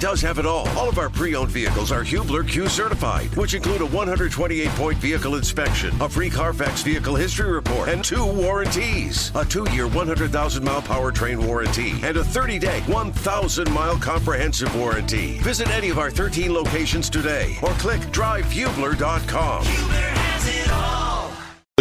[0.00, 0.68] does have it all.
[0.70, 5.94] All of our pre-owned vehicles are Hubler Q certified, which include a 128-point vehicle inspection,
[6.00, 12.16] a free Carfax vehicle history report, and two warranties: a two-year 100,000-mile powertrain warranty and
[12.16, 15.38] a 30-day 1,000-mile comprehensive warranty.
[15.38, 19.64] Visit any of our 13 locations today, or click drivehubler.com.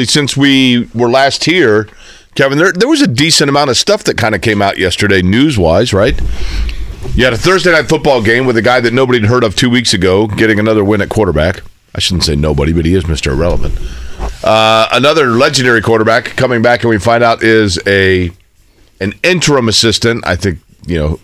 [0.04, 1.88] Since we were last here,
[2.36, 5.24] Kevin, there there was a decent amount of stuff that kind of came out yesterday,
[5.24, 6.20] news wise, right?
[7.16, 9.56] You had a Thursday night football game with a guy that nobody had heard of
[9.56, 11.62] two weeks ago getting another win at quarterback.
[11.96, 13.32] I shouldn't say nobody, but he is Mr.
[13.32, 13.76] Irrelevant.
[14.44, 18.32] Uh, another legendary quarterback coming back, and we find out is a
[19.00, 20.26] an interim assistant.
[20.28, 21.20] I think you know.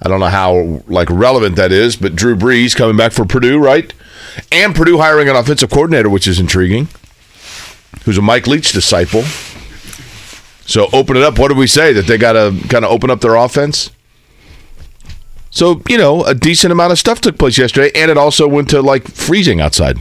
[0.00, 3.58] I don't know how like relevant that is, but Drew Brees coming back for Purdue,
[3.58, 3.92] right?
[4.52, 6.86] And Purdue hiring an offensive coordinator, which is intriguing.
[8.04, 9.22] Who's a Mike Leach disciple.
[10.66, 11.38] So open it up.
[11.38, 13.90] What do we say that they got to kind of open up their offense?
[15.50, 18.68] So you know, a decent amount of stuff took place yesterday, and it also went
[18.70, 19.98] to like freezing outside.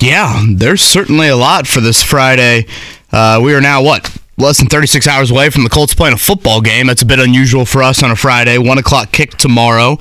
[0.00, 2.66] Yeah, there's certainly a lot for this Friday.
[3.12, 6.18] Uh, we are now what less than 36 hours away from the Colts playing a
[6.18, 6.86] football game.
[6.86, 8.58] That's a bit unusual for us on a Friday.
[8.58, 9.98] One o'clock kick tomorrow.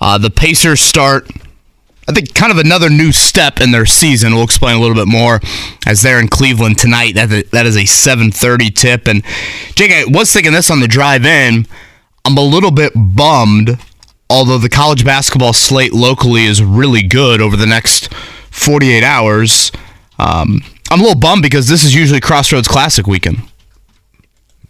[0.00, 1.28] Uh, the Pacers start.
[2.08, 4.34] I think kind of another new step in their season.
[4.34, 5.40] We'll explain a little bit more
[5.86, 7.14] as they're in Cleveland tonight.
[7.14, 9.06] That that is a 7:30 tip.
[9.08, 9.22] And
[9.74, 11.66] Jake, I was thinking this on the drive in.
[12.24, 13.78] I'm a little bit bummed,
[14.30, 18.12] although the college basketball slate locally is really good over the next
[18.50, 19.72] 48 hours.
[20.18, 23.38] Um, I'm a little bummed because this is usually Crossroads Classic weekend,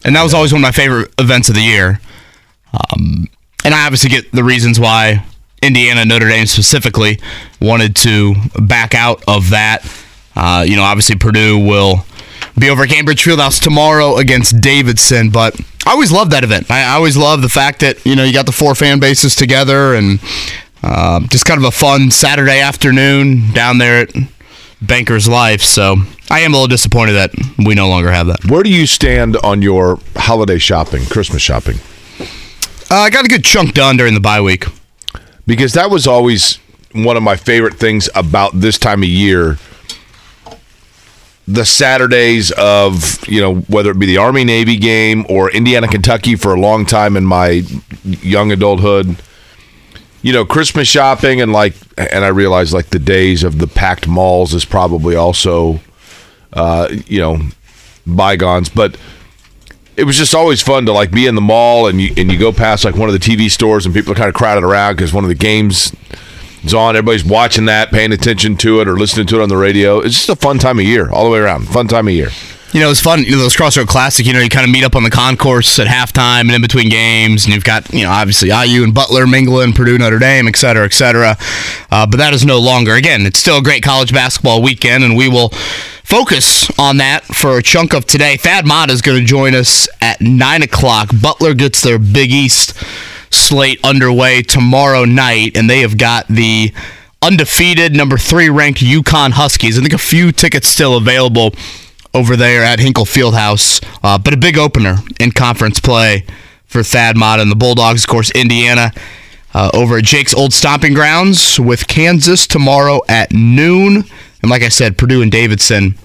[0.05, 2.01] and that was always one of my favorite events of the year.
[2.73, 3.29] Um,
[3.65, 5.25] and I obviously get the reasons why
[5.63, 7.19] Indiana, Notre Dame specifically,
[7.61, 9.85] wanted to back out of that.
[10.37, 12.05] Uh, you know, obviously Purdue will
[12.61, 16.71] be over at Gainbridge Fieldhouse tomorrow against Davidson, but I always love that event.
[16.71, 19.95] I always love the fact that you know you got the four fan bases together
[19.95, 20.21] and
[20.83, 24.13] uh, just kind of a fun Saturday afternoon down there at
[24.81, 25.63] Banker's Life.
[25.63, 25.97] So
[26.31, 27.33] I am a little disappointed that
[27.65, 28.45] we no longer have that.
[28.45, 31.79] Where do you stand on your holiday shopping, Christmas shopping?
[32.91, 34.67] Uh, I got a good chunk done during the bye week.
[35.47, 36.59] Because that was always
[36.93, 39.59] one of my favorite things about this time of year.
[41.51, 46.37] The Saturdays of, you know, whether it be the Army Navy game or Indiana Kentucky
[46.37, 47.63] for a long time in my
[48.05, 49.17] young adulthood.
[50.21, 54.07] You know, Christmas shopping and like and I realize like the days of the packed
[54.07, 55.81] malls is probably also
[56.53, 57.41] uh, you know,
[58.07, 58.97] bygones, but
[59.97, 62.39] it was just always fun to like be in the mall and you and you
[62.39, 64.95] go past like one of the TV stores and people are kind of crowded around
[64.95, 65.93] because one of the games
[66.65, 66.97] is on.
[66.97, 69.99] Everybody's watching that, paying attention to it or listening to it on the radio.
[70.01, 71.69] It's just a fun time of year, all the way around.
[71.69, 72.29] Fun time of year.
[72.73, 73.23] You know, it's fun.
[73.23, 74.27] You know, those Crossroad Classic.
[74.27, 76.91] You know, you kind of meet up on the concourse at halftime and in between
[76.91, 80.57] games, and you've got you know obviously IU and Butler mingling, Purdue, Notre Dame, et
[80.57, 81.37] cetera, et cetera.
[81.91, 82.93] Uh, but that is no longer.
[82.93, 85.49] Again, it's still a great college basketball weekend, and we will
[86.05, 88.37] focus on that for a chunk of today.
[88.37, 91.09] Thad Matta is going to join us at nine o'clock.
[91.23, 92.75] Butler gets their Big East
[93.31, 96.73] slate underway tomorrow night, and they have got the
[97.23, 99.79] undefeated number three ranked UConn Huskies.
[99.79, 101.53] I think a few tickets still available
[102.15, 103.85] over there at Hinkle Fieldhouse.
[104.03, 106.25] Uh, but a big opener in conference play
[106.67, 108.05] for Thad Matta and the Bulldogs.
[108.05, 108.93] Of course, Indiana
[109.55, 114.05] uh, over at Jake's old stomping grounds with Kansas tomorrow at noon.
[114.43, 115.97] And like I said, Purdue and Davidson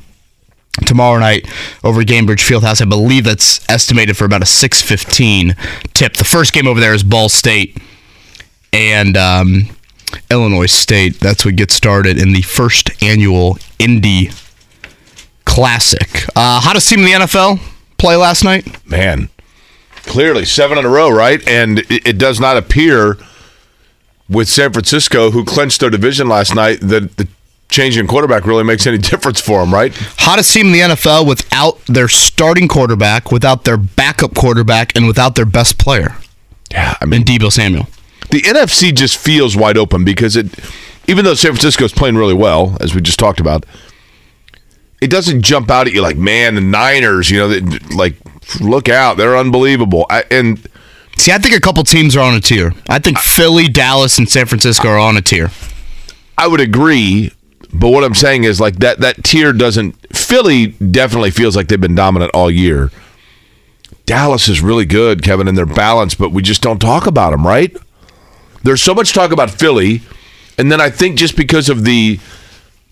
[0.86, 1.48] tomorrow night
[1.84, 2.82] over at Gainbridge Fieldhouse.
[2.82, 5.56] I believe that's estimated for about a 6:15
[5.94, 6.14] tip.
[6.14, 7.78] The first game over there is Ball State
[8.72, 9.70] and um,
[10.30, 11.20] Illinois State.
[11.20, 14.32] That's what gets started in the first annual Indy
[15.46, 16.26] Classic.
[16.36, 17.60] Uh, hottest team in the NFL
[17.98, 18.66] play last night?
[18.88, 19.30] Man,
[19.98, 21.48] clearly seven in a row, right?
[21.48, 23.18] And it, it does not appear
[24.30, 27.28] with San Francisco, who clinched their division last night, that the
[27.74, 29.94] changing quarterback really makes any difference for them, right?
[30.20, 35.36] Hottest team in the NFL without their starting quarterback, without their backup quarterback, and without
[35.36, 36.16] their best player.
[36.72, 37.88] Yeah, I mean, and Deebo Samuel.
[38.32, 40.48] The NFC just feels wide open because it,
[41.08, 43.66] even though San Francisco is playing really well, as we just talked about,
[45.02, 47.60] it doesn't jump out at you like, man, the Niners, you know, they,
[47.94, 48.16] like,
[48.62, 50.06] look out, they're unbelievable.
[50.10, 50.66] I, and
[51.18, 52.74] see, I think a couple teams are on a tier.
[52.90, 55.52] I think Philly, Dallas, and San Francisco are on a tier.
[56.38, 57.32] I would agree,
[57.74, 59.94] but what I'm saying is like that that tier doesn't.
[60.16, 62.92] Philly definitely feels like they've been dominant all year.
[64.06, 67.48] Dallas is really good, Kevin, and they're balanced, but we just don't talk about them,
[67.48, 67.76] right?
[68.64, 70.02] There's so much talk about Philly,
[70.58, 72.20] and then I think just because of the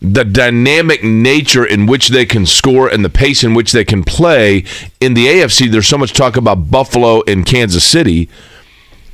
[0.01, 4.04] the dynamic nature in which they can score and the pace in which they can
[4.04, 4.63] play
[5.00, 8.28] in the AFC, there's so much talk about Buffalo and Kansas City.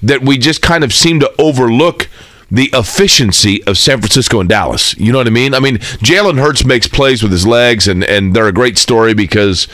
[0.01, 2.07] that we just kind of seem to overlook
[2.49, 4.97] the efficiency of San Francisco and Dallas.
[4.97, 5.53] You know what I mean?
[5.53, 9.13] I mean, Jalen Hurts makes plays with his legs, and and they're a great story
[9.13, 9.67] because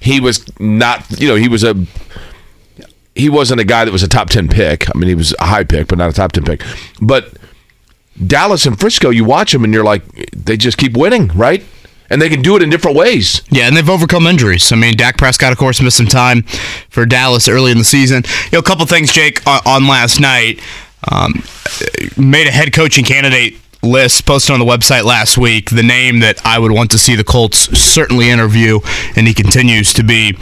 [0.00, 1.74] he was not, you know, he was a
[3.14, 4.88] he wasn't a guy that was a top 10 pick.
[4.88, 6.62] I mean, he was a high pick, but not a top 10 pick.
[7.00, 7.32] But
[8.26, 10.02] Dallas and Frisco, you watch them and you're like,
[10.32, 11.64] they just keep winning, right?
[12.08, 13.42] And they can do it in different ways.
[13.50, 14.70] Yeah, and they've overcome injuries.
[14.72, 16.42] I mean, Dak Prescott, of course, missed some time
[16.90, 18.22] for Dallas early in the season.
[18.46, 20.60] You know, a couple things, Jake, on, on last night.
[21.10, 21.42] Um,
[22.16, 25.70] made a head coaching candidate list posted on the website last week.
[25.70, 28.80] The name that I would want to see the Colts certainly interview,
[29.16, 30.36] and he continues to be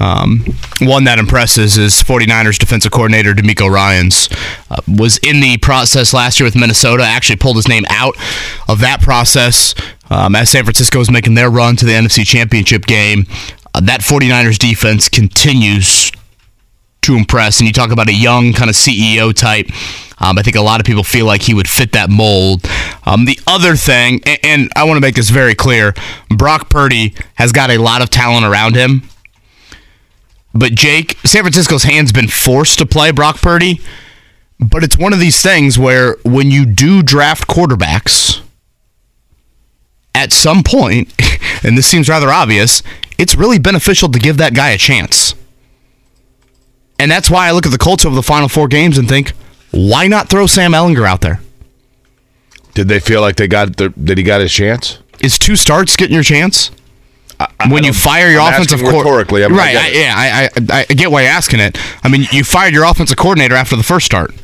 [0.00, 0.44] um,
[0.80, 4.30] one that impresses is 49ers defensive coordinator DeMeco Ryans.
[4.70, 8.16] Uh, was in the process last year with Minnesota, actually pulled his name out
[8.66, 9.74] of that process
[10.08, 13.26] um, as San Francisco was making their run to the NFC Championship game.
[13.74, 16.10] Uh, that 49ers defense continues
[17.02, 17.58] to impress.
[17.58, 19.66] And you talk about a young kind of CEO type.
[20.18, 22.68] Um, I think a lot of people feel like he would fit that mold.
[23.04, 25.94] Um, the other thing, and, and I want to make this very clear
[26.28, 29.02] Brock Purdy has got a lot of talent around him.
[30.52, 33.80] But Jake, San Francisco's hand's been forced to play Brock Purdy.
[34.58, 38.42] But it's one of these things where when you do draft quarterbacks,
[40.14, 41.12] at some point,
[41.64, 42.82] and this seems rather obvious,
[43.18, 45.34] it's really beneficial to give that guy a chance.
[47.00, 49.30] And that's why I look at the Colts over the final four games and think,
[49.70, 51.40] why not throw Sam Ehlinger out there?
[52.74, 54.98] Did they feel like they got the, did he got his chance?
[55.18, 56.70] Is two starts getting your chance?
[57.70, 59.76] when you fire your I'm offensive asking rhetorically, I mean, I right?
[59.76, 61.78] I, yeah, I, I I get why you're asking it.
[62.04, 64.34] I mean, you fired your offensive coordinator after the first start.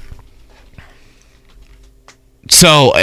[2.49, 3.03] So, uh,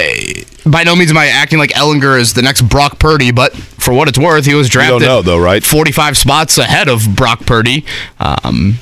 [0.66, 3.94] by no means am I acting like Ehlinger is the next Brock Purdy, but for
[3.94, 5.62] what it's worth, he was drafted know, though, right?
[5.62, 7.84] 45 spots ahead of Brock Purdy.
[8.18, 8.78] Um,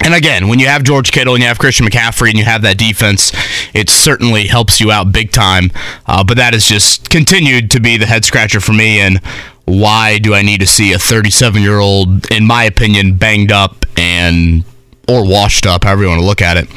[0.00, 2.62] and again, when you have George Kittle and you have Christian McCaffrey and you have
[2.62, 3.32] that defense,
[3.74, 5.70] it certainly helps you out big time.
[6.06, 9.00] Uh, but that has just continued to be the head scratcher for me.
[9.00, 9.20] And
[9.64, 13.84] why do I need to see a 37 year old, in my opinion, banged up
[13.96, 14.64] and
[15.08, 16.68] or washed up, however you want to look at it,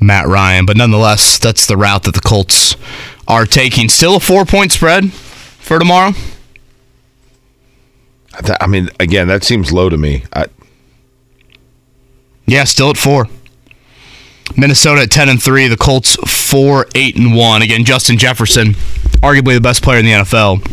[0.00, 0.66] Matt Ryan?
[0.66, 2.74] But nonetheless, that's the route that the Colts
[3.28, 3.88] are taking.
[3.88, 6.12] Still a four point spread for tomorrow.
[8.60, 10.24] I mean, again, that seems low to me.
[10.32, 10.46] I,
[12.48, 13.26] Yeah, still at four.
[14.56, 15.68] Minnesota at ten and three.
[15.68, 17.60] The Colts four eight and one.
[17.60, 18.68] Again, Justin Jefferson,
[19.20, 20.64] arguably the best player in the NFL.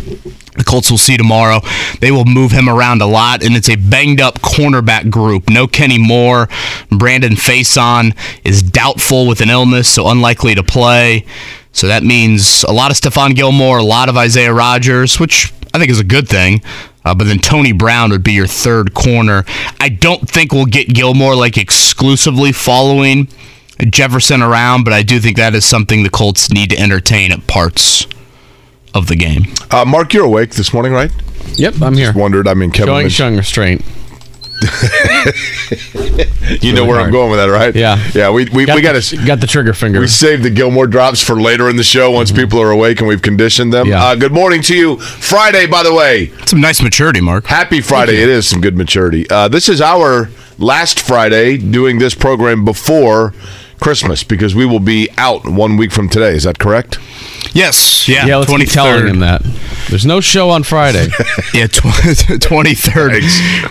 [0.54, 1.60] The Colts will see tomorrow.
[2.00, 5.50] They will move him around a lot, and it's a banged up cornerback group.
[5.50, 6.48] No Kenny Moore.
[6.90, 11.26] Brandon Facyson is doubtful with an illness, so unlikely to play.
[11.74, 15.78] So that means a lot of Stephon Gilmore, a lot of Isaiah Rodgers, which I
[15.78, 16.62] think is a good thing.
[17.06, 19.46] Uh, but then Tony Brown would be your third corner.
[19.80, 23.28] I don't think we'll get Gilmore like exclusively following
[23.90, 27.46] Jefferson around, but I do think that is something the Colts need to entertain at
[27.48, 28.08] parts
[28.94, 29.44] of the game.
[29.72, 31.12] uh, Mark, you're awake this morning, right?
[31.58, 32.12] Yep, I'm here.
[32.14, 32.48] Wondered.
[32.48, 33.82] I mean, Kevin, Showing, mentioned- showing restraint.
[36.62, 37.76] You know where I'm going with that, right?
[37.76, 38.02] Yeah.
[38.14, 38.30] yeah.
[38.30, 40.00] We we, we got the, to got the trigger finger.
[40.00, 43.08] We saved the Gilmore drops for later in the show once people are awake and
[43.08, 43.88] we've conditioned them.
[43.88, 44.04] Yeah.
[44.04, 44.98] Uh, good morning to you.
[44.98, 46.32] Friday, by the way.
[46.46, 47.46] Some nice maturity, Mark.
[47.46, 48.22] Happy Friday.
[48.22, 49.30] It is some good maturity.
[49.30, 53.34] Uh, this is our last Friday doing this program before
[53.80, 56.34] Christmas because we will be out one week from today.
[56.36, 56.98] Is that correct?
[57.54, 59.42] Yes, yeah, yeah, let's keep telling him that.
[59.90, 61.08] There's no show on Friday.
[61.54, 61.68] Yeah,
[62.40, 63.24] twenty third.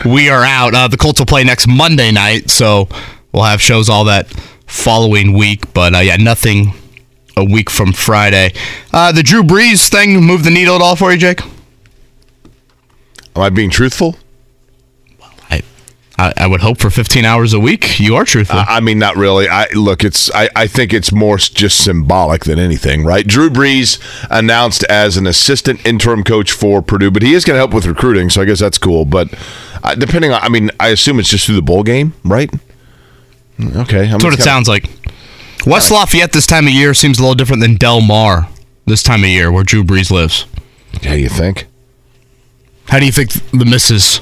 [0.07, 0.75] We are out.
[0.75, 2.89] Uh, the Colts will play next Monday night, so
[3.33, 4.29] we'll have shows all that
[4.67, 5.75] following week.
[5.75, 6.73] But uh, yeah, nothing
[7.37, 8.53] a week from Friday.
[8.93, 11.43] Uh, the Drew Brees thing moved the needle at all for you, Jake?
[13.37, 14.17] Am I being truthful?
[16.19, 17.99] I, I, I would hope for fifteen hours a week.
[18.01, 18.59] You are truthful.
[18.59, 19.49] I I mean, not really.
[19.49, 20.05] I look.
[20.05, 20.31] It's.
[20.35, 23.27] I, I think it's more just symbolic than anything, right?
[23.27, 23.99] Drew Brees
[24.31, 27.87] announced as an assistant interim coach for Purdue, but he is going to help with
[27.87, 29.05] recruiting, so I guess that's cool.
[29.05, 29.35] But
[29.83, 32.51] uh, depending on, I mean, I assume it's just through the bowl game, right?
[33.59, 34.89] Mm, Okay, I mean, That's what it kinda- sounds like.
[35.67, 38.49] West Lafayette this time of year seems a little different than Del Mar
[38.87, 40.45] this time of year, where Drew Brees lives.
[41.03, 41.67] Yeah, you think?
[42.89, 44.21] How do you think the missus?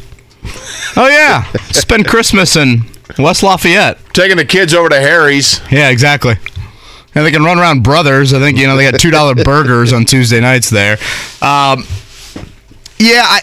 [0.97, 2.83] Oh yeah, spend Christmas in
[3.19, 3.99] West Lafayette.
[4.13, 5.61] Taking the kids over to Harry's.
[5.71, 6.35] Yeah, exactly.
[7.15, 8.33] And they can run around Brothers.
[8.33, 10.95] I think you know they got two dollar burgers on Tuesday nights there.
[11.41, 11.85] Um,
[12.99, 13.41] yeah, I,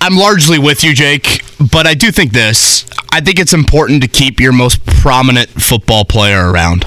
[0.00, 1.42] I'm largely with you, Jake.
[1.72, 2.84] But I do think this.
[3.12, 6.84] I think it's important to keep your most prominent football player around,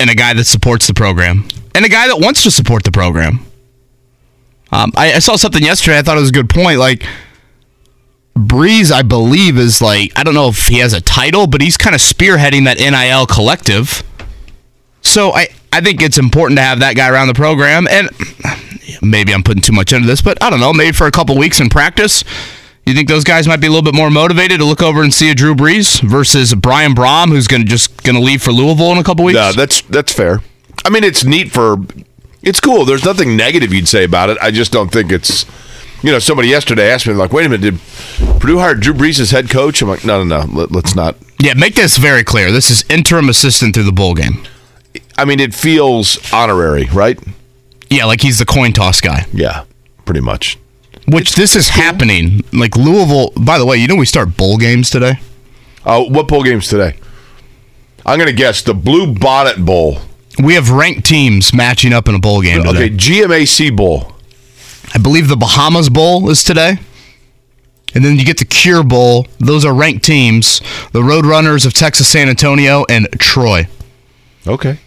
[0.00, 2.92] and a guy that supports the program, and a guy that wants to support the
[2.92, 3.40] program.
[4.74, 5.98] Um, I, I saw something yesterday.
[5.98, 6.80] I thought it was a good point.
[6.80, 7.06] Like
[8.36, 11.76] Brees, I believe, is like I don't know if he has a title, but he's
[11.76, 14.02] kind of spearheading that NIL collective.
[15.00, 18.10] So I I think it's important to have that guy around the program, and
[19.00, 20.72] maybe I'm putting too much into this, but I don't know.
[20.72, 22.24] Maybe for a couple weeks in practice,
[22.84, 25.14] you think those guys might be a little bit more motivated to look over and
[25.14, 28.50] see a Drew Brees versus Brian Brohm, who's going to just going to leave for
[28.50, 29.36] Louisville in a couple weeks?
[29.36, 30.40] Yeah, that's that's fair.
[30.84, 31.76] I mean, it's neat for
[32.44, 32.84] it's cool.
[32.84, 34.38] There's nothing negative you'd say about it.
[34.40, 35.46] I just don't think it's.
[36.02, 37.80] You know, somebody yesterday asked me like, "Wait a minute, did
[38.38, 40.66] Purdue hire Drew Brees as head coach?" I'm like, "No, no, no.
[40.66, 42.52] Let, us not." Yeah, make this very clear.
[42.52, 44.44] This is interim assistant through the bowl game.
[45.16, 47.18] I mean, it feels honorary, right?
[47.88, 49.26] Yeah, like he's the coin toss guy.
[49.32, 49.64] Yeah,
[50.04, 50.58] pretty much.
[51.08, 52.44] Which this is happening.
[52.52, 53.32] Like Louisville.
[53.38, 55.20] By the way, you know we start bowl games today.
[55.86, 56.96] Oh, uh, what bowl games today?
[58.06, 59.98] I'm going to guess the Blue Bonnet Bowl.
[60.42, 62.86] We have ranked teams matching up in a bowl game today.
[62.86, 64.12] Okay, GMAC Bowl.
[64.94, 66.78] I believe the Bahamas Bowl is today.
[67.94, 69.26] And then you get the Cure Bowl.
[69.38, 70.60] Those are ranked teams.
[70.92, 73.68] The Roadrunners of Texas San Antonio and Troy.
[74.46, 74.78] Okay.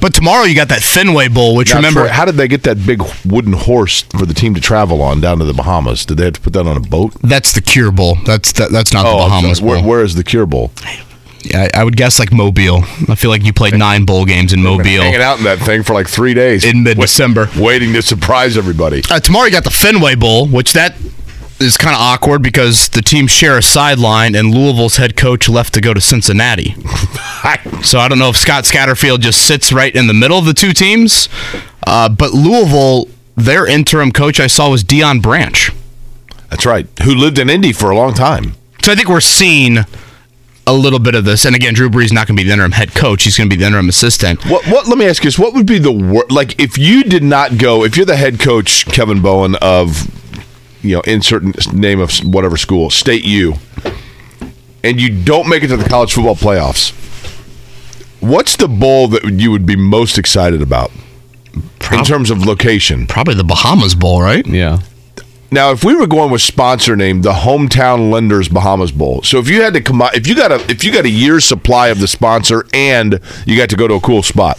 [0.00, 2.64] But tomorrow you got that Fenway Bowl, which now, remember Troy, how did they get
[2.64, 6.04] that big wooden horse for the team to travel on down to the Bahamas?
[6.04, 7.14] Did they have to put that on a boat?
[7.22, 8.16] That's the Cure Bowl.
[8.24, 9.70] That's that, that's not oh, the Bahamas Bowl.
[9.70, 10.72] Where, where is the Cure Bowl?
[11.44, 12.84] Yeah, I would guess like Mobile.
[13.08, 14.84] I feel like you played nine bowl games in Mobile.
[14.84, 19.02] Hanging out in that thing for like three days in mid-December, waiting to surprise everybody.
[19.10, 20.96] Uh, tomorrow you got the Fenway Bowl, which that
[21.60, 25.74] is kind of awkward because the teams share a sideline, and Louisville's head coach left
[25.74, 26.74] to go to Cincinnati.
[27.82, 30.54] so I don't know if Scott Satterfield just sits right in the middle of the
[30.54, 31.28] two teams,
[31.86, 35.70] uh, but Louisville, their interim coach I saw was Deion Branch.
[36.50, 38.54] That's right, who lived in Indy for a long time.
[38.82, 39.78] So I think we're seeing
[40.66, 41.44] a little bit of this.
[41.44, 43.56] And again, Drew Brees not going to be the interim head coach; he's going to
[43.56, 44.44] be the interim assistant.
[44.46, 44.66] What?
[44.66, 44.86] What?
[44.86, 46.30] Let me ask you this: What would be the worst?
[46.30, 50.08] Like, if you did not go, if you're the head coach, Kevin Bowen of,
[50.82, 51.42] you know, insert
[51.72, 53.54] name of whatever school, State U,
[54.82, 56.92] and you don't make it to the college football playoffs,
[58.20, 60.90] what's the bowl that you would be most excited about?
[61.78, 64.46] Prob- in terms of location, probably the Bahamas Bowl, right?
[64.46, 64.80] Yeah.
[65.54, 69.22] Now, if we were going with sponsor name, the hometown lenders Bahamas Bowl.
[69.22, 71.44] So if you had to come, if you got a if you got a year's
[71.44, 74.58] supply of the sponsor and you got to go to a cool spot,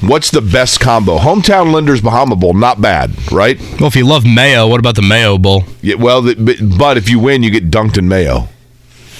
[0.00, 1.18] what's the best combo?
[1.18, 3.60] Hometown lenders Bahama Bowl, not bad, right?
[3.78, 5.64] Well, if you love mayo, what about the Mayo Bowl?
[5.82, 8.48] Yeah, well, but, if you win, you get dunked in mayo.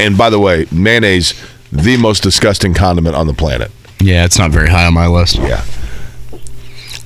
[0.01, 1.35] And by the way, mayonnaise,
[1.73, 3.71] the most disgusting condiment on the planet.
[4.01, 5.37] Yeah, it's not very high on my list.
[5.37, 5.63] Yeah.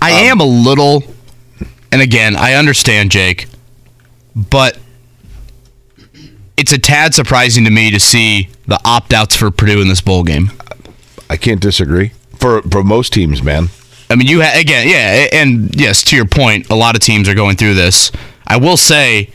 [0.00, 1.02] I um, am a little
[1.90, 3.47] and again, I understand, Jake,
[4.34, 4.78] but
[6.56, 10.00] it's a tad surprising to me to see the opt outs for Purdue in this
[10.00, 10.50] bowl game.
[11.30, 12.12] I can't disagree.
[12.38, 13.68] For for most teams, man.
[14.10, 17.28] I mean, you ha- again, yeah, and yes, to your point, a lot of teams
[17.28, 18.10] are going through this.
[18.46, 19.30] I will say,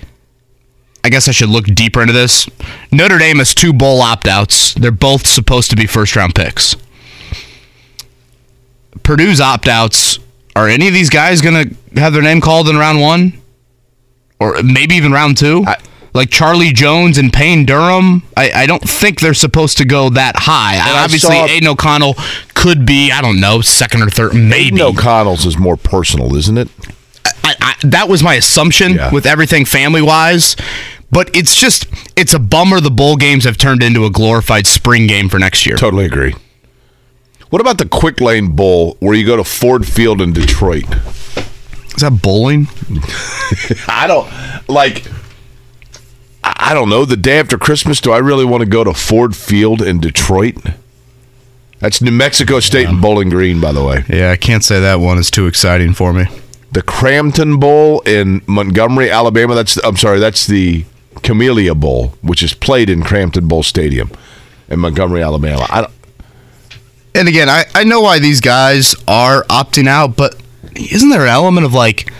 [1.04, 2.48] I guess I should look deeper into this.
[2.92, 4.74] Notre Dame has two bowl opt outs.
[4.74, 6.76] They're both supposed to be first round picks.
[9.04, 10.18] Purdue's opt outs
[10.56, 13.34] are any of these guys going to have their name called in round one,
[14.44, 15.64] or maybe even round two?
[15.66, 15.78] I,
[16.14, 20.36] like Charlie Jones and Payne Durham, I, I don't think they're supposed to go that
[20.36, 20.80] high.
[21.04, 22.16] Obviously, saw, Aidan O'Connell
[22.54, 24.76] could be, I don't know, second or third, maybe.
[24.76, 26.70] Aidan O'Connell's is more personal, isn't it?
[27.44, 29.12] I, I, that was my assumption yeah.
[29.12, 30.56] with everything family wise.
[31.10, 35.08] But it's just, it's a bummer the bowl games have turned into a glorified spring
[35.08, 35.76] game for next year.
[35.76, 36.36] Totally agree.
[37.50, 40.86] What about the Quick Lane Bowl where you go to Ford Field in Detroit?
[41.96, 42.68] Is that bowling?
[43.88, 44.30] I don't
[44.70, 45.06] like.
[46.44, 47.06] I don't know.
[47.06, 50.58] The day after Christmas, do I really want to go to Ford Field in Detroit?
[51.80, 52.90] That's New Mexico State yeah.
[52.90, 54.04] and Bowling Green, by the way.
[54.08, 56.26] Yeah, I can't say that one is too exciting for me.
[56.72, 59.54] The Cramton Bowl in Montgomery, Alabama.
[59.54, 60.20] That's I'm sorry.
[60.20, 60.86] That's the
[61.22, 64.12] Camellia Bowl, which is played in Cramton Bowl Stadium
[64.70, 65.66] in Montgomery, Alabama.
[65.70, 65.94] I don't,
[67.16, 70.36] and again, I, I know why these guys are opting out, but
[70.76, 72.12] isn't there an element of like,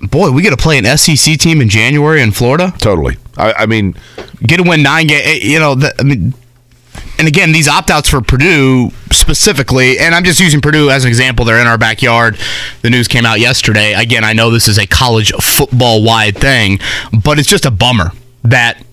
[0.00, 2.72] boy, we get to play an SEC team in January in Florida?
[2.78, 3.16] Totally.
[3.36, 3.94] I, I mean,
[4.42, 5.22] get to win nine games.
[5.24, 6.34] Eh, you know, the, I mean,
[7.18, 11.08] and again, these opt outs for Purdue specifically, and I'm just using Purdue as an
[11.08, 11.44] example.
[11.44, 12.38] They're in our backyard.
[12.82, 13.92] The news came out yesterday.
[13.92, 16.80] Again, I know this is a college football wide thing,
[17.22, 18.84] but it's just a bummer that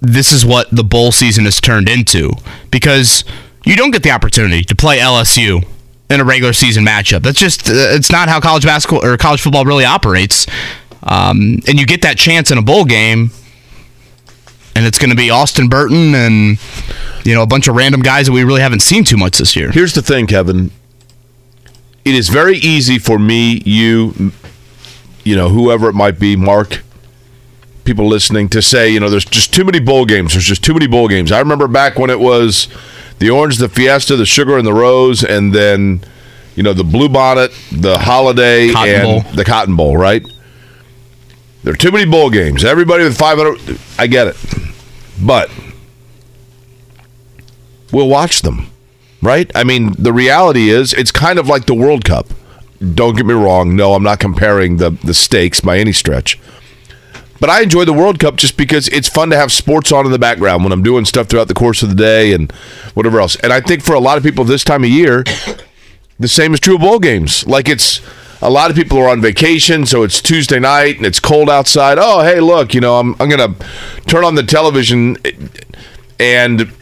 [0.00, 2.32] this is what the bowl season has turned into
[2.70, 3.24] because
[3.64, 5.66] you don't get the opportunity to play LSU
[6.10, 7.22] in a regular season matchup.
[7.22, 10.46] That's just uh, it's not how college basketball or college football really operates.
[11.02, 13.30] Um, and you get that chance in a bowl game,
[14.74, 16.58] and it's going to be Austin Burton and
[17.24, 19.56] you know a bunch of random guys that we really haven't seen too much this
[19.56, 19.70] year.
[19.70, 20.70] Here's the thing, Kevin.
[22.04, 24.30] It is very easy for me, you,
[25.24, 26.82] you know, whoever it might be, Mark
[27.86, 30.32] people listening to say, you know, there's just too many bowl games.
[30.32, 31.32] There's just too many bowl games.
[31.32, 32.68] I remember back when it was
[33.18, 36.02] the orange, the fiesta, the sugar, and the rose, and then
[36.54, 39.32] you know the blue bonnet, the holiday, Cotton and Bowl.
[39.34, 39.96] the cotton bowl.
[39.96, 40.26] Right?
[41.62, 42.64] There are too many bowl games.
[42.64, 43.78] Everybody with 500.
[43.98, 44.36] I get it,
[45.20, 45.50] but
[47.92, 48.70] we'll watch them.
[49.22, 49.50] Right?
[49.54, 52.28] I mean, the reality is, it's kind of like the World Cup.
[52.94, 53.74] Don't get me wrong.
[53.74, 56.38] No, I'm not comparing the the stakes by any stretch.
[57.40, 60.12] But I enjoy the World Cup just because it's fun to have sports on in
[60.12, 62.50] the background when I'm doing stuff throughout the course of the day and
[62.94, 63.36] whatever else.
[63.36, 65.24] And I think for a lot of people this time of year,
[66.18, 67.46] the same is true of bowl games.
[67.46, 68.00] Like it's
[68.42, 71.98] a lot of people are on vacation, so it's Tuesday night and it's cold outside.
[71.98, 73.54] Oh, hey, look, you know, I'm I'm gonna
[74.06, 75.16] turn on the television
[76.18, 76.72] and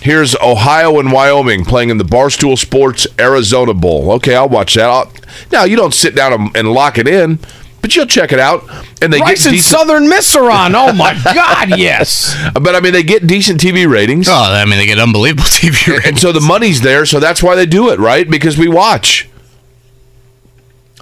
[0.00, 4.12] here's Ohio and Wyoming playing in the Barstool Sports Arizona Bowl.
[4.12, 4.90] Okay, I'll watch that.
[4.90, 5.12] I'll,
[5.50, 7.38] now you don't sit down and lock it in,
[7.82, 8.64] but you'll check it out.
[9.02, 10.74] And they Rice get and decent, Southern Miss are on.
[10.74, 12.34] Oh my God, yes.
[12.54, 14.28] but I mean they get decent TV ratings.
[14.30, 16.06] Oh, I mean, they get unbelievable TV ratings.
[16.06, 18.28] and so the money's there, so that's why they do it, right?
[18.30, 19.28] Because we watch.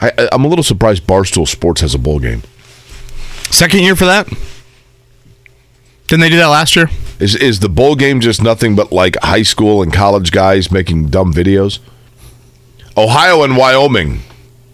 [0.01, 2.43] I, I- I'm a little surprised Barstool Sports has a bowl game.
[3.51, 4.27] Second year for that?
[6.07, 6.89] Didn't they do that last year?
[7.21, 11.07] Is is the bowl game just nothing but like high school and college guys making
[11.09, 11.79] dumb videos?
[12.97, 14.21] Ohio and Wyoming,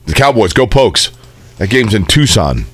[0.07, 1.11] the Cowboys go Pokes.
[1.59, 2.67] That game's in Tucson.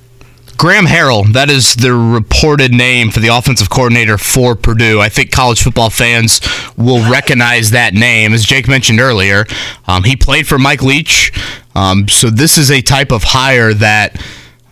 [0.56, 5.00] Graham Harrell, that is the reported name for the offensive coordinator for Purdue.
[5.00, 6.40] I think college football fans
[6.76, 8.32] will recognize that name.
[8.32, 9.44] As Jake mentioned earlier,
[9.88, 11.32] um, he played for Mike Leach.
[11.74, 14.20] Um, so this is a type of hire that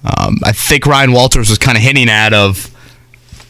[0.04, 2.70] um, I think Ryan Walters was kind of hinting at of,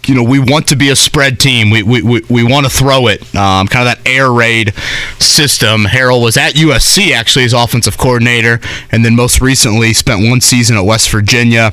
[0.07, 1.71] you know, we want to be a spread team.
[1.71, 3.23] We, we, we, we want to throw it.
[3.35, 4.75] Um, kind of that air raid
[5.19, 5.85] system.
[5.85, 10.77] Harrell was at USC actually as offensive coordinator, and then most recently spent one season
[10.77, 11.71] at West Virginia.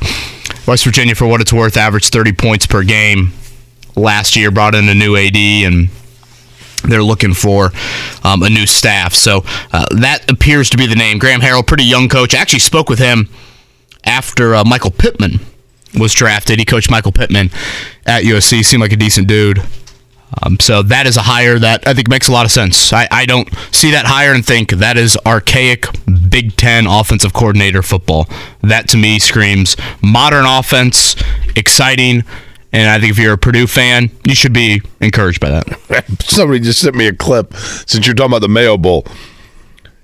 [0.67, 3.31] West Virginia, for what it's worth, averaged 30 points per game
[3.95, 4.51] last year.
[4.51, 5.89] Brought in a new AD and
[6.83, 7.71] they're looking for
[8.23, 9.13] um, a new staff.
[9.13, 11.17] So uh, that appears to be the name.
[11.17, 12.35] Graham Harrell, pretty young coach.
[12.35, 13.29] I actually spoke with him
[14.03, 15.39] after uh, Michael Pittman
[15.99, 16.59] was drafted.
[16.59, 17.49] He coached Michael Pittman
[18.05, 18.63] at USC.
[18.63, 19.61] Seemed like a decent dude.
[20.43, 22.91] Um, so that is a hire that I think makes a lot of sense.
[22.91, 25.87] I, I don't see that hire and think that is archaic
[26.29, 28.27] Big Ten offensive coordinator football.
[28.61, 31.15] That to me screams modern offense,
[31.55, 32.23] exciting,
[32.73, 36.19] and I think if you're a Purdue fan, you should be encouraged by that.
[36.21, 39.05] Somebody just sent me a clip since you're talking about the Mayo Bowl.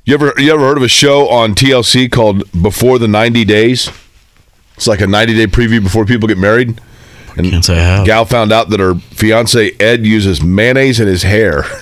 [0.05, 3.89] You ever you ever heard of a show on TLC called Before the 90 Days?
[4.75, 6.79] It's like a 90 day preview before people get married.
[7.35, 8.05] And Can't say I have.
[8.05, 11.63] Gal found out that her fiance Ed uses mayonnaise in his hair.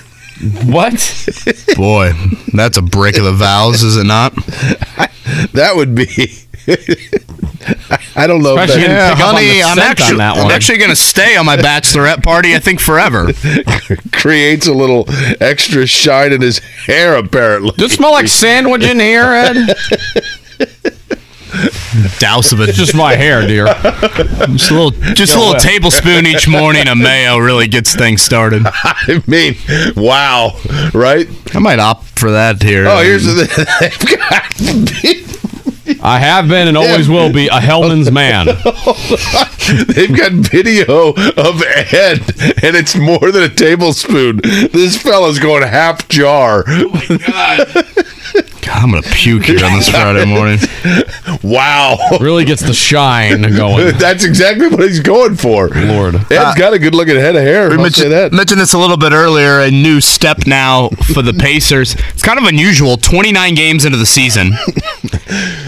[0.64, 1.28] What?
[1.76, 2.12] Boy,
[2.52, 4.34] that's a break of the vows, is it not?
[5.52, 6.06] that would be.
[8.16, 8.56] I don't know.
[8.58, 10.90] If that in- Pick up on honey, I'm scent on actually, that I'm actually going
[10.90, 12.56] to stay on my bachelorette party.
[12.56, 13.32] I think forever.
[14.10, 15.04] creates a little
[15.40, 17.72] extra shine in his hair, apparently.
[17.76, 19.76] Does it smell like sandwich in here, Ed?
[22.18, 22.70] Douse of it.
[22.70, 23.66] It's just my hair, dear.
[23.66, 28.62] Just a little, just a little tablespoon each morning of mayo really gets things started.
[28.66, 29.56] I mean,
[29.96, 30.58] wow,
[30.94, 31.28] right?
[31.54, 32.86] I might opt for that here.
[32.88, 33.42] Oh, here's the
[36.02, 38.46] I have been and always will be a Hellmann's man.
[38.46, 41.62] they've got video of
[41.92, 42.20] Ed,
[42.62, 44.40] and it's more than a tablespoon.
[44.42, 46.64] This fella's going half jar.
[46.66, 47.68] Oh God,
[48.64, 50.58] I'm gonna puke here on this Friday morning.
[51.42, 53.96] Wow, Really gets the shine going.
[53.98, 55.68] that's exactly what he's going for.
[55.68, 56.14] Lord.
[56.14, 57.68] Ed's uh, got a good looking head of hair.
[57.68, 58.32] We I'll say mentioned, that.
[58.32, 59.60] mentioned this a little bit earlier.
[59.60, 61.94] A new step now for the Pacers.
[62.10, 62.96] It's kind of unusual.
[62.96, 64.52] 29 games into the season,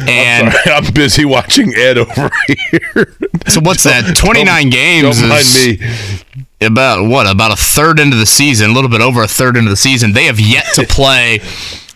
[0.09, 3.15] and Sorry, I'm busy watching Ed over here.
[3.49, 4.15] so what's that?
[4.17, 6.67] 29 games Don't mind is me.
[6.67, 7.27] about what?
[7.31, 10.13] About a third into the season, a little bit over a third into the season.
[10.13, 11.41] They have yet to play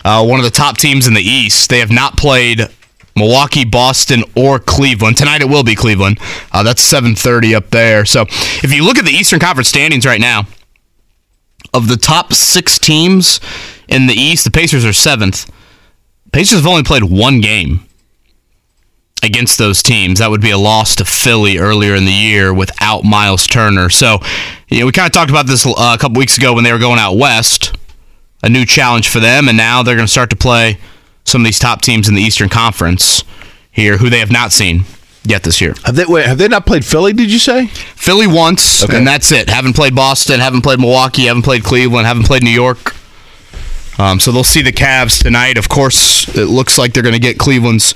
[0.09, 1.69] uh, one of the top teams in the East.
[1.69, 2.67] They have not played
[3.15, 5.17] Milwaukee, Boston, or Cleveland.
[5.17, 6.19] Tonight it will be Cleveland.
[6.51, 8.05] Uh, that's 7:30 up there.
[8.05, 8.23] So
[8.63, 10.47] if you look at the Eastern Conference standings right now,
[11.75, 13.39] of the top six teams
[13.87, 15.51] in the East, the Pacers are seventh.
[16.31, 17.85] Pacers have only played one game
[19.21, 20.17] against those teams.
[20.17, 23.89] That would be a loss to Philly earlier in the year without Miles Turner.
[23.89, 24.19] So,
[24.69, 26.71] you know, we kind of talked about this uh, a couple weeks ago when they
[26.71, 27.75] were going out west.
[28.41, 30.77] A new challenge for them, and now they're going to start to play
[31.25, 33.23] some of these top teams in the Eastern Conference
[33.69, 34.85] here, who they have not seen
[35.25, 35.75] yet this year.
[35.85, 37.11] Have they wait, have they not played Philly?
[37.13, 37.67] Did you say?
[37.67, 38.95] Philly once, Okay.
[38.97, 39.49] and that's it.
[39.49, 42.95] Haven't played Boston, haven't played Milwaukee, haven't played Cleveland, haven't played New York.
[43.99, 45.57] Um, so they'll see the Cavs tonight.
[45.57, 47.93] Of course, it looks like they're going to get Cleveland's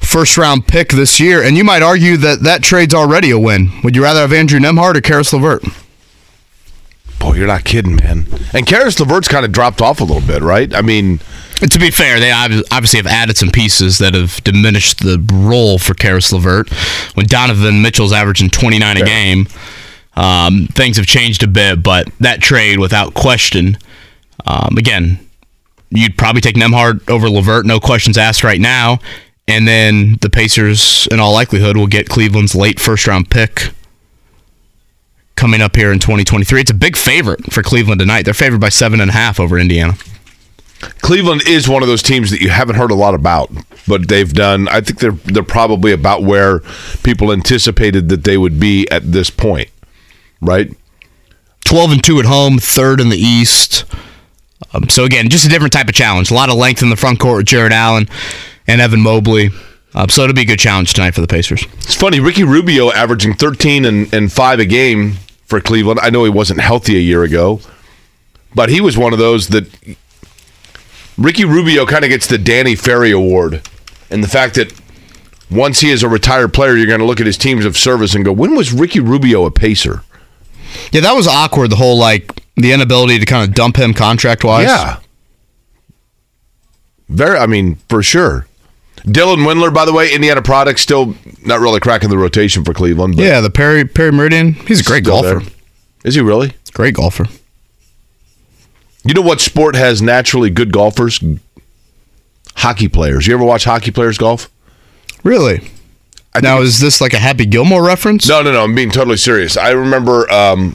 [0.00, 3.70] first round pick this year, and you might argue that that trade's already a win.
[3.84, 5.64] Would you rather have Andrew Nembhard or Caris LeVert?
[7.18, 8.26] Boy, you're not kidding, man.
[8.52, 10.72] And Caris LeVert's kind of dropped off a little bit, right?
[10.74, 11.18] I mean,
[11.56, 15.94] to be fair, they obviously have added some pieces that have diminished the role for
[15.94, 16.70] Caris LeVert.
[17.14, 19.46] When Donovan Mitchell's averaging 29 a game,
[20.14, 23.78] um, things have changed a bit, but that trade, without question,
[24.46, 25.18] um, again,
[25.90, 28.98] you'd probably take Nembhard over LeVert, no questions asked right now.
[29.48, 33.70] And then the Pacers, in all likelihood, will get Cleveland's late first round pick
[35.36, 36.60] coming up here in 2023.
[36.60, 38.22] It's a big favorite for Cleveland tonight.
[38.22, 39.94] They're favored by seven and a half over Indiana.
[41.00, 43.50] Cleveland is one of those teams that you haven't heard a lot about,
[43.86, 44.68] but they've done.
[44.68, 46.60] I think they're they're probably about where
[47.02, 49.70] people anticipated that they would be at this point,
[50.40, 50.70] right?
[51.64, 53.84] 12 and 2 at home, third in the East.
[54.72, 56.30] Um, so, again, just a different type of challenge.
[56.30, 58.08] A lot of length in the front court with Jarrett Allen
[58.68, 59.50] and Evan Mobley.
[59.92, 61.64] Uh, so, it'll be a good challenge tonight for the Pacers.
[61.78, 62.20] It's funny.
[62.20, 65.16] Ricky Rubio averaging 13 and, and five a game
[65.46, 66.00] for Cleveland.
[66.02, 67.60] I know he wasn't healthy a year ago,
[68.54, 69.66] but he was one of those that
[71.16, 73.62] Ricky Rubio kind of gets the Danny Ferry Award,
[74.10, 74.72] and the fact that
[75.50, 78.14] once he is a retired player, you're going to look at his teams of service
[78.14, 80.02] and go, "When was Ricky Rubio a Pacer?"
[80.92, 84.44] Yeah, that was awkward, the whole, like, the inability to kind of dump him contract
[84.44, 84.66] wise.
[84.66, 84.98] Yeah.
[87.08, 88.46] Very, I mean, for sure.
[89.06, 91.14] Dylan Windler, by the way, Indiana product, still
[91.44, 93.16] not really cracking the rotation for Cleveland.
[93.16, 94.54] But Yeah, the Perry Perry Meridian.
[94.54, 95.40] He's a great golfer.
[95.40, 95.48] there.
[96.04, 96.54] Is he really?
[96.72, 97.26] Great golfer.
[99.04, 101.20] You know what sport has naturally good golfers?
[102.56, 103.26] Hockey players.
[103.26, 104.50] You ever watch hockey players golf?
[105.22, 105.70] Really?
[106.34, 108.28] I now, is this like a Happy Gilmore reference?
[108.28, 108.64] No, no, no.
[108.64, 109.56] I'm being totally serious.
[109.56, 110.74] I remember um,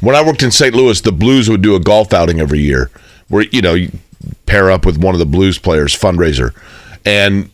[0.00, 0.74] when I worked in St.
[0.74, 2.90] Louis, the Blues would do a golf outing every year
[3.28, 3.90] where, you know, you
[4.46, 6.52] pair up with one of the Blues players, fundraiser.
[7.06, 7.50] And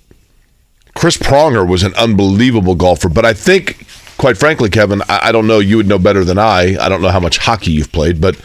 [0.95, 3.09] Chris Pronger was an unbelievable golfer.
[3.09, 5.59] But I think, quite frankly, Kevin, I, I don't know.
[5.59, 6.77] You would know better than I.
[6.81, 8.37] I don't know how much hockey you've played, but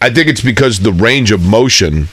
[0.00, 2.08] I think it's because the range of motion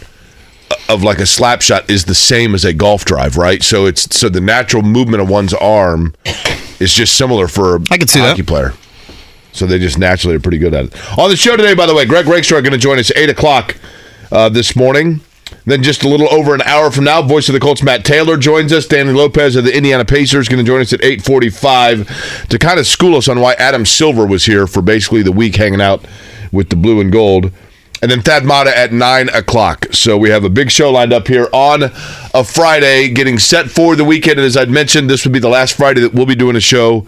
[0.90, 3.64] of like a slap shot is the same as a golf drive, right?
[3.64, 6.14] So it's so the natural movement of one's arm
[6.80, 8.48] is just similar for a I can see hockey that.
[8.48, 8.74] player.
[9.54, 11.18] So they just naturally are pretty good at it.
[11.20, 13.76] On the show today, by the way, Greg Rakestraw going to join us 8 o'clock
[14.32, 15.20] uh, this morning.
[15.66, 18.38] Then just a little over an hour from now, voice of the Colts, Matt Taylor
[18.38, 18.88] joins us.
[18.88, 22.88] Danny Lopez of the Indiana Pacers going to join us at 845 to kind of
[22.88, 26.06] school us on why Adam Silver was here for basically the week hanging out
[26.52, 27.52] with the blue and gold.
[28.02, 29.86] And then Thad Matta at 9 o'clock.
[29.92, 31.84] So we have a big show lined up here on
[32.34, 34.40] a Friday, getting set for the weekend.
[34.40, 36.62] And as I'd mentioned, this would be the last Friday that we'll be doing a
[36.62, 37.06] show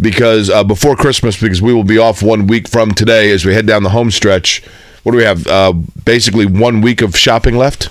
[0.00, 3.54] because uh, before Christmas, because we will be off one week from today as we
[3.54, 4.64] head down the home stretch.
[5.06, 5.46] What do we have?
[5.46, 5.72] Uh,
[6.04, 7.90] basically, one week of shopping left,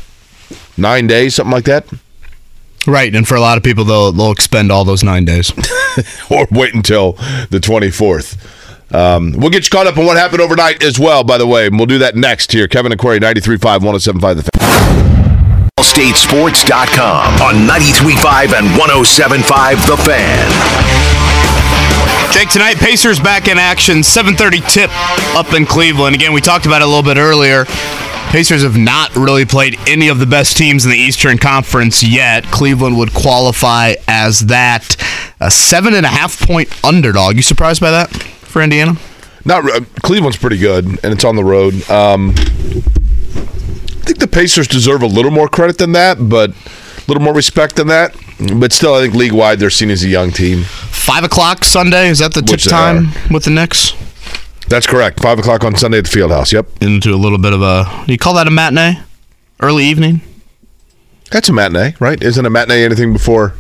[0.75, 1.87] nine days, something like that,
[2.85, 5.49] Right, and for a lot of people, they'll they'll expend all those nine days.
[6.29, 7.13] or wait until
[7.51, 8.35] the twenty fourth.
[8.93, 11.23] Um, we'll get you caught up on what happened overnight as well.
[11.23, 12.67] By the way, and we'll do that next here.
[12.67, 15.71] Kevin and Query, 93.5, 107.5 The Fan.
[15.79, 21.64] StateSports.com on 93.5 and 107.5 The Fan.
[22.31, 24.03] Jake, tonight Pacers back in action.
[24.03, 24.89] 7:30 tip
[25.35, 26.15] up in Cleveland.
[26.15, 27.65] Again, we talked about it a little bit earlier.
[28.29, 32.43] Pacers have not really played any of the best teams in the Eastern Conference yet.
[32.45, 34.97] Cleveland would qualify as that.
[35.39, 37.35] A seven and a half point underdog.
[37.35, 38.97] You surprised by that for Indiana?
[39.45, 41.73] Not uh, Cleveland's pretty good, and it's on the road.
[41.89, 46.51] Um, I think the Pacers deserve a little more credit than that, but
[47.07, 48.15] little more respect than that.
[48.59, 50.63] But still, I think league wide they're seen as a young team.
[50.63, 52.09] Five o'clock Sunday.
[52.09, 53.93] Is that the tip Which they time with the Knicks?
[54.67, 55.21] That's correct.
[55.21, 56.51] Five o'clock on Sunday at the Fieldhouse.
[56.51, 58.05] Yep, Into a little bit of a.
[58.07, 58.99] You call that a matinee?
[59.61, 60.21] Early evening?
[61.31, 62.21] that's a matinee, right?
[62.21, 63.53] Isn't a matinee anything before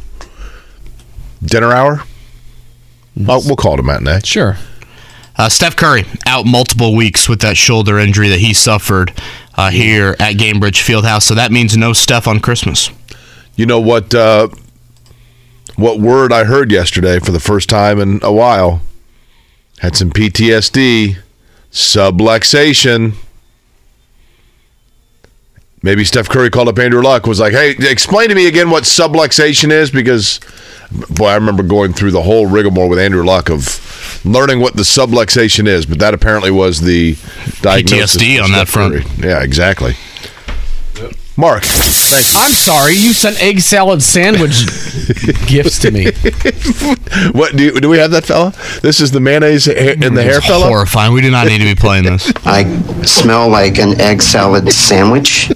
[1.43, 2.03] dinner hour?
[3.27, 4.19] Oh, we'll call it a matinee.
[4.23, 4.57] Sure.
[5.37, 9.13] Uh, Steph Curry out multiple weeks with that shoulder injury that he suffered
[9.55, 11.23] uh, here at Gainbridge Fieldhouse.
[11.23, 12.89] So that means no Steph on Christmas.
[13.55, 14.13] You know what?
[14.13, 14.49] Uh,
[15.75, 18.81] what word I heard yesterday for the first time in a while?
[19.79, 21.17] Had some PTSD,
[21.71, 23.15] subluxation.
[25.81, 28.83] Maybe Steph Curry called up Andrew Luck, was like, "Hey, explain to me again what
[28.83, 30.39] subluxation is," because,
[31.09, 34.81] boy, I remember going through the whole rigmarole with Andrew Luck of learning what the
[34.83, 35.85] subluxation is.
[35.85, 37.17] But that apparently was the
[37.61, 38.95] diagnosis PTSD on that front.
[38.95, 39.05] Curry.
[39.19, 39.95] Yeah, exactly.
[41.37, 42.39] Mark, thank you.
[42.39, 42.93] I'm sorry.
[42.93, 44.65] You sent egg salad sandwich
[45.47, 46.05] gifts to me.
[47.33, 48.53] What do, you, do we have that fella?
[48.81, 49.71] This is the mayonnaise ha-
[50.01, 50.67] in the hair fella.
[50.67, 51.11] Horrifying.
[51.13, 52.31] We do not need to be playing this.
[52.45, 52.63] I
[53.03, 55.51] smell like an egg salad sandwich.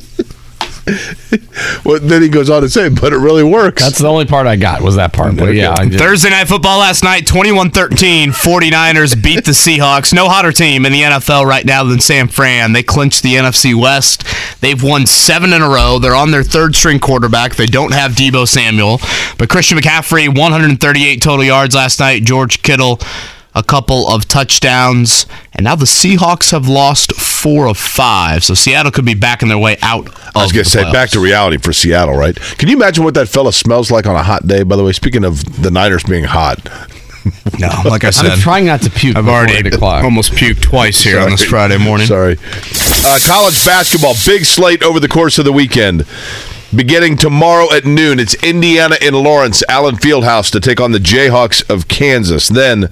[1.85, 3.81] Well, then he goes on to say, but it really works.
[3.83, 5.35] That's the only part I got was that part.
[5.35, 10.13] But yeah, I just, Thursday night football last night, 21-13, 49ers beat the Seahawks.
[10.13, 12.73] No hotter team in the NFL right now than San Fran.
[12.73, 14.23] They clinched the NFC West.
[14.61, 15.99] They've won seven in a row.
[15.99, 17.55] They're on their third string quarterback.
[17.55, 18.99] They don't have Deebo Samuel.
[19.37, 22.23] But Christian McCaffrey, 138 total yards last night.
[22.23, 22.99] George Kittle,
[23.55, 25.25] a couple of touchdowns.
[25.53, 28.43] And now the Seahawks have lost four of five.
[28.43, 30.91] So Seattle could be backing their way out of I was going to the say,
[30.91, 32.35] back to reality for Seattle, right?
[32.35, 34.63] Can you imagine what that fella smells like on a hot day?
[34.63, 36.59] By the way, speaking of the Niners being hot,
[37.59, 38.27] No, like I said.
[38.31, 39.17] I'm trying not to puke.
[39.17, 40.03] I've already eight o'clock.
[40.03, 42.07] almost puked twice here on this Friday morning.
[42.07, 42.37] Sorry.
[43.05, 46.05] Uh, college basketball, big slate over the course of the weekend.
[46.73, 51.67] Beginning tomorrow at noon, it's Indiana in Lawrence, Allen Fieldhouse to take on the Jayhawks
[51.67, 52.47] of Kansas.
[52.47, 52.89] Then,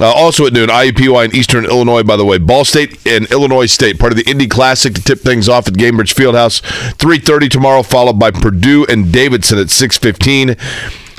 [0.00, 2.38] uh, also at noon, IUPUI in Eastern Illinois, by the way.
[2.38, 5.74] Ball State and Illinois State, part of the Indy Classic to tip things off at
[5.74, 6.60] Gainbridge Fieldhouse.
[6.94, 10.54] 3.30 tomorrow, followed by Purdue and Davidson at 6.15.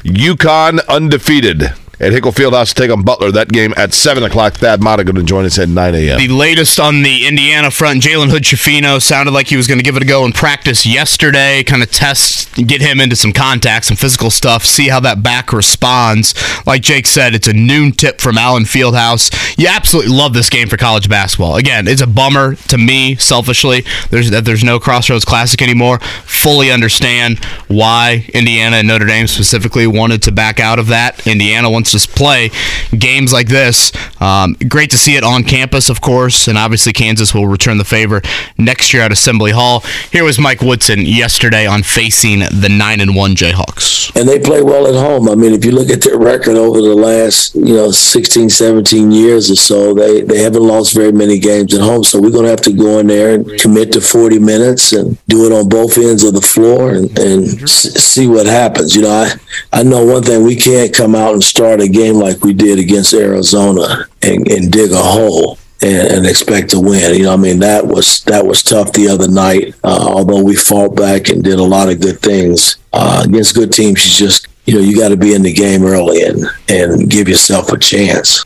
[0.04, 3.32] UConn undefeated at Hinkle Fieldhouse to take on Butler.
[3.32, 4.54] That game at 7 o'clock.
[4.54, 6.18] Thad Matta going to join us at 9 a.m.
[6.18, 9.84] The latest on the Indiana front, Jalen Hood Schifino sounded like he was going to
[9.84, 13.86] give it a go in practice yesterday, kind of test, get him into some contact,
[13.86, 16.34] some physical stuff, see how that back responds.
[16.66, 19.58] Like Jake said, it's a noon tip from Allen Fieldhouse.
[19.58, 21.56] You absolutely love this game for college basketball.
[21.56, 26.00] Again, it's a bummer to me, selfishly, there's, that there's no Crossroads Classic anymore.
[26.00, 31.28] Fully understand why Indiana and Notre Dame specifically wanted to back out of that.
[31.28, 32.52] Indiana to play
[32.98, 33.92] games like this.
[34.22, 37.86] Um, great to see it on campus, of course, and obviously Kansas will return the
[37.86, 38.22] favor
[38.58, 39.82] next year at Assembly Hall.
[40.12, 44.16] Here was Mike Woodson yesterday on facing the nine and one Jayhawks.
[44.16, 45.30] and they play well at home.
[45.30, 49.12] I mean, if you look at their record over the last, you know, 16, 17
[49.12, 52.04] years or so, they, they haven't lost very many games at home.
[52.04, 55.18] So we're going to have to go in there and commit to 40 minutes and
[55.28, 58.96] do it on both ends of the floor and, and see what happens.
[58.96, 62.16] You know, I, I know one thing, we can't come out and start a game
[62.16, 65.58] like we did against Arizona and, and dig a hole.
[65.82, 67.16] And, and expect to win.
[67.16, 69.76] You know, I mean that was that was tough the other night.
[69.82, 73.72] Uh, although we fought back and did a lot of good things uh, against good
[73.72, 77.10] teams, you just you know you got to be in the game early and and
[77.10, 78.44] give yourself a chance.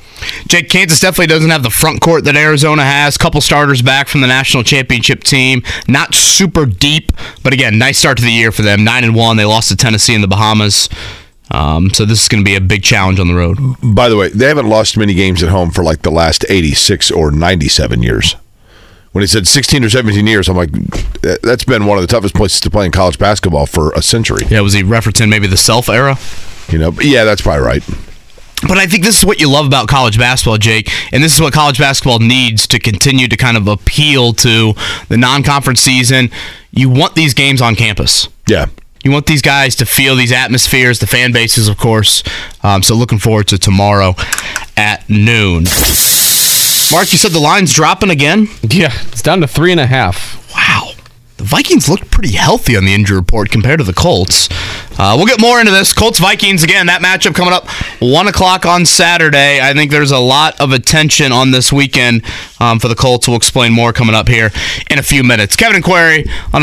[0.48, 3.18] Jake, Kansas definitely doesn't have the front court that Arizona has.
[3.18, 5.64] Couple starters back from the national championship team.
[5.88, 7.12] Not super deep,
[7.44, 8.84] but again, nice start to the year for them.
[8.84, 9.38] Nine and one.
[9.38, 10.88] They lost to Tennessee in the Bahamas.
[11.52, 13.58] Um, so this is going to be a big challenge on the road.
[13.84, 17.12] By the way, they haven't lost many games at home for like the last 86
[17.12, 18.36] or 97 years.
[19.12, 20.72] When he said 16 or 17 years, I'm like,
[21.22, 24.02] that- that's been one of the toughest places to play in college basketball for a
[24.02, 24.46] century.
[24.50, 26.18] Yeah, was he referencing maybe the self era?
[26.70, 27.84] You know, yeah, that's probably right.
[28.68, 31.42] But I think this is what you love about college basketball, Jake, and this is
[31.42, 34.74] what college basketball needs to continue to kind of appeal to
[35.10, 36.32] the non-conference season.
[36.72, 38.30] You want these games on campus.
[38.48, 38.68] Yeah.
[39.04, 42.24] You want these guys to feel these atmospheres, the fan bases, of course.
[42.64, 44.16] Um, so looking forward to tomorrow
[44.78, 45.66] at noon.
[46.92, 48.48] Mark, you said the line's dropping again.
[48.62, 50.40] Yeah, it's down to three and a half.
[50.56, 50.92] Wow.
[51.38, 54.48] The Vikings looked pretty healthy on the injury report compared to the Colts.
[54.98, 55.92] Uh, we'll get more into this.
[55.92, 56.86] Colts Vikings again.
[56.86, 57.68] That matchup coming up
[58.00, 59.60] one o'clock on Saturday.
[59.60, 62.24] I think there's a lot of attention on this weekend
[62.62, 63.28] um, for the Colts.
[63.28, 64.52] We'll explain more coming up here
[64.90, 65.58] in a few minutes.
[65.58, 66.63] Kevin and Query on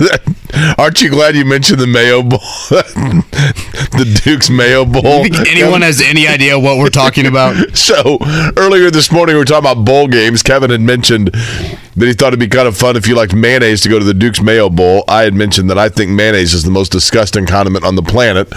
[0.78, 2.38] Aren't you glad you mentioned the Mayo Bowl?
[2.70, 5.24] the Duke's Mayo Bowl.
[5.24, 7.56] You think anyone has any idea what we're talking about?
[7.86, 8.18] So
[8.56, 10.42] earlier this morning, we were talking about bowl games.
[10.42, 13.82] Kevin had mentioned that he thought it'd be kind of fun if you liked mayonnaise
[13.82, 15.04] to go to the Duke's Mayo Bowl.
[15.06, 18.52] I had mentioned that I think mayonnaise is the most disgusting condiment on the planet,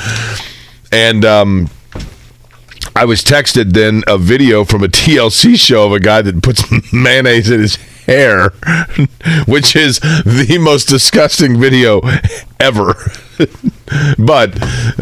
[0.91, 1.69] and um,
[2.95, 6.63] I was texted then a video from a TLC show of a guy that puts
[6.91, 7.77] mayonnaise in his
[8.09, 8.49] hair,
[9.45, 12.01] which is the most disgusting video
[12.59, 12.95] ever.
[14.17, 14.57] but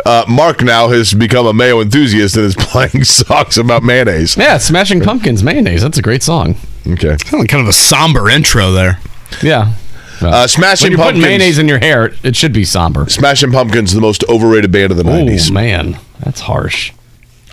[0.05, 4.37] uh, Mark now has become a mayo enthusiast and is playing songs about mayonnaise.
[4.37, 5.81] Yeah, Smashing Pumpkins mayonnaise.
[5.81, 6.55] That's a great song.
[6.85, 7.17] Okay.
[7.17, 8.99] Kind of a somber intro there.
[9.41, 9.73] Yeah.
[10.21, 11.25] Uh, Smashing when you're putting Pumpkins.
[11.25, 13.07] mayonnaise in your hair, it should be somber.
[13.09, 15.51] Smashing Pumpkins, the most overrated band of the Oh 90s.
[15.51, 16.91] man, that's harsh.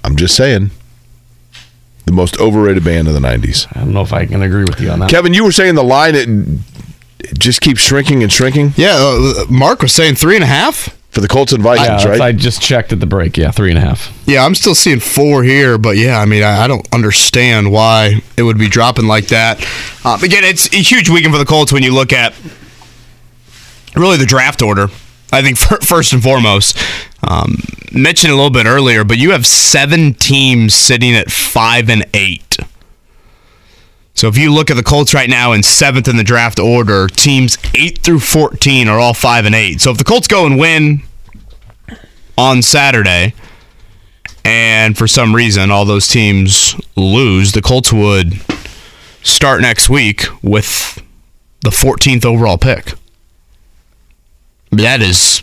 [0.02, 0.70] I'm just saying.
[2.06, 3.66] The most overrated band of the 90s.
[3.74, 5.10] I don't know if I can agree with you on that.
[5.10, 6.28] Kevin, you were saying the line, it,
[7.20, 10.90] it just keeps shrinking and shrinking Yeah, uh, Mark was saying three and a half.
[11.10, 12.36] for the Colts and yeah, Vikings, that's- I right?
[12.36, 13.36] just checked at the break.
[13.38, 14.12] Yeah, three and a half.
[14.26, 18.20] Yeah, I'm still seeing four here, but yeah, I mean, I, I don't understand why
[18.36, 19.60] it would be dropping like that.
[20.04, 22.34] Um, again, it's a huge weekend for the Colts when you look at
[23.96, 24.88] really the draft order.
[25.34, 26.78] I think fir- first and foremost,
[27.22, 27.56] um,
[27.92, 32.56] mentioned a little bit earlier, but you have seven teams sitting at five and eight.
[34.14, 37.08] So if you look at the Colts right now in seventh in the draft order,
[37.08, 39.80] teams eight through fourteen are all five and eight.
[39.80, 41.02] So if the Colts go and win
[42.38, 43.34] on Saturday,
[44.44, 48.34] and for some reason all those teams lose, the Colts would
[49.22, 51.02] start next week with
[51.62, 52.92] the 14th overall pick.
[54.76, 55.42] That is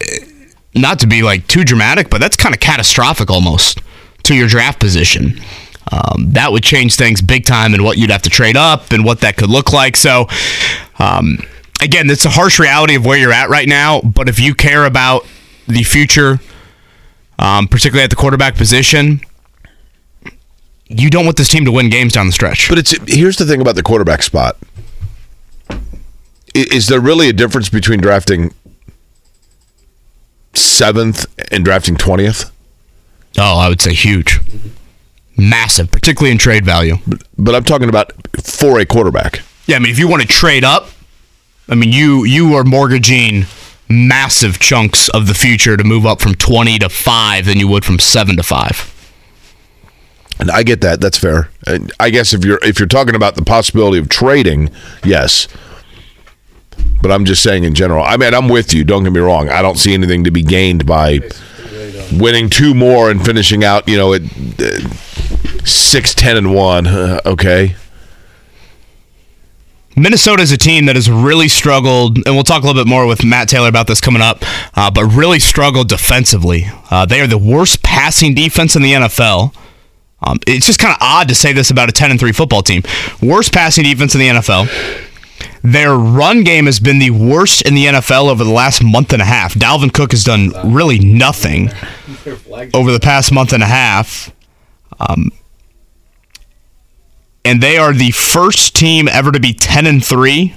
[0.00, 0.26] eh,
[0.74, 3.80] not to be like too dramatic, but that's kind of catastrophic almost
[4.24, 5.40] to your draft position.
[5.92, 9.04] Um, that would change things big time and what you'd have to trade up and
[9.04, 9.96] what that could look like.
[9.96, 10.28] So,
[10.98, 11.38] um,
[11.82, 14.00] again, it's a harsh reality of where you're at right now.
[14.00, 15.26] But if you care about
[15.66, 16.38] the future,
[17.38, 19.20] um, particularly at the quarterback position,
[20.86, 22.68] you don't want this team to win games down the stretch.
[22.68, 24.56] But it's here's the thing about the quarterback spot.
[26.54, 28.54] Is there really a difference between drafting
[30.54, 32.50] seventh and drafting twentieth?
[33.38, 34.40] oh, I would say huge,
[35.36, 36.96] massive, particularly in trade value.
[37.38, 39.42] But I'm talking about for a quarterback.
[39.66, 40.88] Yeah, I mean, if you want to trade up,
[41.68, 43.44] I mean, you you are mortgaging
[43.88, 47.84] massive chunks of the future to move up from twenty to five than you would
[47.84, 48.96] from seven to five.
[50.40, 51.00] And I get that.
[51.00, 51.50] That's fair.
[51.66, 54.70] And I guess if you're if you're talking about the possibility of trading,
[55.04, 55.46] yes.
[57.02, 58.04] But I'm just saying in general.
[58.04, 58.84] I mean, I'm with you.
[58.84, 59.48] Don't get me wrong.
[59.48, 61.20] I don't see anything to be gained by
[62.12, 63.88] winning two more and finishing out.
[63.88, 64.88] You know, at uh,
[65.64, 66.86] six, ten, and one.
[66.86, 67.76] Uh, okay.
[69.96, 73.06] Minnesota is a team that has really struggled, and we'll talk a little bit more
[73.06, 74.38] with Matt Taylor about this coming up,
[74.74, 76.64] uh, but really struggled defensively.
[76.90, 79.54] Uh, they are the worst passing defense in the NFL.
[80.22, 82.62] Um, it's just kind of odd to say this about a 10 and 3 football
[82.62, 82.82] team.
[83.20, 85.09] Worst passing defense in the NFL.
[85.62, 89.22] Their run game has been the worst in the NFL over the last month and
[89.22, 89.54] a half.
[89.54, 91.70] Dalvin Cook has done really nothing
[92.74, 94.32] over the past month and a half.
[94.98, 95.32] Um,
[97.44, 100.54] and they are the first team ever to be 10 and 3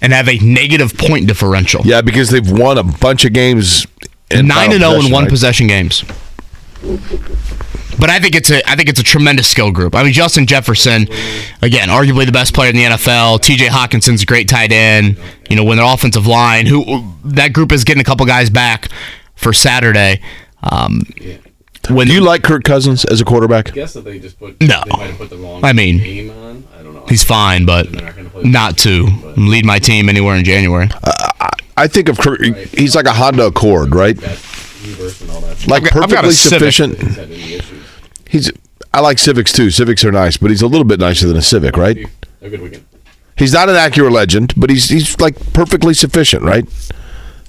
[0.00, 1.82] and have a negative point differential.
[1.84, 3.86] Yeah, because they've won a bunch of games.
[4.30, 5.30] In 9 and 0 in one right?
[5.30, 6.04] possession games.
[7.98, 9.94] But I think it's a I think it's a tremendous skill group.
[9.94, 11.06] I mean Justin Jefferson,
[11.62, 13.40] again, arguably the best player in the NFL.
[13.40, 15.16] TJ Hockenson's a great tight end.
[15.48, 18.88] You know, when their offensive line, who that group is getting a couple guys back
[19.36, 20.20] for Saturday.
[20.62, 21.02] Um,
[21.90, 23.72] when Do you like Kirk Cousins as a quarterback?
[23.72, 24.82] guess that they just put No.
[24.86, 26.64] they might have put the wrong I mean, game on.
[26.78, 27.04] I don't know.
[27.08, 30.88] he's fine, but not gonna play the not to lead my team anywhere in January.
[31.76, 32.40] I think of Kirk.
[32.42, 34.16] He's like a Honda Accord, right?
[34.16, 34.30] that
[34.84, 35.66] reverse and all that.
[35.66, 36.72] Like I've got a perfectly Civic.
[36.72, 37.73] sufficient.
[38.34, 38.60] He's had any issues.
[38.78, 38.88] He's.
[38.92, 39.70] I like Civics too.
[39.70, 41.98] Civics are nice, but he's a little bit nicer than a Civic, right?
[42.42, 42.84] A good weekend.
[43.36, 46.64] He's not an Acura legend, but he's he's like perfectly sufficient, right?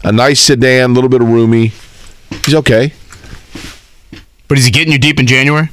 [0.04, 1.74] A nice sedan, a little bit of roomy.
[2.46, 2.94] He's okay.
[4.48, 5.70] But is he getting you deep in January?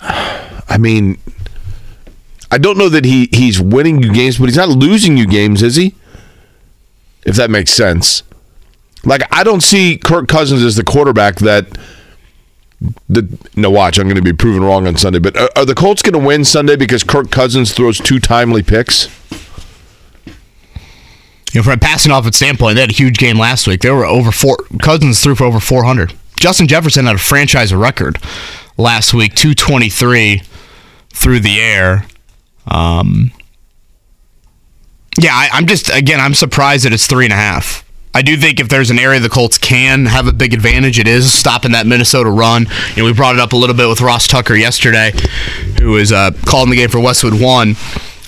[0.00, 1.18] I mean,
[2.50, 5.62] I don't know that he he's winning you games, but he's not losing you games,
[5.62, 5.94] is he?
[7.24, 8.22] If that makes sense.
[9.04, 11.78] Like I don't see Kirk Cousins as the quarterback that.
[13.08, 13.98] The, no, watch.
[13.98, 15.18] I'm going to be proven wrong on Sunday.
[15.18, 18.62] But are, are the Colts going to win Sunday because Kirk Cousins throws two timely
[18.62, 19.08] picks?
[21.52, 23.80] You know, from a passing offense standpoint, they had a huge game last week.
[23.80, 24.56] They were over four.
[24.80, 26.14] Cousins threw for over 400.
[26.38, 28.18] Justin Jefferson had a franchise record
[28.78, 30.42] last week, 223
[31.10, 32.06] through the air.
[32.66, 33.32] Um,
[35.18, 37.84] yeah, I, I'm just again, I'm surprised that it's three and a half.
[38.12, 41.06] I do think if there's an area the Colts can have a big advantage, it
[41.06, 42.66] is stopping that Minnesota run.
[42.94, 45.12] You know, we brought it up a little bit with Ross Tucker yesterday,
[45.80, 47.76] who was uh, calling the game for Westwood One.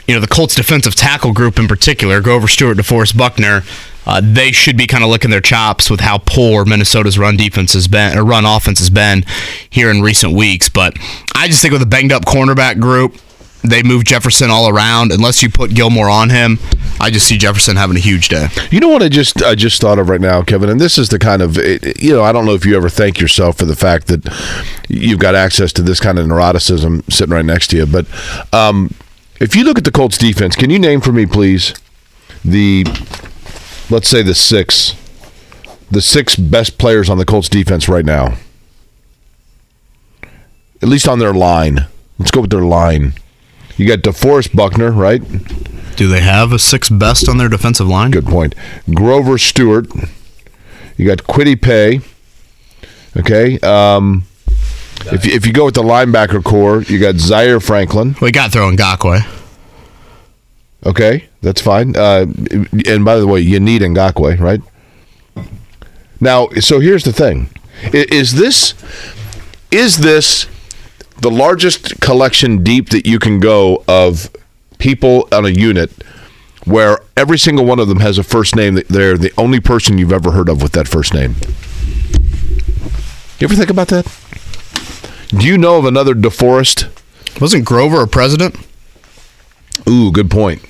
[0.06, 3.62] You know, the Colts defensive tackle group in particular, Grover Stewart, DeForest Buckner,
[4.04, 7.72] uh, they should be kind of licking their chops with how poor Minnesota's run defense
[7.72, 9.24] has been, or run offense has been
[9.70, 10.68] here in recent weeks.
[10.68, 10.96] But
[11.34, 13.16] I just think with a banged up cornerback group,
[13.62, 15.12] they move Jefferson all around.
[15.12, 16.58] Unless you put Gilmore on him,
[17.02, 18.46] I just see Jefferson having a huge day.
[18.70, 21.08] You know what I just I just thought of right now, Kevin, and this is
[21.08, 23.74] the kind of you know I don't know if you ever thank yourself for the
[23.74, 24.32] fact that
[24.88, 28.06] you've got access to this kind of neuroticism sitting right next to you, but
[28.54, 28.94] um,
[29.40, 31.74] If you look at the Colts defense, can you name for me, please,
[32.44, 32.84] the
[33.90, 34.94] let's say the six,
[35.90, 38.36] the six best players on the Colts defense right now?
[40.80, 41.86] At least on their line.
[42.20, 43.14] Let's go with their line.
[43.76, 45.22] You got DeForest Buckner, right?
[45.96, 48.10] Do they have a six best on their defensive line?
[48.10, 48.54] Good point.
[48.92, 49.86] Grover Stewart.
[50.96, 52.00] You got Kwity Paye.
[53.16, 53.58] Okay.
[53.60, 54.24] Um,
[55.06, 58.14] if, you, if you go with the linebacker core, you got Zaire Franklin.
[58.20, 59.40] We got throwing Ngakoue.
[60.84, 61.96] Okay, that's fine.
[61.96, 62.26] Uh,
[62.88, 64.60] and by the way, you need Ngakoue, right?
[66.20, 67.50] Now, so here's the thing:
[67.92, 68.74] is this
[69.70, 70.46] is this
[71.22, 74.28] the largest collection deep that you can go of
[74.78, 75.92] people on a unit
[76.64, 79.98] where every single one of them has a first name that they're the only person
[79.98, 81.36] you've ever heard of with that first name?
[83.38, 84.04] You ever think about that?
[85.28, 86.88] Do you know of another DeForest?
[87.40, 88.56] Wasn't Grover a president?
[89.88, 90.60] Ooh, good point.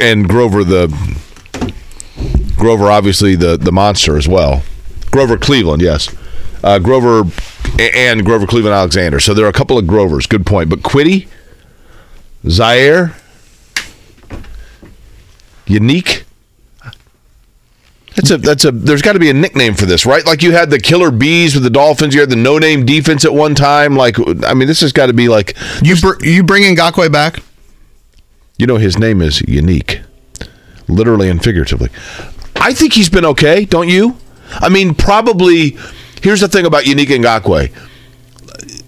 [0.00, 0.88] And Grover the
[2.56, 4.62] Grover obviously the the monster as well.
[5.12, 6.14] Grover Cleveland, yes.
[6.64, 7.30] Uh, Grover
[7.78, 9.20] and Grover Cleveland Alexander.
[9.20, 10.26] So there are a couple of Grovers.
[10.26, 10.70] Good point.
[10.70, 11.28] But Kwity,
[12.48, 13.14] Zaire,
[15.66, 16.24] Unique.
[18.14, 18.70] That's a that's a.
[18.70, 20.24] There's got to be a nickname for this, right?
[20.24, 22.14] Like you had the Killer Bees with the Dolphins.
[22.14, 23.94] You had the No Name Defense at one time.
[23.94, 27.42] Like I mean, this has got to be like You br- you bringing Ngakoue back?
[28.56, 30.00] You know, his name is unique,
[30.88, 31.90] literally and figuratively.
[32.56, 34.16] I think he's been okay, don't you?
[34.50, 35.76] I mean, probably.
[36.22, 37.72] Here's the thing about Unique Ngakoue.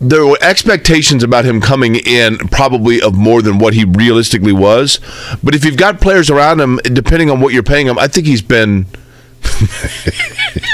[0.00, 5.00] There were expectations about him coming in, probably of more than what he realistically was.
[5.42, 8.26] But if you've got players around him, depending on what you're paying him, I think
[8.26, 8.86] he's been.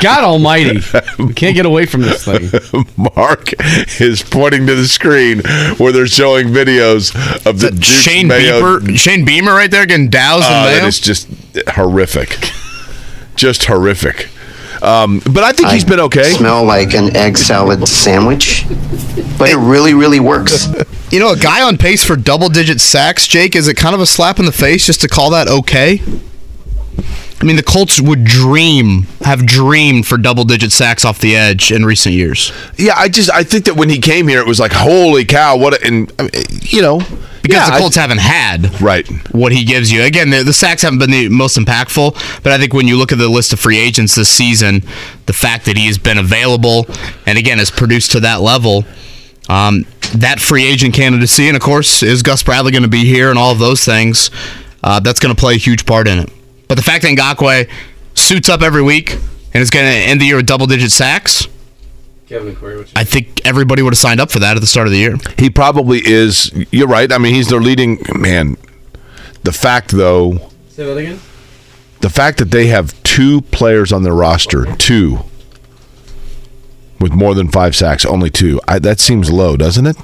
[0.03, 0.81] God Almighty,
[1.19, 2.51] we can't get away from this thing.
[2.97, 3.53] Mark
[4.01, 5.41] is pointing to the screen
[5.79, 7.15] where they're showing videos
[7.47, 10.79] of the Duke's Shane Mayo Beamer, Shane Beamer, right there getting doused in ah, that
[10.79, 10.87] mayo.
[10.87, 11.29] is just
[11.69, 12.37] horrific.
[13.37, 14.29] Just horrific.
[14.85, 16.33] Um, but I think he's been okay.
[16.33, 18.67] Smell like an egg salad sandwich,
[19.39, 20.69] but it really, really works.
[21.11, 24.01] You know, a guy on pace for double digit sacks, Jake, is it kind of
[24.01, 26.01] a slap in the face just to call that okay?
[27.41, 31.71] I mean, the Colts would dream, have dreamed for double digit sacks off the edge
[31.71, 32.51] in recent years.
[32.77, 35.57] Yeah, I just I think that when he came here, it was like, holy cow,
[35.57, 35.75] what!
[35.75, 36.31] A, and I mean,
[36.63, 37.01] you know,
[37.45, 39.07] Because yeah, the I- Colts haven't had right.
[39.35, 40.03] what he gives you.
[40.03, 43.13] Again, the, the sacks haven't been the most impactful, but I think when you look
[43.13, 44.83] at the list of free agents this season,
[45.27, 46.87] the fact that he has been available
[47.27, 48.87] and again has produced to that level,
[49.51, 49.85] um,
[50.15, 53.39] that free agent candidacy, and of course, is Gus Bradley going to be here and
[53.39, 54.31] all of those things,
[54.83, 56.31] uh, that's going to play a huge part in it.
[56.67, 57.71] But the fact that Ngakoue
[58.15, 61.47] suits up every week and is going to end the year with double digit sacks,
[62.35, 64.61] Kevin and Corey, what you I think everybody would have signed up for that at
[64.61, 65.17] the start of the year.
[65.39, 66.51] He probably is.
[66.73, 67.13] You're right.
[67.13, 68.57] I mean, he's their leading man.
[69.45, 71.21] The fact, though, say that again?
[72.01, 75.21] the fact that they have two players on their roster, two,
[76.99, 78.61] with more than five sacks, only two.
[78.67, 79.97] I, that seems low, doesn't it?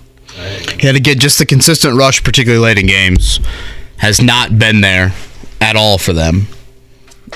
[0.81, 3.41] Yeah, to get just the consistent rush, particularly late in games,
[3.97, 5.14] has not been there
[5.61, 6.47] at all for them.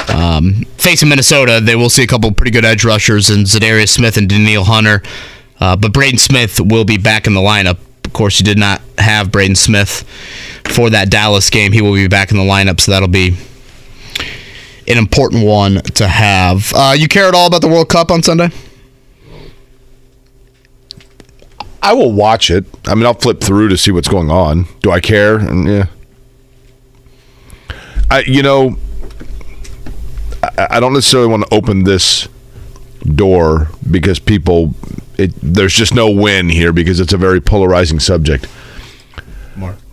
[0.08, 4.16] Um, facing Minnesota, they will see a couple pretty good edge rushers in Za'Darius Smith
[4.16, 5.02] and Danielle Hunter,
[5.60, 7.78] uh, but Braden Smith will be back in the lineup.
[8.04, 10.02] Of course, you did not have Braden Smith
[10.64, 11.72] for that Dallas game.
[11.72, 13.36] He will be back in the lineup, so that'll be
[14.86, 16.72] an important one to have.
[16.74, 18.50] Uh, you care at all about the World Cup on Sunday?
[21.82, 22.64] I will watch it.
[22.86, 24.66] I mean, I'll flip through to see what's going on.
[24.80, 25.40] Do I care?
[25.40, 25.86] Yeah.
[28.10, 28.76] I, you know,
[30.58, 32.28] I, I don't necessarily want to open this
[33.14, 34.74] door because people,
[35.18, 38.46] it, there's just no win here because it's a very polarizing subject.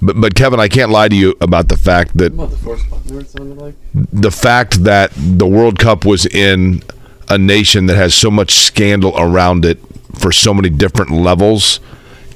[0.01, 3.16] But, but Kevin, I can't lie to you about the fact that the force button
[3.16, 3.76] word sounded like?
[3.93, 6.82] the fact that the World Cup was in
[7.30, 9.78] a nation that has so much scandal around it
[10.16, 11.80] for so many different levels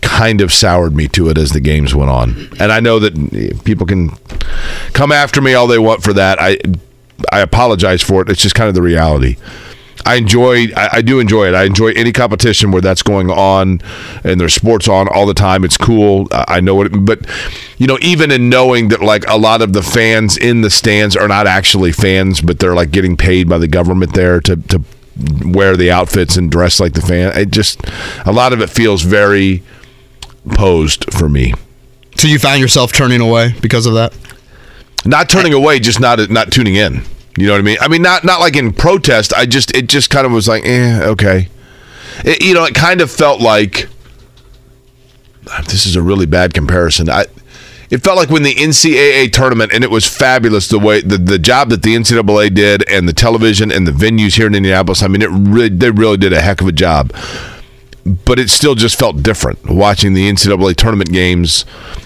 [0.02, 2.48] kind of soured me to it as the games went on.
[2.60, 4.12] And I know that people can
[4.94, 6.38] come after me all they want for that.
[6.40, 6.60] I
[7.32, 8.30] I apologize for it.
[8.30, 9.38] It's just kind of the reality.
[10.06, 11.56] I enjoy I, I do enjoy it.
[11.56, 13.82] I enjoy any competition where that's going on
[14.24, 15.64] and there's sports on all the time.
[15.64, 16.28] It's cool.
[16.32, 17.20] I I know it but
[17.78, 21.16] you know, even in knowing that like a lot of the fans in the stands
[21.16, 24.82] are not actually fans, but they're like getting paid by the government there to to
[25.44, 27.38] wear the outfits and dress like the fan.
[27.38, 27.82] It just
[28.26, 29.64] a lot of it feels very
[30.54, 31.54] posed for me.
[32.16, 34.14] So you found yourself turning away because of that?
[35.06, 37.04] Not turning away, just not not tuning in.
[37.38, 37.78] You know what I mean?
[37.82, 39.34] I mean, not not like in protest.
[39.34, 41.50] I just it just kind of was like, eh, okay.
[42.24, 43.88] It, you know, it kind of felt like
[45.68, 47.10] this is a really bad comparison.
[47.10, 47.26] I
[47.90, 51.38] it felt like when the NCAA tournament, and it was fabulous the way the, the
[51.38, 55.04] job that the NCAA did, and the television and the venues here in Indianapolis.
[55.04, 57.14] I mean, it really they really did a heck of a job.
[58.24, 61.66] But it still just felt different watching the NCAA tournament games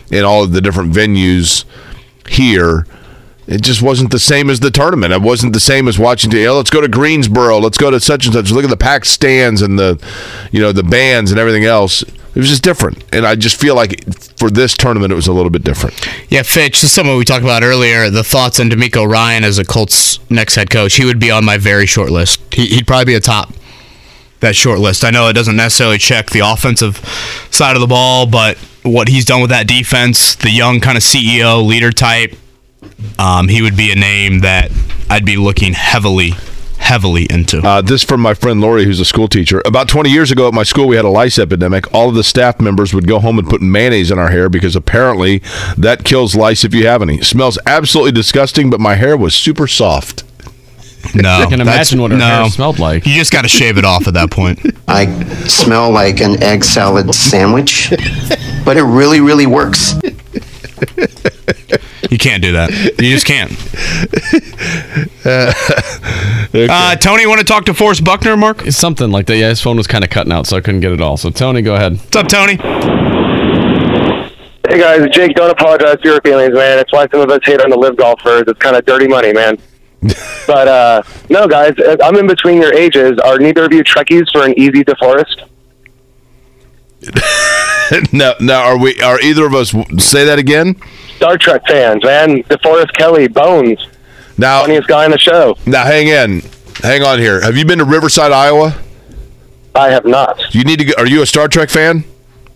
[0.10, 1.66] in all of the different venues
[2.30, 2.86] here.
[3.48, 5.12] It just wasn't the same as the tournament.
[5.12, 6.32] It wasn't the same as watching.
[6.32, 7.58] You know, let's go to Greensboro.
[7.58, 8.52] Let's go to such and such.
[8.52, 10.00] Look at the packed stands and the,
[10.52, 12.04] you know, the bands and everything else.
[12.04, 14.04] It was just different, and I just feel like
[14.38, 16.00] for this tournament, it was a little bit different.
[16.30, 18.12] Yeah, Fitch, this is we talked about earlier.
[18.12, 20.94] The thoughts on DeMeco Ryan as a Colts next head coach.
[20.94, 22.40] He would be on my very short list.
[22.54, 23.52] He, he'd probably be a top
[24.42, 25.04] that short list.
[25.04, 26.98] I know it doesn't necessarily check the offensive
[27.50, 31.04] side of the ball, but what he's done with that defense, the young kind of
[31.04, 32.36] CEO leader type,
[33.18, 34.72] um, he would be a name that
[35.10, 36.32] I'd be looking heavily,
[36.78, 37.60] heavily into.
[37.60, 39.62] Uh, this from my friend Lori, who's a school teacher.
[39.66, 41.94] About 20 years ago at my school, we had a lice epidemic.
[41.94, 44.76] All of the staff members would go home and put mayonnaise in our hair because
[44.76, 45.40] apparently
[45.78, 47.22] that kills lice if you have any.
[47.22, 50.24] smells absolutely disgusting, but my hair was super soft.
[51.16, 52.26] No, I can imagine what her no.
[52.26, 53.06] hair smelled like.
[53.06, 54.60] You just got to shave it off at that point.
[54.88, 55.08] I
[55.48, 57.92] smell like an egg salad sandwich,
[58.64, 59.96] but it really, really works.
[62.10, 62.72] You can't do that.
[63.00, 63.52] You just can't.
[66.52, 68.66] Uh, Tony, want to talk to Forrest Buckner, Mark?
[68.66, 69.38] It's something like that.
[69.38, 71.16] Yeah, his phone was kind of cutting out, so I couldn't get it all.
[71.16, 71.94] So Tony, go ahead.
[71.94, 72.56] What's up, Tony?
[74.68, 76.80] Hey guys, Jake, don't apologize for your feelings, man.
[76.80, 78.44] It's why some of us hate on the LIV golfers.
[78.48, 79.60] It's kind of dirty money, man.
[80.48, 81.74] but uh no, guys,
[82.04, 83.20] I'm in between your ages.
[83.20, 85.48] Are neither of you Trekkies for an easy DeForest?
[88.14, 88.54] no, no.
[88.56, 89.00] Are we?
[89.02, 89.72] Are either of us?
[90.04, 90.76] Say that again.
[91.16, 92.44] Star Trek fans, man.
[92.44, 93.80] DeForest Kelley, Bones,
[94.38, 95.58] Now, funniest guy in the show.
[95.66, 96.42] now, hang in,
[96.78, 97.42] hang on here.
[97.42, 98.76] Have you been to Riverside, Iowa?
[99.76, 100.54] I have not.
[100.54, 100.86] You need to.
[100.86, 102.04] Go, are you a Star Trek fan?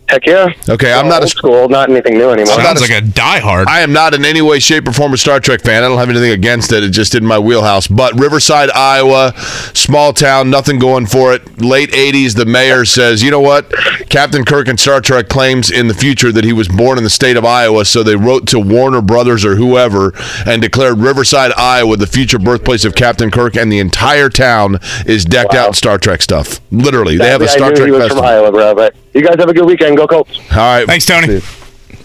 [0.10, 0.54] Heck yeah.
[0.68, 2.56] Okay, I'm oh, not a old school, not anything new anymore.
[2.56, 3.68] I'm not Sounds like a diehard.
[3.68, 5.82] I am not in any way, shape, or form a Star Trek fan.
[5.84, 6.84] I don't have anything against it.
[6.84, 7.88] It just in my wheelhouse.
[7.88, 9.34] But Riverside, Iowa,
[9.74, 11.62] small town, nothing going for it.
[11.62, 13.72] Late 80s, the mayor says, you know what?
[14.10, 17.10] Captain Kirk in Star Trek claims in the future that he was born in the
[17.10, 17.86] state of Iowa.
[17.86, 20.14] So they wrote to Warner Brothers or whoever
[20.46, 23.56] and declared Riverside, Iowa, the future birthplace of Captain Kirk.
[23.56, 26.60] And the entire town is decked out in Star Trek stuff.
[26.72, 27.18] Literally.
[27.18, 28.24] They have a Star knew Trek he was festival.
[28.24, 28.76] from Iowa, bro.
[28.76, 29.93] But you guys have a good weekend.
[29.96, 30.38] Go Colts.
[30.52, 30.86] All right.
[30.86, 31.42] Thanks, Tony.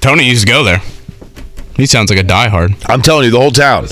[0.00, 0.82] Tony used to go there.
[1.78, 2.74] He sounds like a diehard.
[2.86, 3.86] I'm telling you, the whole town.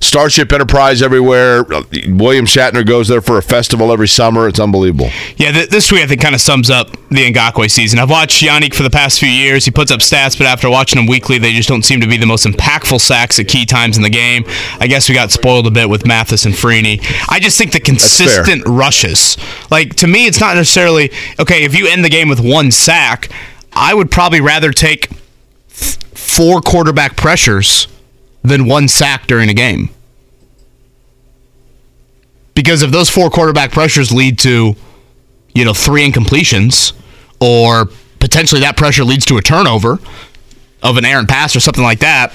[0.00, 1.64] Starship Enterprise everywhere.
[2.08, 4.48] William Shatner goes there for a festival every summer.
[4.48, 5.10] It's unbelievable.
[5.36, 7.98] Yeah, th- this week I think kind of sums up the Ngakoue season.
[7.98, 9.66] I've watched Yannick for the past few years.
[9.66, 12.16] He puts up stats, but after watching him weekly, they just don't seem to be
[12.16, 14.44] the most impactful sacks at key times in the game.
[14.80, 17.04] I guess we got spoiled a bit with Mathis and Freeney.
[17.28, 19.36] I just think the consistent rushes.
[19.70, 23.28] Like to me, it's not necessarily okay if you end the game with one sack.
[23.74, 25.10] I would probably rather take
[25.76, 25.98] th-
[26.36, 27.88] four quarterback pressures
[28.42, 29.88] than one sack during a game.
[32.54, 34.76] Because if those four quarterback pressures lead to,
[35.54, 36.92] you know, three incompletions,
[37.40, 37.86] or
[38.18, 39.98] potentially that pressure leads to a turnover
[40.82, 42.34] of an errant pass or something like that,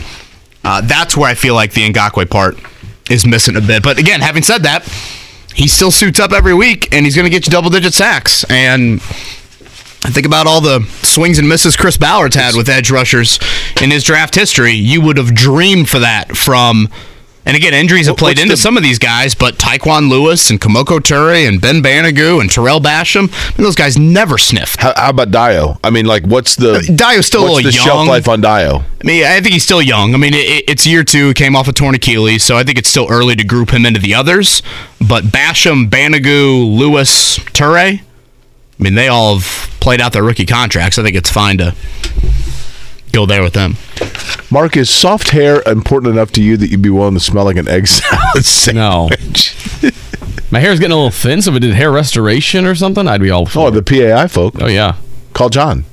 [0.63, 2.57] uh, that's where I feel like the Ngakoue part
[3.09, 3.83] is missing a bit.
[3.83, 4.83] But again, having said that,
[5.53, 8.43] he still suits up every week and he's going to get you double digit sacks.
[8.49, 8.95] And
[10.03, 10.79] I think about all the
[11.11, 13.39] swings and misses Chris Ballard's had with edge rushers
[13.81, 14.73] in his draft history.
[14.73, 16.89] You would have dreamed for that from.
[17.43, 20.51] And again, injuries have played what's into the- some of these guys, but Tyquan Lewis
[20.51, 24.79] and Kemoko Turay and Ben Banogu and Tarell Basham, I mean, those guys never sniffed.
[24.79, 25.79] How, how about Dayo?
[25.83, 28.07] I mean, like, what's the uh, Dayo's still a what's little the shelf young.
[28.07, 28.83] life on Dayo?
[28.83, 30.13] I mean, I think he's still young.
[30.13, 31.29] I mean, it, it's year two.
[31.29, 33.87] He Came off a torn Achilles, so I think it's still early to group him
[33.87, 34.61] into the others.
[34.99, 38.01] But Basham, Banogu, Lewis, Turay,
[38.81, 39.45] I mean, they all have
[39.79, 40.97] played out their rookie contracts.
[40.97, 41.75] I think it's fine to
[43.11, 43.75] go there with them.
[44.49, 47.57] Mark, is soft hair important enough to you that you'd be willing to smell like
[47.57, 48.41] an egg salad No.
[48.41, 49.55] sandwich?
[50.51, 53.21] My hair's getting a little thin, so if it did hair restoration or something, I'd
[53.21, 53.71] be all for Oh, it.
[53.71, 54.55] the PAI folk.
[54.59, 54.95] Oh, yeah.
[55.33, 55.85] Call John.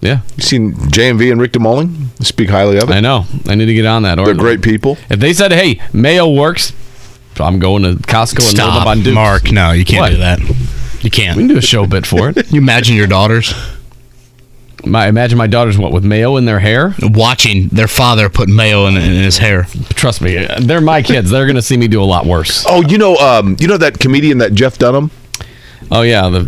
[0.00, 0.20] Yeah.
[0.36, 2.22] You seen JMV and Rick DeMoling?
[2.24, 2.92] Speak highly of it.
[2.94, 3.24] I know.
[3.46, 4.18] I need to get on that.
[4.18, 4.98] Or They're great people.
[5.08, 6.72] If they said, hey, mayo works,
[7.40, 9.14] I'm going to Costco and load up Stop, on Dukes.
[9.14, 9.50] Mark.
[9.52, 10.10] No, you can't What?
[10.10, 10.40] do that.
[11.04, 11.36] You can't.
[11.36, 12.50] We can do a show bit for it.
[12.52, 13.54] you imagine your daughters
[14.84, 16.94] My, imagine my daughters, what, with mayo in their hair?
[17.00, 19.64] watching their father put mayo in, in his hair.
[19.90, 21.30] Trust me, they're my kids.
[21.30, 22.64] They're going to see me do a lot worse.
[22.68, 25.10] Oh, you know, um, you know that comedian that Jeff Dunham,
[25.90, 26.28] Oh, yeah.
[26.30, 26.40] The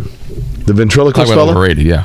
[0.65, 1.51] the ventriloquist talk fella.
[1.51, 2.03] overrated, yeah.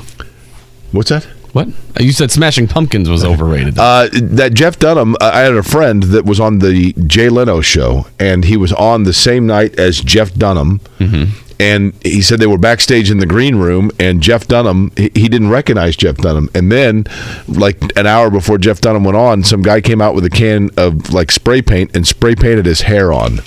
[0.93, 1.25] What's that?
[1.53, 1.69] What?
[2.01, 3.79] You said Smashing Pumpkins was overrated.
[3.79, 7.61] Uh, that Jeff Dunham, uh, I had a friend that was on the Jay Leno
[7.61, 11.39] show, and he was on the same night as Jeff Dunham, Mm-hmm.
[11.63, 15.29] And he said they were backstage in the green room, and Jeff Dunham, he, he
[15.29, 16.51] didn't recognize Jeff Dunham.
[16.55, 17.07] And then,
[17.47, 20.71] like an hour before Jeff Dunham went on, some guy came out with a can
[20.77, 23.39] of like spray paint and spray painted his hair on.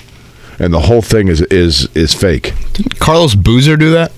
[0.58, 2.54] And the whole thing is is is fake.
[2.72, 4.12] Didn't Carlos Boozer do that?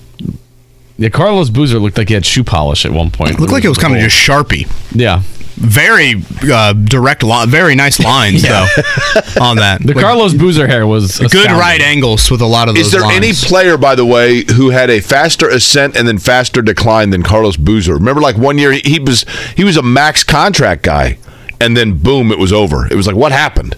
[0.97, 3.31] Yeah, Carlos Boozer looked like he had shoe polish at one point.
[3.31, 4.69] It looked like it was kind of just Sharpie.
[4.91, 5.23] Yeah.
[5.61, 8.65] Very uh, direct, li- very nice lines though
[9.41, 9.81] on that.
[9.83, 11.57] The Like, Carlos Boozer hair was good astounding.
[11.57, 12.85] right angles with a lot of those.
[12.87, 16.61] Is there any player, by the way, who had a faster ascent and then faster
[16.61, 17.93] decline than Carlos Boozer?
[17.95, 19.25] Remember, like one year he was
[19.57, 21.17] he was a max contract guy,
[21.59, 22.87] and then boom, it was over.
[22.87, 23.75] It was like, what happened?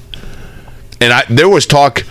[1.00, 2.04] And I there was talk.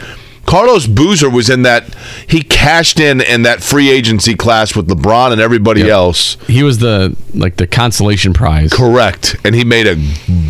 [0.51, 1.95] Carlos Boozer was in that
[2.27, 6.37] he cashed in in that free agency class with LeBron and everybody else.
[6.49, 8.73] He was the like the consolation prize.
[8.73, 9.95] Correct, and he made a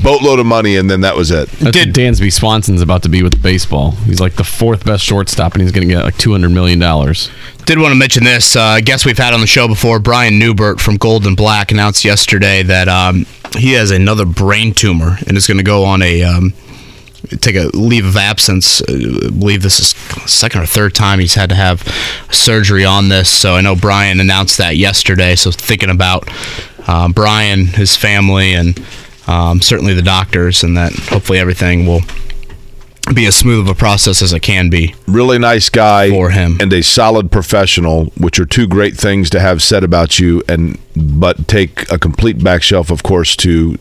[0.02, 1.50] boatload of money, and then that was it.
[1.50, 3.90] That's what Dansby Swanson's about to be with baseball.
[3.90, 6.78] He's like the fourth best shortstop, and he's going to get like two hundred million
[6.78, 7.30] dollars.
[7.66, 8.56] Did want to mention this.
[8.56, 12.06] Uh, guest we've had on the show before, Brian Neubert from Gold and Black, announced
[12.06, 13.26] yesterday that um,
[13.58, 16.54] he has another brain tumor and is going to go on a um,
[17.36, 18.80] take a leave of absence.
[18.82, 19.88] Uh, I believe this is
[20.30, 21.82] second or third time he's had to have
[22.30, 23.28] surgery on this.
[23.28, 25.36] So I know Brian announced that yesterday.
[25.36, 26.28] So thinking about
[26.86, 28.82] uh, Brian, his family, and
[29.26, 32.00] um, certainly the doctors, and that hopefully everything will
[33.14, 34.94] be as smooth of a process as it can be.
[35.06, 36.56] Really nice guy For him.
[36.60, 40.78] and a solid professional, which are two great things to have said about you, and
[40.96, 43.76] but take a complete back shelf, of course, to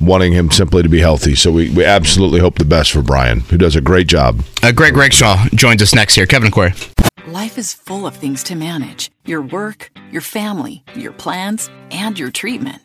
[0.00, 1.34] wanting him simply to be healthy.
[1.34, 4.42] So we, we absolutely hope the best for Brian, who does a great job.
[4.62, 6.26] Uh, Greg Rakestraw joins us next here.
[6.26, 6.74] Kevin Aquari.
[7.26, 12.30] Life is full of things to manage your work, your family, your plans, and your
[12.30, 12.82] treatment.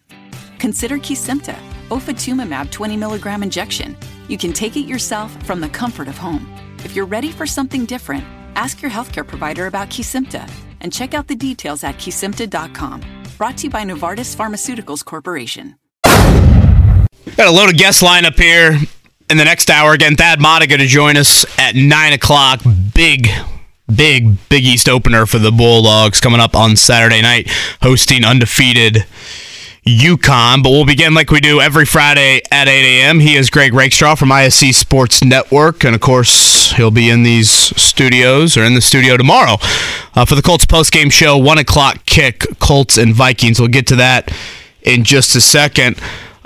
[0.60, 1.56] Consider Kesimpta,
[1.90, 3.96] ofatumumab 20 milligram injection.
[4.28, 6.52] You can take it yourself from the comfort of home.
[6.80, 8.24] If you're ready for something different,
[8.56, 10.50] ask your healthcare provider about Kesimpta
[10.82, 13.02] and check out the details at kesimpta.com.
[13.38, 15.76] Brought to you by Novartis Pharmaceuticals Corporation.
[16.04, 18.80] Got a loaded guest lineup here
[19.30, 19.94] in the next hour.
[19.94, 22.62] Again, Thad Matta going to join us at 9 o'clock.
[22.94, 23.28] Big,
[23.94, 27.50] big Big East opener for the Bulldogs coming up on Saturday night,
[27.82, 29.06] hosting undefeated
[29.86, 30.64] UConn.
[30.64, 33.20] But we'll begin like we do every Friday at 8 a.m.
[33.20, 35.84] He is Greg Rakestraw from ISC Sports Network.
[35.84, 39.58] And of course, he'll be in these studios or in the studio tomorrow
[40.16, 43.60] uh, for the Colts postgame show, 1 o'clock kick, Colts and Vikings.
[43.60, 44.36] We'll get to that
[44.82, 46.00] in just a second.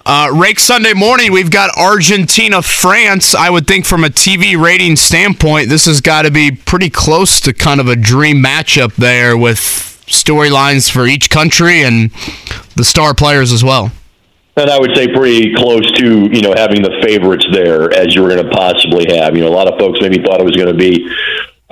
[0.06, 3.36] Uh, Rake Sunday morning, we've got Argentina, France.
[3.36, 7.40] I would think from a TV rating standpoint, this has got to be pretty close
[7.42, 12.12] to kind of a dream matchup there with storylines for each country and
[12.76, 13.92] the star players as well.
[14.58, 18.22] And I would say pretty close to you know having the favorites there as you
[18.22, 19.36] were going to possibly have.
[19.36, 21.08] You know, a lot of folks maybe thought it was going to be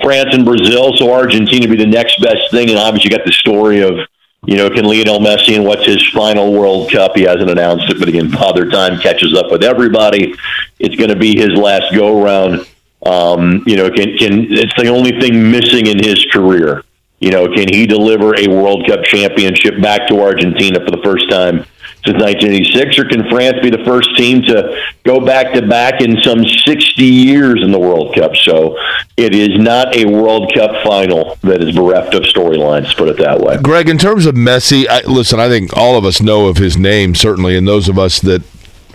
[0.02, 2.70] France and Brazil, so Argentina would be the next best thing.
[2.70, 3.98] And obviously, you got the story of
[4.46, 7.14] you know can Lionel Messi and what's his final World Cup?
[7.14, 10.34] He hasn't announced it, but again, Father Time catches up with everybody.
[10.78, 12.66] It's going to be his last go around.
[13.04, 16.84] Um, you know, can can it's the only thing missing in his career.
[17.20, 21.28] You know, can he deliver a World Cup championship back to Argentina for the first
[21.28, 21.64] time
[22.06, 26.16] since 1986, or can France be the first team to go back to back in
[26.22, 28.36] some 60 years in the World Cup?
[28.36, 28.78] So
[29.16, 33.40] it is not a World Cup final that is bereft of storylines, put it that
[33.40, 33.58] way.
[33.60, 36.76] Greg, in terms of Messi, I, listen, I think all of us know of his
[36.76, 38.42] name, certainly, and those of us that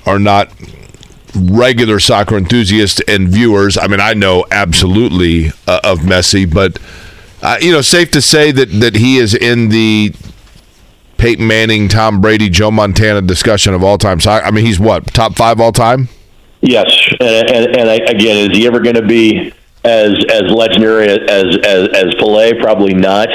[0.06, 0.50] are not
[1.36, 6.80] regular soccer enthusiasts and viewers, I mean, I know absolutely uh, of Messi, but
[7.44, 10.16] uh, you know, safe to say that that he is in the
[11.18, 14.46] Peyton Manning, Tom Brady, Joe Montana discussion of all time soccer.
[14.46, 16.08] I mean, he's what top five all time.
[16.62, 16.90] Yes,
[17.20, 21.20] and, and, and I, again, is he ever going to be as as legendary as
[21.30, 22.62] as as Pelé?
[22.62, 23.28] Probably not.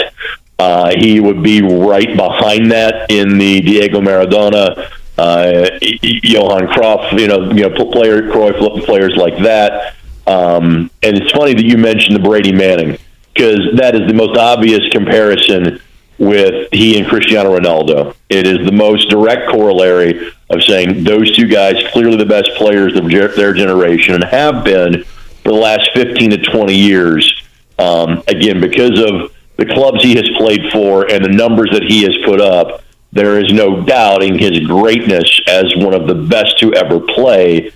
[0.58, 7.28] Uh, he would be right behind that in the Diego Maradona, uh, Johan Cruyff, you
[7.28, 9.94] know, you know, player Cruyff players like that.
[10.26, 12.98] Um, and it's funny that you mentioned the Brady Manning
[13.38, 15.80] because that is the most obvious comparison
[16.18, 18.16] with he and Cristiano Ronaldo.
[18.28, 22.96] It is the most direct corollary of saying those two guys clearly the best players
[22.96, 25.04] of their generation and have been
[25.44, 27.44] for the last 15 to 20 years.
[27.78, 32.02] Um, again, because of the clubs he has played for and the numbers that he
[32.02, 32.82] has put up,
[33.12, 37.70] there is no doubting his greatness as one of the best to ever play.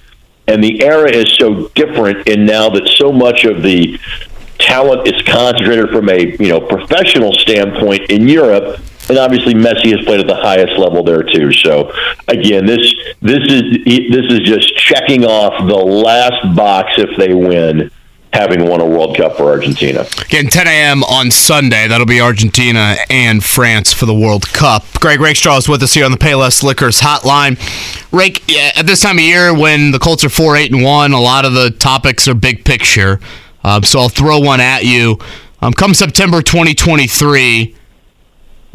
[0.49, 4.01] And the era is so different in now that so much of the
[4.63, 10.05] talent is concentrated from a you know professional standpoint in Europe, and obviously Messi has
[10.05, 11.53] played at the highest level there too.
[11.53, 11.93] So
[12.29, 17.91] again, this this is this is just checking off the last box if they win
[18.33, 20.07] having won a World Cup for Argentina.
[20.25, 21.05] Again, 10 a.m.
[21.05, 21.87] on Sunday.
[21.87, 24.85] That'll be Argentina and France for the World Cup.
[25.01, 27.59] Greg Rakestraw is with us here on the Payless Liquors hotline.
[28.11, 28.43] Rake,
[28.79, 31.45] at this time of year when the Colts are 4 8 and 1, a lot
[31.45, 33.21] of the topics are big picture.
[33.65, 35.19] Um, so I'll throw one at you.
[35.61, 37.77] Um, come September 2023,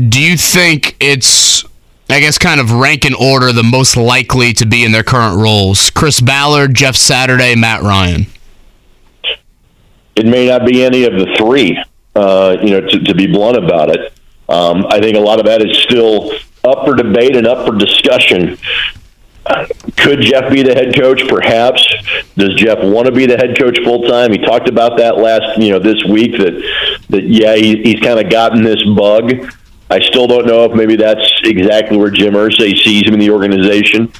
[0.08, 1.66] do you think it's,
[2.10, 5.38] I guess, kind of rank in order the most likely to be in their current
[5.38, 5.90] roles?
[5.90, 8.28] Chris Ballard, Jeff Saturday, Matt Ryan
[10.18, 11.78] it may not be any of the three.
[12.16, 14.12] Uh, you know, to, to, be blunt about it,
[14.50, 16.32] um, I think a lot of that is still
[16.64, 18.58] up for debate and up for discussion.
[19.98, 21.28] Could Jeff be the head coach?
[21.28, 21.86] Perhaps.
[22.36, 24.32] Does Jeff want to be the head coach full time?
[24.32, 26.34] He talked about that last, you know, this week.
[26.34, 26.54] That
[27.10, 29.52] that yeah, he, he's kind of gotten this bug.
[29.90, 33.30] I still don't know if maybe that's exactly where Jim Irsay sees him in the
[33.30, 34.12] organization.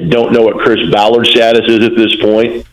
[0.00, 2.66] I don't know what Chris Ballard's status is at this point.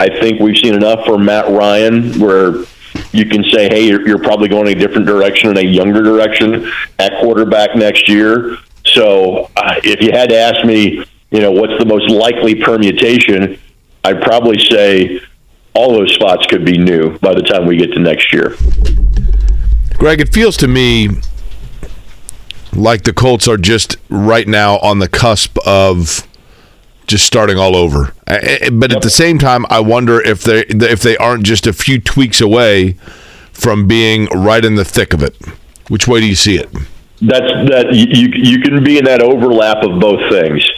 [0.00, 2.64] I think we've seen enough for Matt Ryan where
[3.12, 6.70] you can say, hey, you're, you're probably going a different direction in a younger direction
[6.98, 8.58] at quarterback next year.
[8.84, 13.58] So uh, if you had to ask me, you know, what's the most likely permutation,
[14.04, 15.20] I'd probably say
[15.74, 18.54] all those spots could be new by the time we get to next year.
[19.94, 21.08] Greg, it feels to me
[22.74, 26.26] like the Colts are just right now on the cusp of
[27.06, 28.14] just starting all over.
[28.26, 32.00] But at the same time, I wonder if they if they aren't just a few
[32.00, 32.96] tweaks away
[33.52, 35.36] from being right in the thick of it.
[35.88, 36.70] Which way do you see it?
[37.20, 40.68] That's that you you can be in that overlap of both things.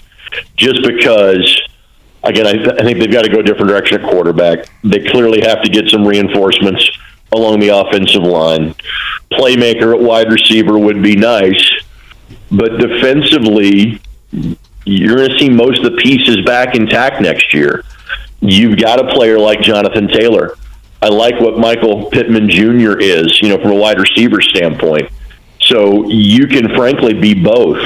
[0.57, 1.62] Just because,
[2.22, 4.66] again, I, I think they've got to go a different direction at quarterback.
[4.82, 6.91] They clearly have to get some reinforcements
[7.32, 8.74] along the offensive line.
[9.32, 11.70] Playmaker at wide receiver would be nice,
[12.51, 14.01] but defensively,
[14.85, 17.85] you're going to see most of the pieces back intact next year.
[18.41, 20.57] You've got a player like Jonathan Taylor.
[21.01, 22.99] I like what Michael Pittman Jr.
[22.99, 25.11] is, you know, from a wide receiver standpoint.
[25.61, 27.78] So you can frankly be both.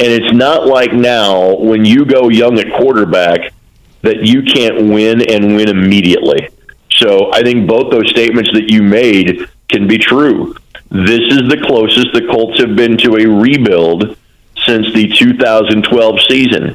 [0.00, 3.52] And it's not like now when you go young at quarterback
[4.00, 6.48] that you can't win and win immediately.
[6.90, 10.54] So I think both those statements that you made can be true.
[10.90, 14.16] This is the closest the Colts have been to a rebuild
[14.64, 16.74] since the 2012 season.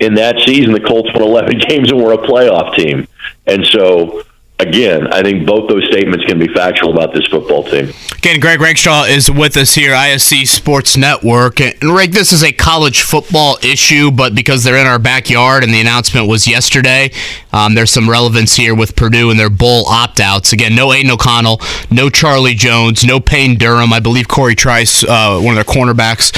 [0.00, 3.06] In that season, the Colts won 11 games and were a playoff team.
[3.46, 4.22] And so
[4.58, 7.92] again, I think both those statements can be factual about this football team.
[8.16, 11.60] Again, Greg Rakestraw is with us here, ISC Sports Network.
[11.60, 15.72] And Rick, this is a college football issue, but because they're in our backyard and
[15.72, 17.10] the announcement was yesterday,
[17.52, 20.52] um, there's some relevance here with Purdue and their bowl opt outs.
[20.52, 23.92] Again, no Aidan O'Connell, no Charlie Jones, no Payne Durham.
[23.92, 26.34] I believe Corey Trice, uh, one of their cornerbacks,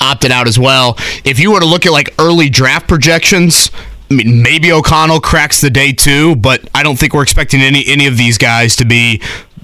[0.00, 0.96] opted out as well.
[1.24, 3.70] If you were to look at like early draft projections,
[4.10, 7.86] I mean, maybe O'Connell cracks the day too, but I don't think we're expecting any
[7.86, 9.22] any of these guys to be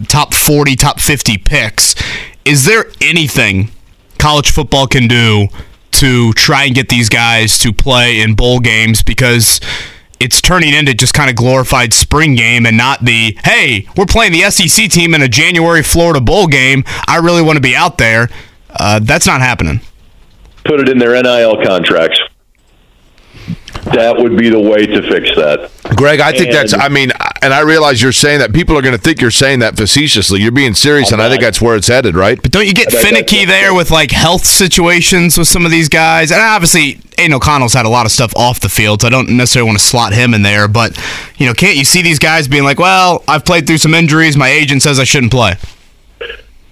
[0.08, 1.96] top 40, top 50 picks.
[2.44, 3.70] Is there anything
[4.18, 5.48] college football can do
[5.92, 9.60] to try and get these guys to play in bowl games because
[10.20, 14.32] it's turning into just kind of glorified spring game and not the hey we're playing
[14.32, 16.84] the SEC team in a January Florida bowl game.
[17.08, 18.28] I really want to be out there.
[18.70, 19.80] Uh, that's not happening.
[20.64, 22.20] Put it in their NIL contracts
[23.92, 25.70] that would be the way to fix that.
[25.96, 26.74] Greg, I think and, that's.
[26.74, 27.12] I mean,
[27.42, 28.52] and I realize you're saying that.
[28.52, 30.40] People are going to think you're saying that facetiously.
[30.40, 31.26] You're being serious, I'm and not.
[31.26, 32.40] I think that's where it's headed, right?
[32.40, 36.30] But don't you get finicky there with like health situations with some of these guys?
[36.30, 39.30] And obviously, Aidan O'Connell's had a lot of stuff off the field, so I don't
[39.30, 40.68] necessarily want to slot him in there.
[40.68, 40.96] But
[41.38, 44.36] you know, can't you see these guys being like, "Well, I've played through some injuries.
[44.36, 45.54] My agent says I shouldn't play."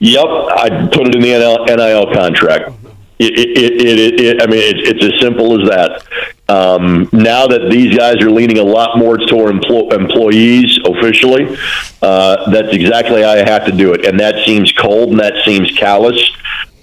[0.00, 2.72] Yep, I put it in the NIL contract.
[3.18, 6.02] It, it, it, it, I mean, it's, it's as simple as that.
[6.48, 11.56] Um, now that these guys are leaning a lot more toward empl- employees officially,
[12.02, 15.44] uh, that's exactly how I have to do it, and that seems cold and that
[15.44, 16.20] seems callous.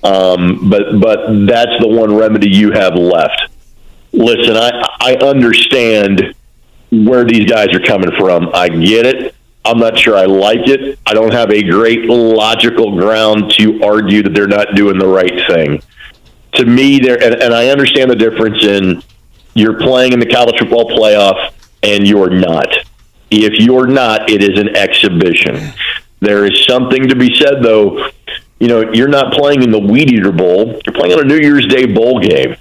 [0.03, 3.49] Um, but but that's the one remedy you have left.
[4.13, 6.33] Listen, I I understand
[6.91, 8.49] where these guys are coming from.
[8.53, 9.35] I get it.
[9.63, 10.97] I'm not sure I like it.
[11.05, 15.47] I don't have a great logical ground to argue that they're not doing the right
[15.47, 15.83] thing
[16.53, 19.03] to me, there and, and I understand the difference in
[19.53, 22.67] you're playing in the college football playoff and you're not.
[23.29, 25.73] If you're not, it is an exhibition.
[26.19, 28.09] There is something to be said, though.
[28.59, 30.79] You know, you're not playing in the Weed Eater Bowl.
[30.85, 32.55] You're playing on a New Year's Day bowl game,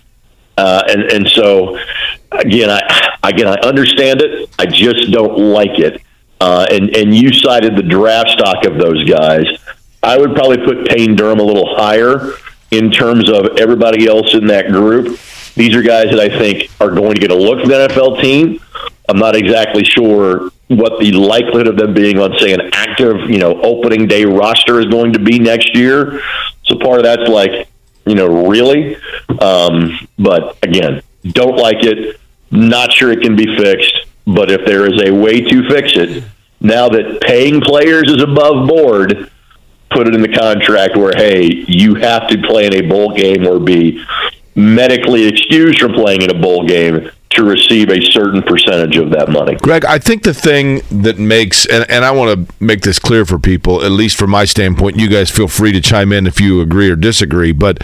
[0.57, 1.78] uh, and and so
[2.32, 4.49] again, I again I understand it.
[4.59, 6.01] I just don't like it.
[6.41, 9.45] Uh, and and you cited the draft stock of those guys.
[10.03, 12.32] I would probably put Payne Durham a little higher
[12.71, 15.18] in terms of everybody else in that group.
[15.55, 18.21] These are guys that I think are going to get a look for the NFL
[18.21, 18.61] team.
[19.09, 23.39] I'm not exactly sure what the likelihood of them being on, say, an active, you
[23.39, 26.23] know, opening day roster is going to be next year.
[26.64, 27.68] So part of that's like,
[28.07, 28.97] you know, really.
[29.41, 32.21] Um, but again, don't like it.
[32.53, 34.07] Not sure it can be fixed.
[34.27, 36.23] But if there is a way to fix it,
[36.61, 39.31] now that paying players is above board,
[39.91, 43.47] put it in the contract where, hey, you have to play in a bowl game
[43.47, 44.05] or be
[44.55, 49.28] medically excused from playing in a bowl game to receive a certain percentage of that
[49.28, 49.55] money.
[49.57, 53.24] Greg, I think the thing that makes, and, and I want to make this clear
[53.24, 56.41] for people, at least from my standpoint, you guys feel free to chime in if
[56.41, 57.78] you agree or disagree, but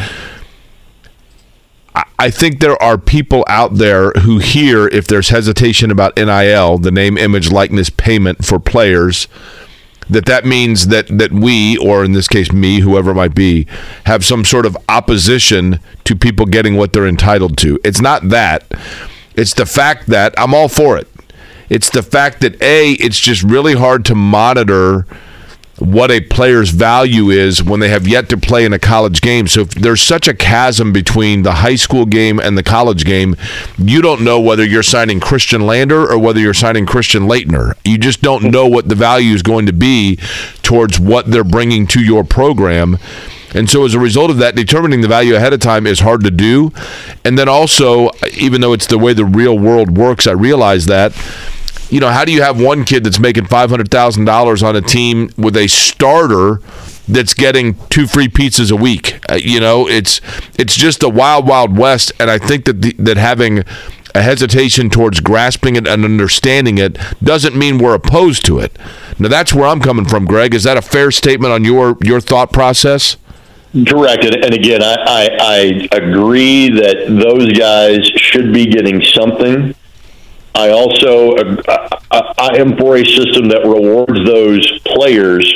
[1.95, 6.79] I, I think there are people out there who hear if there's hesitation about NIL,
[6.79, 9.29] the name, image, likeness payment for players,
[10.09, 13.67] that that means that that we or in this case me whoever it might be
[14.05, 18.65] have some sort of opposition to people getting what they're entitled to it's not that
[19.37, 21.09] it's the fact that I'm all for it.
[21.69, 25.07] It's the fact that A, it's just really hard to monitor
[25.79, 29.47] what a player's value is when they have yet to play in a college game.
[29.47, 33.37] So if there's such a chasm between the high school game and the college game,
[33.77, 37.75] you don't know whether you're signing Christian Lander or whether you're signing Christian Laettner.
[37.85, 38.51] You just don't hmm.
[38.51, 40.19] know what the value is going to be
[40.63, 42.99] towards what they're bringing to your program.
[43.55, 46.25] And so, as a result of that, determining the value ahead of time is hard
[46.25, 46.73] to do.
[47.25, 51.13] And then also, even though it's the way the real world works, I realize that.
[51.89, 55.57] You know, how do you have one kid that's making $500,000 on a team with
[55.57, 56.61] a starter
[57.09, 59.21] that's getting two free pizzas a week?
[59.31, 60.21] Uh, you know, it's
[60.59, 62.13] it's just a wild, wild west.
[62.19, 63.63] And I think that the, that having
[64.17, 68.77] a hesitation towards grasping it and understanding it doesn't mean we're opposed to it.
[69.19, 70.55] Now that's where I'm coming from, Greg.
[70.55, 73.17] Is that a fair statement on your your thought process?
[73.87, 79.75] Correct, and, and again, I, I, I agree that those guys should be getting something.
[80.57, 85.55] I also uh, I, I am for a system that rewards those players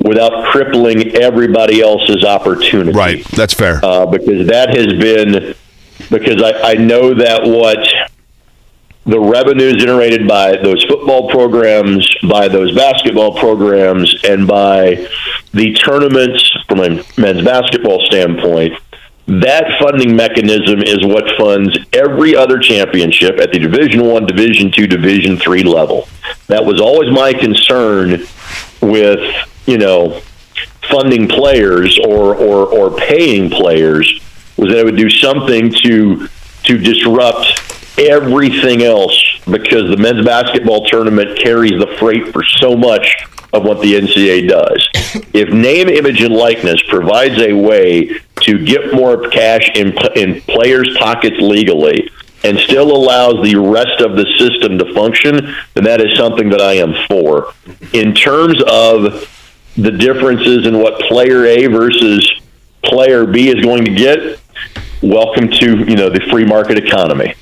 [0.00, 2.92] without crippling everybody else's opportunity.
[2.92, 3.80] Right, that's fair.
[3.82, 5.54] Uh, because that has been
[6.10, 7.88] because I, I know that what
[9.06, 15.08] the revenue generated by those football programs, by those basketball programs, and by
[15.54, 18.74] the tournaments from a men's basketball standpoint,
[19.28, 24.86] that funding mechanism is what funds every other championship at the Division One, Division Two,
[24.86, 26.08] Division Three level.
[26.46, 28.26] That was always my concern
[28.80, 29.20] with
[29.66, 30.20] you know
[30.88, 34.20] funding players or or, or paying players
[34.56, 36.28] was that it would do something to
[36.64, 37.60] to disrupt
[37.98, 43.80] everything else because the men's basketball tournament carries the freight for so much of what
[43.80, 44.88] the NCAA does.
[45.32, 50.96] if name, image, and likeness provides a way to get more cash in, in players'
[50.98, 52.10] pockets legally
[52.44, 56.60] and still allows the rest of the system to function, then that is something that
[56.60, 57.52] I am for.
[57.92, 59.28] In terms of
[59.76, 62.40] the differences in what player A versus
[62.84, 64.40] player B is going to get,
[65.02, 67.34] welcome to you know the free market economy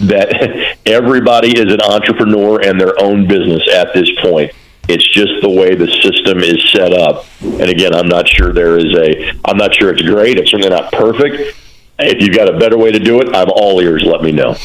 [0.00, 4.52] that everybody is an entrepreneur and their own business at this point.
[4.88, 7.24] It's just the way the system is set up.
[7.40, 10.38] And again, I'm not sure there is a, I'm not sure it's great.
[10.38, 11.56] It's certainly not perfect.
[11.98, 14.04] If you've got a better way to do it, I'm all ears.
[14.04, 14.56] Let me know.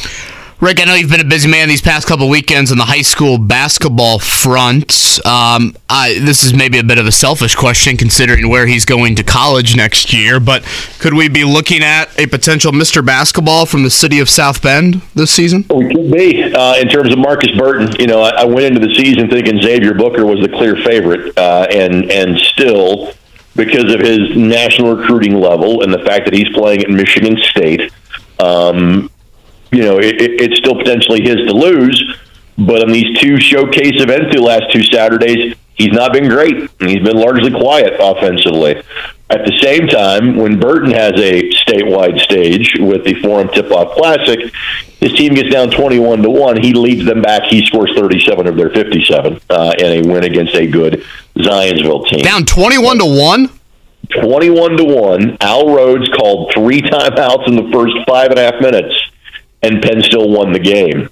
[0.62, 3.02] Rick, I know you've been a busy man these past couple weekends on the high
[3.02, 5.18] school basketball front.
[5.26, 9.16] Um, I, this is maybe a bit of a selfish question considering where he's going
[9.16, 10.64] to college next year, but
[11.00, 13.06] could we be looking at a potential Mr.
[13.06, 15.64] Basketball from the city of South Bend this season?
[15.74, 16.54] We could be.
[16.54, 19.62] Uh, in terms of Markus Burton, you know, I, I, went into the season thinking
[19.62, 23.14] Xavier Booker was the clear favorite, uh, and and still
[23.56, 27.94] because of his national recruiting level and the fact that he's playing at Michigan State.
[28.40, 29.10] Um,
[29.72, 32.18] you know, it, it's still potentially his to lose.
[32.58, 36.70] But on these two showcase events, the last two Saturdays, he's not been great.
[36.80, 38.84] He's been largely quiet offensively.
[39.30, 43.96] At the same time, when Burton has a statewide stage with the Forum Tip Off
[43.96, 44.40] Classic,
[45.00, 46.62] his team gets down 21 to 1.
[46.62, 47.44] He leads them back.
[47.44, 51.06] He scores 37 of their 57 uh, in a win against a good
[51.38, 52.22] Zionsville team.
[52.22, 53.50] Down 21 to 1?
[54.22, 55.38] 21 to 1.
[55.40, 58.94] Al Rhodes called three timeouts in the first five and a half minutes
[59.62, 61.10] and Penn still won the game.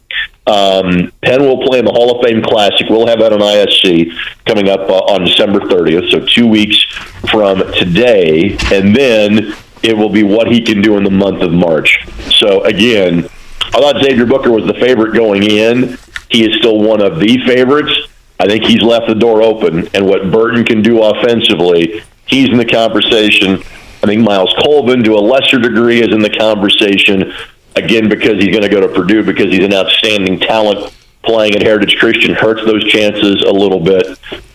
[0.48, 2.88] Um, Penn will play in the Hall of Fame Classic.
[2.90, 4.12] We'll have that on ISC
[4.46, 6.82] coming up uh, on December 30th, so two weeks
[7.30, 11.52] from today, and then it will be what he can do in the month of
[11.52, 12.08] March.
[12.40, 13.26] So again,
[13.66, 15.98] I thought Xavier Booker was the favorite going in.
[16.30, 17.92] He is still one of the favorites.
[18.40, 22.58] I think he's left the door open, and what Burton can do offensively, he's in
[22.58, 23.64] the conversation.
[24.04, 27.34] I think Myles Colvin, to a lesser degree, is in the conversation
[27.78, 31.62] again because he's going to go to Purdue because he's an outstanding talent playing at
[31.62, 34.08] Heritage Christian hurts those chances a little bit.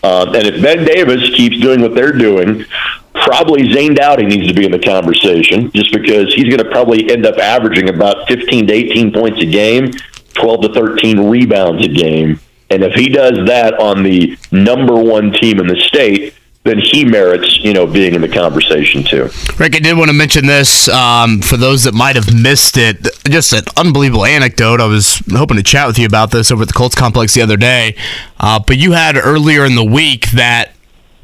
[0.03, 2.65] Um, and if Ben Davis keeps doing what they're doing,
[3.13, 7.11] probably Zane Dowdy needs to be in the conversation just because he's going to probably
[7.11, 9.91] end up averaging about 15 to 18 points a game,
[10.33, 12.39] 12 to 13 rebounds a game.
[12.69, 17.03] And if he does that on the number one team in the state, then he
[17.03, 19.29] merits, you know, being in the conversation too.
[19.59, 23.05] Rick, I did want to mention this um, for those that might have missed it.
[23.25, 24.79] Just an unbelievable anecdote.
[24.79, 27.41] I was hoping to chat with you about this over at the Colts complex the
[27.41, 27.95] other day,
[28.39, 30.73] uh, but you had earlier in the week that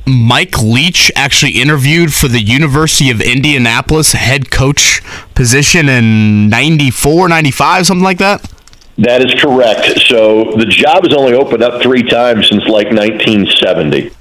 [0.05, 5.01] Mike Leach actually interviewed for the University of Indianapolis head coach
[5.35, 8.51] position in 94, 95, something like that.
[9.00, 10.02] That is correct.
[10.08, 14.12] So the job has only opened up three times since like 1970.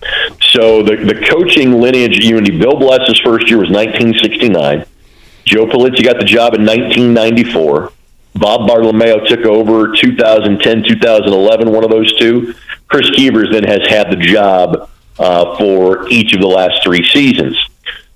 [0.52, 4.86] So the, the coaching lineage at UIndy, Bill Bless's first year was 1969.
[5.44, 7.92] Joe Polizzi got the job in 1994.
[8.34, 12.54] Bob Bartolomeo took over 2010, 2011, one of those two.
[12.86, 17.58] Chris Keevers then has had the job uh, for each of the last three seasons.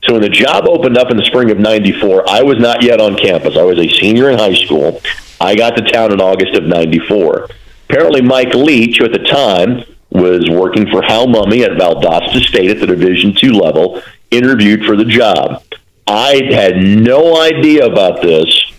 [0.05, 3.01] So when the job opened up in the spring of 94, I was not yet
[3.01, 3.57] on campus.
[3.57, 5.01] I was a senior in high school.
[5.43, 7.49] I got to town in August of 94.
[7.89, 12.71] Apparently, Mike Leach, who at the time was working for Hal Mumme at Valdosta State
[12.71, 15.65] at the Division two level, interviewed for the job.
[16.07, 18.73] I had no idea about this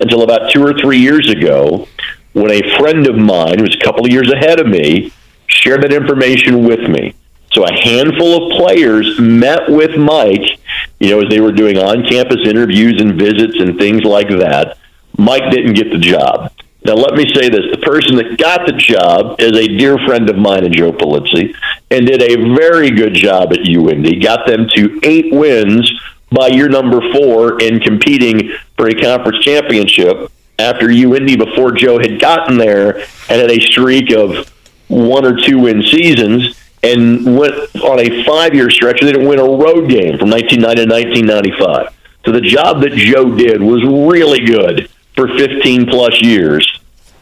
[0.00, 1.88] until about two or three years ago
[2.34, 5.12] when a friend of mine, who was a couple of years ahead of me,
[5.46, 7.14] shared that information with me.
[7.52, 10.58] So a handful of players met with Mike,
[10.98, 14.76] you know, as they were doing on campus interviews and visits and things like that.
[15.20, 16.50] Mike didn't get the job.
[16.84, 17.70] Now, let me say this.
[17.70, 21.54] The person that got the job is a dear friend of mine and Joe Polizzi
[21.90, 24.22] and did a very good job at UIndy.
[24.22, 25.92] Got them to eight wins
[26.32, 32.18] by year number four in competing for a conference championship after UIndy, before Joe had
[32.18, 34.48] gotten there, and had a streak of
[34.88, 39.00] one or two win seasons and went on a five year stretch.
[39.00, 41.96] They didn't win a road game from 1990 to 1995.
[42.24, 44.88] So the job that Joe did was really good
[45.20, 46.66] for 15 plus years.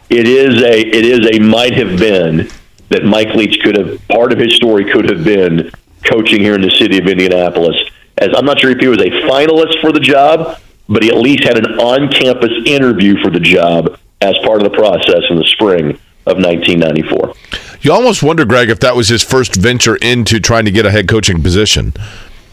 [0.08, 2.48] It is a it is a might have been
[2.90, 5.70] that Mike Leach could have part of his story could have been
[6.04, 7.76] coaching here in the city of Indianapolis.
[8.16, 11.16] As I'm not sure if he was a finalist for the job, but he at
[11.16, 15.46] least had an on-campus interview for the job as part of the process in the
[15.46, 15.90] spring
[16.26, 17.34] of 1994.
[17.80, 20.90] You almost wonder, Greg, if that was his first venture into trying to get a
[20.90, 21.92] head coaching position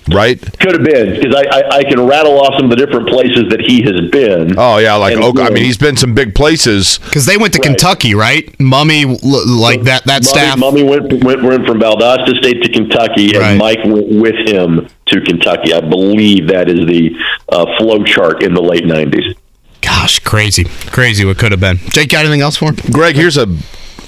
[0.10, 0.40] right?
[0.60, 3.46] Could have been because I, I, I can rattle off some of the different places
[3.50, 4.58] that he has been.
[4.58, 7.60] Oh yeah, like Oak, I mean he's been some big places because they went to
[7.60, 7.70] right.
[7.70, 8.46] Kentucky, right?
[8.58, 10.58] Mumme like that that Mumme, staff.
[10.58, 13.58] Mumme went went went from Valdosta State to Kentucky, and right.
[13.58, 15.74] Mike went with him to Kentucky.
[15.74, 17.16] I believe that is the
[17.50, 19.36] uh, flow chart in the late '90s.
[19.82, 21.26] Gosh, crazy, crazy!
[21.26, 21.78] What could have been.
[21.78, 22.76] Jake, got anything else for him?
[22.92, 23.48] Greg, here's a.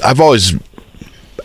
[0.04, 0.54] I've always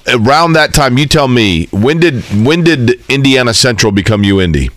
[0.09, 4.70] around that time, you tell me when did when did Indiana Central become UIndy?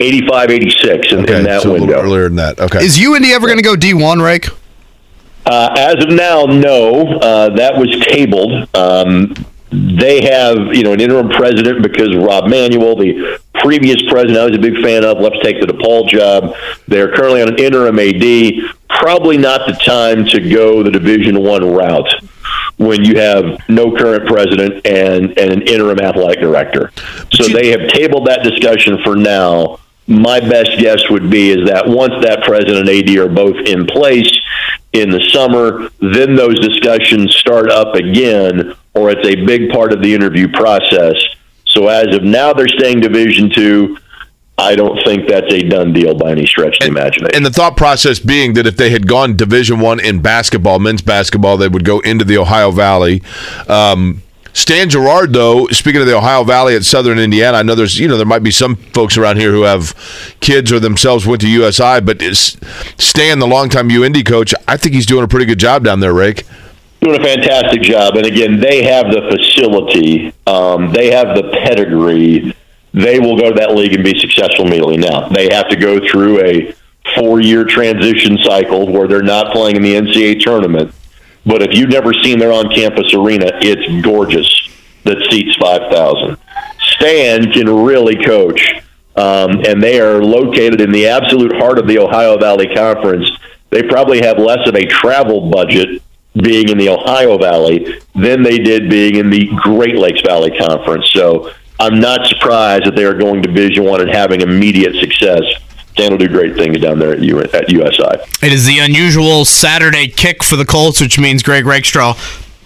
[0.00, 2.00] 85, 86 in, okay, in that so window.
[2.00, 2.58] earlier than that.
[2.58, 2.84] Okay.
[2.84, 4.48] Is UIndy ever going to go D1, Rake?
[5.46, 7.18] Uh, as of now, no.
[7.18, 8.68] Uh, that was tabled.
[8.74, 9.34] Um,
[9.70, 14.56] they have, you know, an interim president because Rob Manuel, the previous president, I was
[14.56, 16.56] a big fan of, left to take the DePaul job.
[16.88, 18.76] They're currently on an interim AD.
[18.88, 22.12] Probably not the time to go the Division One route
[22.76, 26.90] when you have no current president and, and an interim athletic director.
[27.32, 29.78] So they have tabled that discussion for now.
[30.06, 33.86] My best guess would be is that once that president and AD are both in
[33.86, 34.30] place
[34.92, 40.02] in the summer, then those discussions start up again, or it's a big part of
[40.02, 41.14] the interview process.
[41.66, 43.98] So as of now, they're staying Division two.
[44.56, 47.34] I don't think that's a done deal by any stretch of the imagination.
[47.34, 51.02] And the thought process being that if they had gone Division One in basketball, men's
[51.02, 53.22] basketball, they would go into the Ohio Valley.
[53.68, 57.98] Um, Stan Gouard, though, speaking of the Ohio Valley at Southern Indiana, I know there's
[57.98, 59.92] you know there might be some folks around here who have
[60.38, 65.06] kids or themselves went to USI, but Stan, the longtime UIndy coach, I think he's
[65.06, 66.44] doing a pretty good job down there, Rake
[67.00, 68.16] doing a fantastic job.
[68.16, 72.56] And again, they have the facility, um, they have the pedigree
[72.94, 74.96] they will go to that league and be successful immediately.
[74.96, 76.74] Now, they have to go through a
[77.16, 80.94] four year transition cycle where they're not playing in the NCAA tournament.
[81.44, 84.48] But if you've never seen their on campus arena, it's gorgeous
[85.02, 86.38] that seats 5,000.
[86.80, 88.74] Stan can really coach,
[89.16, 93.30] um, and they are located in the absolute heart of the Ohio Valley Conference.
[93.68, 96.00] They probably have less of a travel budget
[96.40, 101.10] being in the Ohio Valley than they did being in the Great Lakes Valley Conference.
[101.12, 105.42] So I'm not surprised that they are going to Division One and having immediate success.
[105.96, 108.46] Dan will do great things down there at, U- at USI.
[108.46, 112.16] It is the unusual Saturday kick for the Colts, which means Greg Rakestraw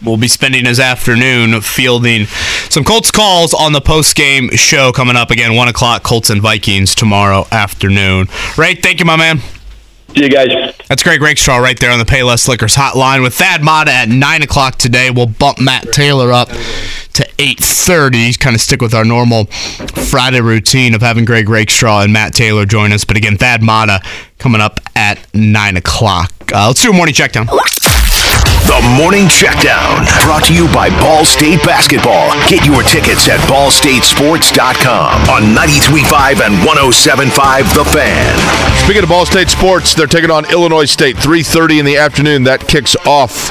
[0.04, 2.26] will be spending his afternoon fielding
[2.70, 6.02] some Colts calls on the post game show coming up again, one o'clock.
[6.04, 8.28] Colts and Vikings tomorrow afternoon.
[8.56, 9.40] Ray, thank you, my man.
[10.14, 10.74] See you guys.
[10.88, 14.42] That's Greg Rakestraw right there on the Payless Liquors hotline with Thad Matta at nine
[14.42, 15.10] o'clock today.
[15.10, 18.32] We'll bump Matt Taylor up to eight thirty.
[18.32, 19.44] Kind of stick with our normal
[20.10, 23.04] Friday routine of having Greg Rakestraw and Matt Taylor join us.
[23.04, 24.00] But again, Thad Matta
[24.38, 26.32] coming up at nine o'clock.
[26.52, 27.46] Uh, let's do a morning check down.
[28.68, 32.30] The Morning Checkdown, brought to you by Ball State Basketball.
[32.48, 38.84] Get your tickets at ballstatesports.com on 93.5 and 107.5 The Fan.
[38.84, 42.44] Speaking of Ball State sports, they're taking on Illinois State 3:30 in the afternoon.
[42.44, 43.50] That kicks off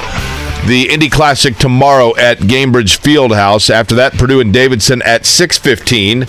[0.67, 3.71] the Indy Classic tomorrow at Gainbridge Fieldhouse.
[3.71, 6.27] After that, Purdue and Davidson at 6:15.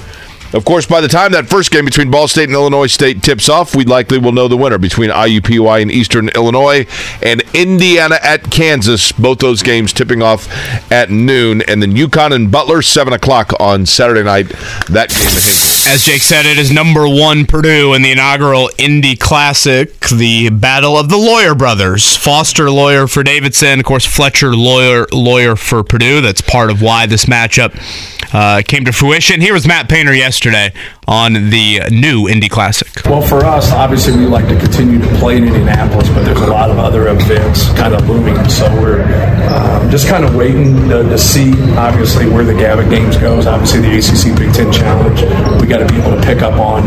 [0.55, 3.51] Of course, by the time that first game between Ball State and Illinois State tips
[3.51, 6.87] off, we likely will know the winner between IUPUI and Eastern Illinois
[7.23, 9.13] and Indiana at Kansas.
[9.13, 10.49] Both those games tipping off
[10.91, 14.49] at noon, and then UConn and Butler seven o'clock on Saturday night.
[14.89, 15.29] That game.
[15.93, 20.99] As Jake said, it is number one Purdue in the inaugural Indy Classic, the battle
[20.99, 22.17] of the Loyer brothers.
[22.17, 26.21] Foster Loyer for Davidson, of course Fletcher Loyer Loyer for Purdue.
[26.21, 27.75] That's part of why this matchup
[28.35, 29.41] uh, came to fruition.
[29.41, 30.38] Here was Matt Painter yesterday
[31.09, 32.89] on the new Indy Classic.
[33.07, 36.47] Well, for us, obviously, we like to continue to play in Indianapolis, but there's a
[36.47, 38.37] lot of other events kind of looming.
[38.49, 39.03] So we're
[39.49, 43.47] um, just kind of waiting to, to see, obviously, where the Gavitt Games goes.
[43.47, 45.23] Obviously, the ACC Big Ten Challenge.
[45.61, 46.83] We got to be able to pick up on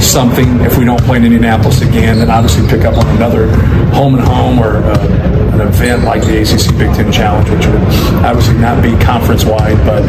[0.00, 0.60] something.
[0.60, 3.48] If we don't play in Indianapolis again, then obviously pick up on another
[3.92, 7.82] home and home or uh, an event like the ACC Big Ten Challenge, which would
[8.24, 10.02] obviously not be conference wide, but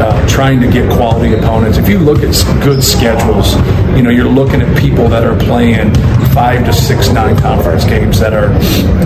[0.00, 1.78] uh, trying to get quality opponents.
[1.78, 3.54] If you look at good schedules,
[3.96, 5.94] you know, you're looking at people that are playing
[6.32, 8.48] five to six non-conference games that are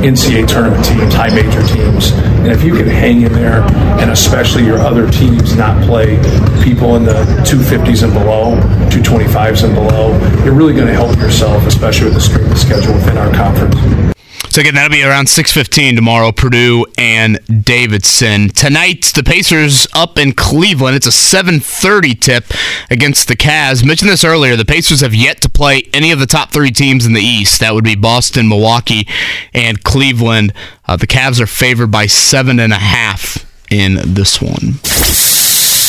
[0.03, 3.63] NCAA tournament teams, high major teams, and if you can hang in there,
[4.01, 6.17] and especially your other teams not play
[6.63, 7.15] people in the
[7.47, 8.57] 250s and below,
[8.91, 10.13] 225s and below,
[10.45, 14.13] you're really going to help yourself, especially with the strength of schedule within our conference.
[14.53, 16.31] So again, that'll be around 6:15 tomorrow.
[16.31, 19.11] Purdue and Davidson tonight.
[19.15, 20.95] The Pacers up in Cleveland.
[20.95, 22.53] It's a 7:30 tip
[22.91, 23.83] against the Cavs.
[23.83, 24.55] Mentioned this earlier.
[24.55, 27.61] The Pacers have yet to play any of the top three teams in the East.
[27.61, 29.09] That would be Boston, Milwaukee,
[29.55, 30.53] and Cleveland.
[30.87, 34.81] Uh, the Cavs are favored by seven and a half in this one.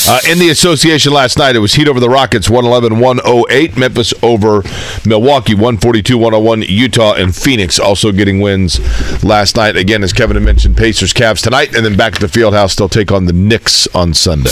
[0.05, 3.77] Uh, in the association last night, it was Heat over the Rockets, 111 108.
[3.77, 4.63] Memphis over
[5.05, 6.63] Milwaukee, 142 101.
[6.63, 8.79] Utah and Phoenix also getting wins
[9.23, 9.77] last night.
[9.77, 12.75] Again, as Kevin had mentioned, Pacers, Cavs tonight, and then back to the field house.
[12.75, 14.51] They'll take on the Knicks on Sunday.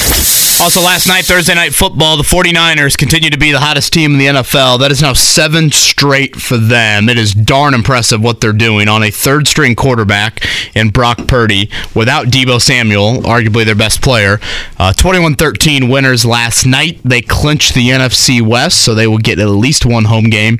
[0.61, 4.19] Also, last night, Thursday night football, the 49ers continue to be the hottest team in
[4.19, 4.79] the NFL.
[4.79, 7.09] That is now seven straight for them.
[7.09, 10.45] It is darn impressive what they're doing on a third string quarterback
[10.75, 14.39] in Brock Purdy without Deebo Samuel, arguably their best player.
[14.77, 17.01] 21 13 winners last night.
[17.03, 20.59] They clinched the NFC West, so they will get at least one home game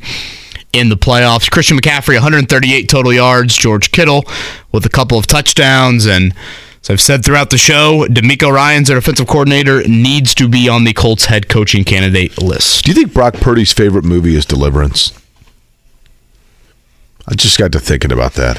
[0.74, 1.52] in the playoffs.
[1.52, 3.56] Christian McCaffrey, 138 total yards.
[3.56, 4.26] George Kittle
[4.72, 6.08] with a couple of touchdowns.
[6.08, 6.34] And
[6.82, 10.84] as I've said throughout the show, DeMeco Ryans, their offensive coordinator, needs to be on
[10.84, 12.84] the Colts head coaching candidate list.
[12.84, 15.14] Do you think Brock Purdy's favorite movie is Deliverance?
[17.28, 18.58] I just got to thinking about that.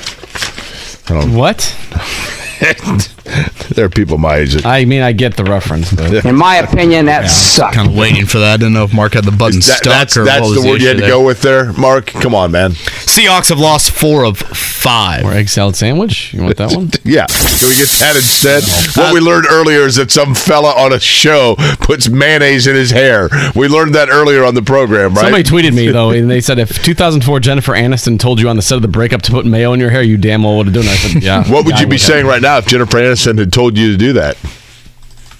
[1.08, 1.76] I don't What?
[3.74, 4.54] there are people my age.
[4.54, 7.74] That, I mean, I get the reference, but In my opinion, that sucked.
[7.74, 8.54] Kind of waiting for that.
[8.54, 10.62] I didn't know if Mark had the button That- stuck that's or that's what was
[10.62, 12.06] the word you had to issue go with there, Mark.
[12.06, 12.72] Come on, man.
[12.72, 15.24] Seahawks have lost four of five.
[15.24, 16.32] or egg salad sandwich.
[16.34, 16.90] You want that one?
[17.04, 17.26] Yeah.
[17.26, 18.62] Can we get that instead?
[18.96, 22.90] What we learned earlier is that some fella on a show puts mayonnaise in his
[22.90, 23.28] hair.
[23.56, 25.22] We learned that earlier on the program, right?
[25.22, 28.62] Somebody tweeted me though, and they said if 2004 Jennifer Aniston told you on the
[28.62, 30.74] set of the breakup to put mayo in your hair, you damn well would have
[30.74, 30.90] done it.
[30.90, 31.50] I said, yeah.
[31.50, 32.00] what would yeah, you I be have.
[32.02, 34.36] saying right now if Jennifer Aniston had told you to do that?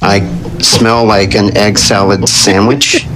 [0.04, 0.20] I
[0.58, 3.06] smell like an egg salad sandwich,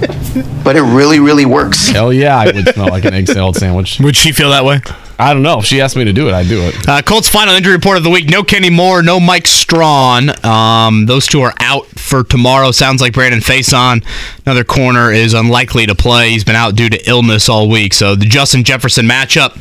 [0.63, 1.89] but it really, really works.
[1.89, 3.99] Hell yeah, I would smell like an egg salad sandwich.
[3.99, 4.79] Would she feel that way?
[5.19, 5.59] I don't know.
[5.59, 6.87] If she asked me to do it, I'd do it.
[6.87, 8.29] Uh, Colts final injury report of the week.
[8.29, 10.45] No Kenny Moore, no Mike Strachan.
[10.45, 12.71] Um, those two are out for tomorrow.
[12.71, 14.05] Sounds like Brandon Facyson,
[14.45, 16.29] another corner, is unlikely to play.
[16.29, 17.93] He's been out due to illness all week.
[17.93, 19.55] So the Justin Jefferson matchup.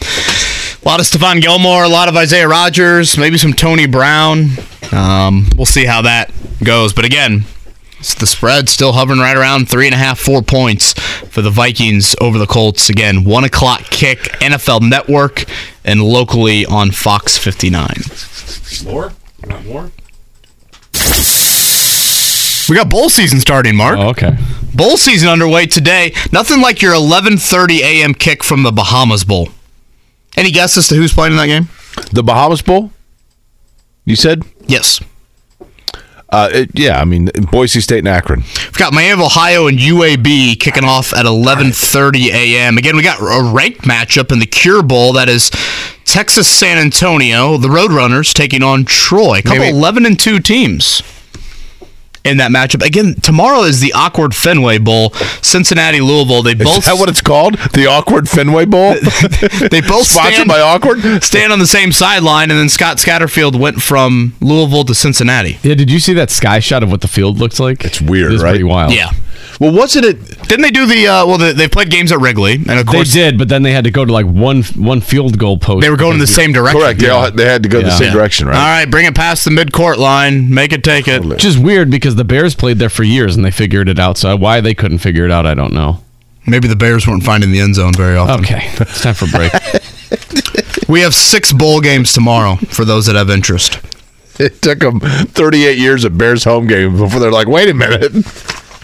[0.87, 4.51] A lot of Stephon Gilmore, a lot of Isaiah Rodgers, maybe some Tony Brown.
[4.93, 6.31] Um, we'll see how that
[6.63, 6.93] goes.
[6.93, 7.45] But again,
[8.21, 12.15] the spread still hovering right around three and a half, four points for the Vikings
[12.21, 12.89] over the Colts.
[12.89, 15.47] Again, one o'clock kick, NFL Network,
[15.85, 17.89] and locally on Fox 59.
[18.85, 19.13] More?
[19.45, 19.91] Not more?
[22.69, 23.99] We got bowl season starting, Mark.
[23.99, 24.37] Oh, okay.
[24.73, 26.15] Bowl season underway today.
[26.31, 28.15] Nothing like your 11:30 a.m.
[28.15, 29.49] kick from the Bahamas Bowl.
[30.37, 31.69] Any guess as to who's playing in that game?
[32.13, 32.91] The Bahamas Bowl?
[34.05, 34.45] You said?
[34.67, 35.01] Yes.
[36.29, 38.41] Uh, it, yeah, I mean Boise State and Akron.
[38.41, 42.77] We've got Miami, of Ohio, and UAB kicking off at 11:30 a.m.
[42.79, 45.13] Again, we got a ranked matchup in the Cure Bowl.
[45.13, 45.51] That is
[46.05, 49.39] Texas San Antonio, the Roadrunners taking on Troy.
[49.39, 51.01] A couple Maybe- 11 and two teams
[52.27, 52.85] in that matchup.
[52.85, 55.11] Again, tomorrow is the awkward Fenway Bowl.
[55.43, 56.43] Cincinnati, Louisville.
[56.43, 57.55] They both Is that what it's called?
[57.73, 58.94] The Awkward Fenway Bowl?
[59.70, 61.23] they both Sponsored stand, by Awkward?
[61.23, 65.59] stand on the same sideline, and then Scott Satterfield went from Louisville to Cincinnati.
[65.62, 67.85] Yeah, did you see that sky shot of what the field looks like?
[67.85, 68.51] It's weird, It right?
[68.51, 68.93] pretty wild.
[68.93, 69.11] Yeah.
[69.59, 70.43] Well, wasn't it?
[70.49, 71.07] Didn't they do the?
[71.07, 73.62] Uh, well, they, they played games at Wrigley, and of course They did, but then
[73.62, 75.83] they had to go to like one one field goal post.
[75.83, 76.81] they were going in the same direction.
[76.81, 77.01] Correct.
[77.01, 78.12] They, all, they had to go the same Yeah.
[78.15, 78.57] direction, right?
[78.57, 78.78] All right?
[78.85, 80.53] right, bring it past the midcourt line.
[80.53, 81.24] Make it take it.
[81.24, 84.19] Which is weird because the Bears played there for years and they figured it out.
[84.19, 86.03] So why they couldn't figure it out, I don't know.
[86.47, 88.45] Maybe the Bears weren't finding the end zone very often.
[88.45, 89.53] Okay, it's time for break.
[90.89, 93.81] We have six bowl games tomorrow for those that have interest.
[94.39, 98.12] It took them 38 years of Bears home game before they're like, wait a minute.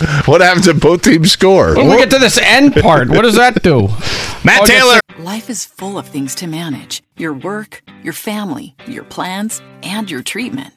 [0.27, 1.75] What happens if both teams score?
[1.77, 3.83] when we get to this end part, what does that do?
[4.45, 5.01] Matt Oh, Taylor.
[5.19, 10.23] Life is full of things to manage your work, your family, your plans, and your
[10.23, 10.73] treatment.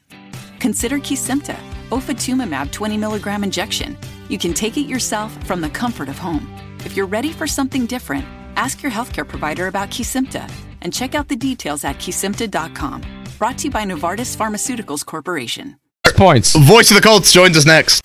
[0.60, 1.56] Consider Kesimpta,
[1.90, 3.96] ofatumumab 20 milligram injection.
[4.28, 6.48] You can take it yourself from the comfort of home.
[6.84, 8.24] If you're ready for something different,
[8.56, 10.50] ask your healthcare provider about Kesimpta
[10.82, 13.02] and check out the details at kesimpta.com.
[13.38, 15.76] Brought to you by Novartis Pharmaceuticals Corporation.
[16.16, 16.54] Points.
[16.56, 18.00] Voice of the Colts joins us next.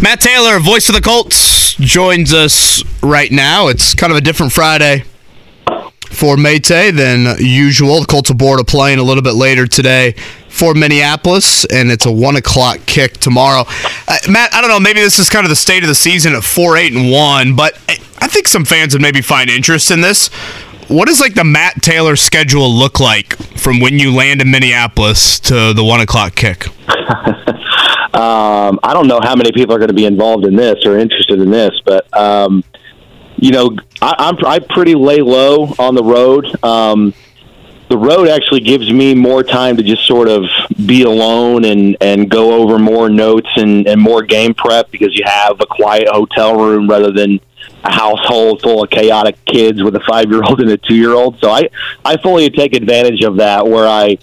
[0.00, 3.68] Matt Taylor, voice of the Colts, joins us right now.
[3.68, 5.04] It's kind of a different Friday
[6.10, 8.00] for Maytay than usual.
[8.00, 10.12] The Colts aboard a plane a little bit later today
[10.48, 13.64] for Minneapolis, and it's a one o'clock kick tomorrow.
[14.08, 14.80] Uh, Matt, I don't know.
[14.80, 17.54] Maybe this is kind of the state of the season at four, eight, and one,
[17.54, 17.74] but
[18.18, 20.28] I think some fans would maybe find interest in this.
[20.88, 25.38] What does like the Matt Taylor schedule look like from when you land in Minneapolis
[25.40, 26.66] to the one o'clock kick?
[28.16, 30.98] Um, I don't know how many people are going to be involved in this or
[30.98, 32.64] interested in this, but um,
[33.36, 36.46] you know, I, I'm I pretty lay low on the road.
[36.64, 37.12] Um,
[37.90, 40.44] the road actually gives me more time to just sort of
[40.86, 45.22] be alone and and go over more notes and and more game prep because you
[45.26, 47.38] have a quiet hotel room rather than
[47.84, 51.12] a household full of chaotic kids with a five year old and a two year
[51.12, 51.38] old.
[51.40, 51.68] So I
[52.04, 54.16] I fully take advantage of that where I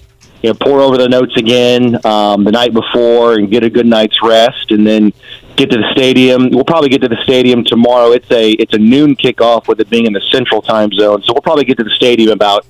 [0.44, 3.86] you know, pour over the notes again um, the night before and get a good
[3.86, 5.14] night's rest, and then
[5.56, 6.50] get to the stadium.
[6.50, 8.12] We'll probably get to the stadium tomorrow.
[8.12, 11.34] It's a it's a noon kickoff with it being in the Central Time Zone, so
[11.34, 12.66] we'll probably get to the stadium about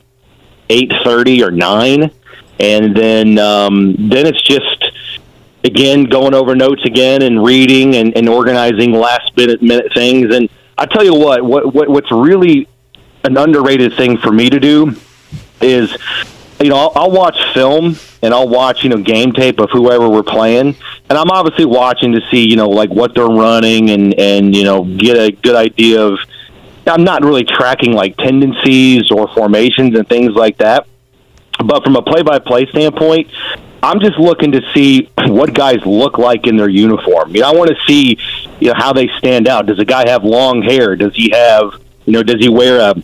[0.69, 2.11] eight thirty or nine,
[2.59, 4.91] and then um, then it's just
[5.63, 10.33] again going over notes again and reading and, and organizing last minute minute things.
[10.33, 10.47] And
[10.77, 12.67] I tell you what, what, what what's really
[13.23, 14.95] an underrated thing for me to do
[15.59, 15.95] is
[16.63, 20.09] you know, I'll, I'll watch film and I'll watch, you know, game tape of whoever
[20.09, 20.75] we're playing.
[21.09, 24.63] And I'm obviously watching to see, you know, like what they're running and, and, you
[24.63, 26.19] know, get a good idea of,
[26.87, 30.87] I'm not really tracking like tendencies or formations and things like that.
[31.63, 33.29] But from a play by play standpoint,
[33.81, 37.35] I'm just looking to see what guys look like in their uniform.
[37.35, 38.17] You know, I want to see,
[38.59, 39.65] you know, how they stand out.
[39.65, 40.95] Does a guy have long hair?
[40.95, 41.73] Does he have,
[42.05, 42.95] you know, does he wear a,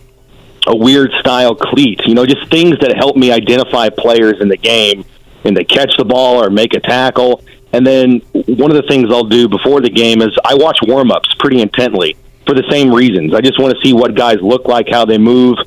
[0.70, 2.00] a weird style cleat.
[2.06, 5.04] You know, just things that help me identify players in the game
[5.44, 7.44] and they catch the ball or make a tackle.
[7.74, 11.12] And then one of the things I'll do before the game is I watch warm
[11.12, 12.16] ups pretty intently
[12.46, 13.34] for the same reasons.
[13.34, 15.58] I just want to see what guys look like, how they move,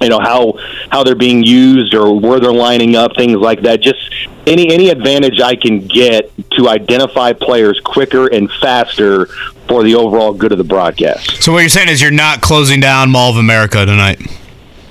[0.00, 0.58] you know how
[0.90, 3.80] how they're being used or where they're lining up, things like that.
[3.80, 3.98] Just
[4.46, 9.28] any any advantage I can get to identify players quicker and faster
[9.68, 11.42] for the overall good of the broadcast.
[11.42, 14.20] So what you're saying is you're not closing down Mall of America tonight.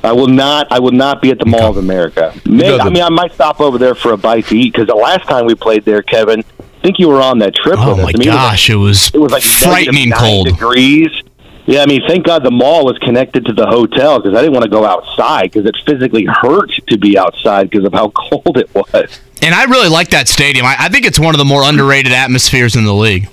[0.03, 0.67] I will not.
[0.71, 2.33] I will not be at the Mall of America.
[2.45, 4.95] May, I mean, I might stop over there for a bite to eat because the
[4.95, 8.11] last time we played there, Kevin, I think you were on that trip Oh my
[8.13, 10.47] I mean, gosh, it was, it was like frightening cold.
[10.47, 11.09] degrees.
[11.65, 14.51] Yeah, I mean, thank God the mall was connected to the hotel because I didn't
[14.51, 18.57] want to go outside because it physically hurt to be outside because of how cold
[18.57, 19.21] it was.
[19.41, 20.65] And I really like that stadium.
[20.65, 23.29] I, I think it's one of the more underrated atmospheres in the league.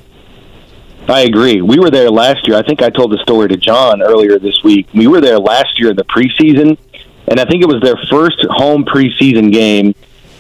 [1.09, 1.61] I agree.
[1.61, 2.57] We were there last year.
[2.57, 4.87] I think I told the story to John earlier this week.
[4.95, 6.79] We were there last year in the preseason,
[7.27, 9.95] and I think it was their first home preseason game.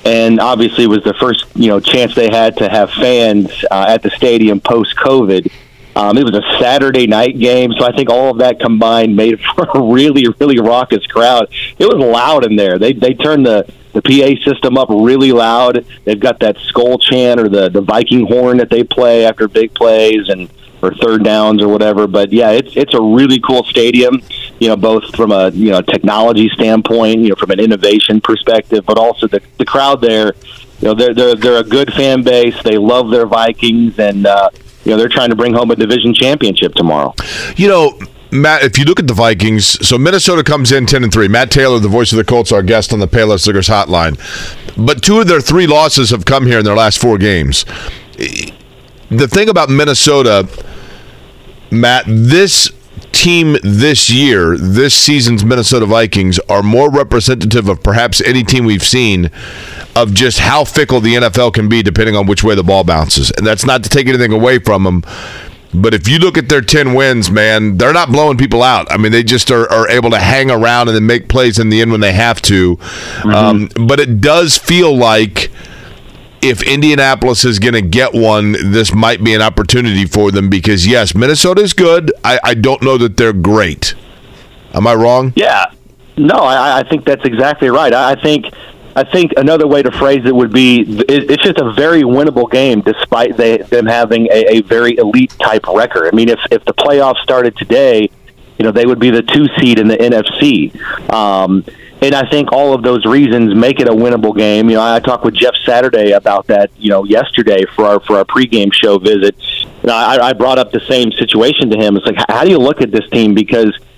[0.04, 3.86] And obviously, it was the first you know chance they had to have fans uh,
[3.88, 5.50] at the stadium post COVID.
[5.96, 9.40] Um, it was a Saturday night game, so I think all of that combined made
[9.40, 11.48] for a really, really raucous crowd.
[11.78, 12.78] It was loud in there.
[12.78, 15.84] They they turned the the PA system up really loud.
[16.04, 19.74] They've got that skull chant or the the Viking horn that they play after big
[19.74, 20.48] plays and
[20.82, 22.06] or third downs or whatever.
[22.06, 24.22] But yeah, it's it's a really cool stadium.
[24.60, 28.84] You know, both from a you know technology standpoint, you know, from an innovation perspective,
[28.86, 30.34] but also the the crowd there
[30.80, 32.60] you know they're they're they're a good fan base.
[32.62, 34.48] They love their Vikings, and uh,
[34.84, 37.14] you know they're trying to bring home a division championship tomorrow.
[37.56, 37.98] You know,
[38.32, 41.28] Matt, if you look at the Vikings, so Minnesota comes in 10 and 3.
[41.28, 44.18] Matt Taylor, the voice of the Colts, our guest on the Payless Liquors hotline.
[44.76, 47.64] But two of their three losses have come here in their last four games.
[48.16, 50.48] The thing about Minnesota,
[51.70, 52.70] Matt, this
[53.12, 58.82] team this year, this season's Minnesota Vikings, are more representative of perhaps any team we've
[58.82, 59.30] seen
[59.96, 63.30] of just how fickle the NFL can be depending on which way the ball bounces.
[63.36, 65.02] And that's not to take anything away from them.
[65.72, 68.90] But if you look at their 10 wins, man, they're not blowing people out.
[68.90, 71.68] I mean, they just are, are able to hang around and then make plays in
[71.68, 72.76] the end when they have to.
[72.76, 73.30] Mm-hmm.
[73.30, 75.50] Um, but it does feel like
[76.42, 80.86] if Indianapolis is going to get one, this might be an opportunity for them because,
[80.86, 82.12] yes, Minnesota is good.
[82.24, 83.94] I, I don't know that they're great.
[84.72, 85.32] Am I wrong?
[85.36, 85.66] Yeah.
[86.16, 87.92] No, I, I think that's exactly right.
[87.92, 88.46] I think
[88.96, 92.80] I think another way to phrase it would be it's just a very winnable game
[92.80, 96.12] despite they, them having a, a very elite type record.
[96.12, 98.10] I mean, if, if the playoffs started today,
[98.58, 100.74] you know, they would be the two seed in the NFC.
[101.10, 101.64] Um,
[102.02, 104.70] and I think all of those reasons make it a winnable game.
[104.70, 108.16] You know, I talked with Jeff Saturday about that, you know, yesterday for our for
[108.16, 109.36] our pregame show visit.
[109.82, 111.96] Know, I, I brought up the same situation to him.
[111.96, 113.34] It's like, how do you look at this team?
[113.34, 113.76] Because–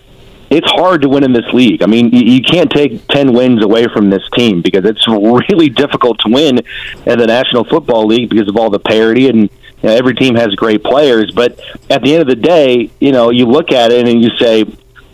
[0.53, 1.83] it's hard to win in this league.
[1.83, 5.09] I mean, you can't take 10 wins away from this team because it's
[5.49, 6.59] really difficult to win
[7.07, 9.49] in the National Football League because of all the parity and you
[9.83, 11.33] know, every team has great players.
[11.35, 11.59] But
[11.89, 14.67] at the end of the day, you know, you look at it and you say,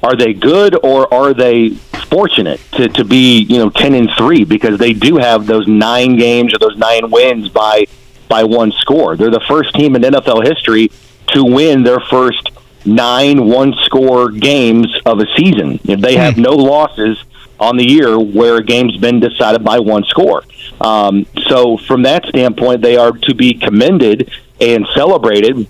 [0.03, 1.71] are they good or are they
[2.11, 6.17] fortunate to, to be, you know, 10 and 3 because they do have those nine
[6.17, 7.87] games or those nine wins by
[8.29, 9.17] by one score.
[9.17, 10.91] They're the first team in NFL history
[11.29, 12.51] to win their first
[12.85, 15.81] nine one score games of a season.
[15.85, 17.23] They have no losses
[17.61, 20.45] on the year where a game's been decided by one score.
[20.81, 24.31] Um, so, from that standpoint, they are to be commended
[24.61, 25.69] and celebrated.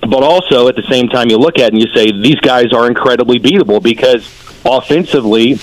[0.00, 2.72] But also, at the same time, you look at it and you say these guys
[2.72, 4.26] are incredibly beatable because
[4.64, 5.58] offensively,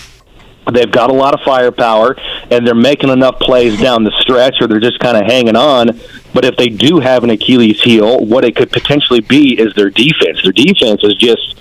[0.71, 2.15] they've got a lot of firepower
[2.51, 5.99] and they're making enough plays down the stretch, or they're just kind of hanging on
[6.33, 9.89] but if they do have an Achilles heel, what it could potentially be is their
[9.89, 10.41] defense.
[10.43, 11.59] Their defense is just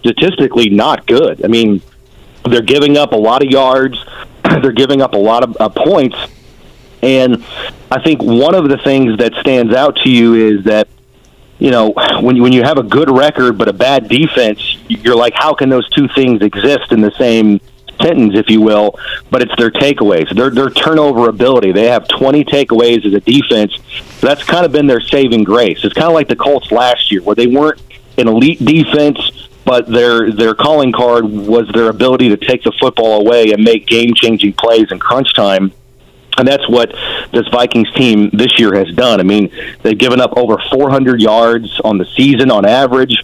[0.00, 1.44] statistically not good.
[1.44, 1.80] I mean,
[2.44, 4.02] they're giving up a lot of yards,
[4.62, 6.16] they're giving up a lot of uh, points.
[7.02, 7.44] And
[7.90, 10.88] I think one of the things that stands out to you is that
[11.60, 15.16] you know when you, when you have a good record but a bad defense, you're
[15.16, 17.60] like, how can those two things exist in the same
[18.00, 18.98] sentence, if you will,
[19.30, 21.72] but it's their takeaways, their their turnover ability.
[21.72, 23.74] They have 20 takeaways as a defense.
[24.18, 25.84] So that's kind of been their saving grace.
[25.84, 27.80] It's kind of like the Colts last year, where they weren't
[28.18, 33.20] an elite defense, but their their calling card was their ability to take the football
[33.20, 35.72] away and make game changing plays in crunch time.
[36.40, 36.90] And that's what
[37.32, 39.20] this Vikings team this year has done.
[39.20, 39.50] I mean,
[39.82, 43.22] they've given up over 400 yards on the season on average.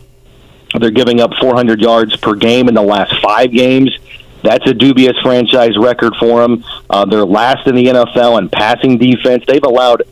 [0.78, 3.96] They're giving up 400 yards per game in the last five games.
[4.42, 6.64] That's a dubious franchise record for them.
[6.88, 9.44] Uh, they're last in the NFL in passing defense.
[9.46, 10.02] They've allowed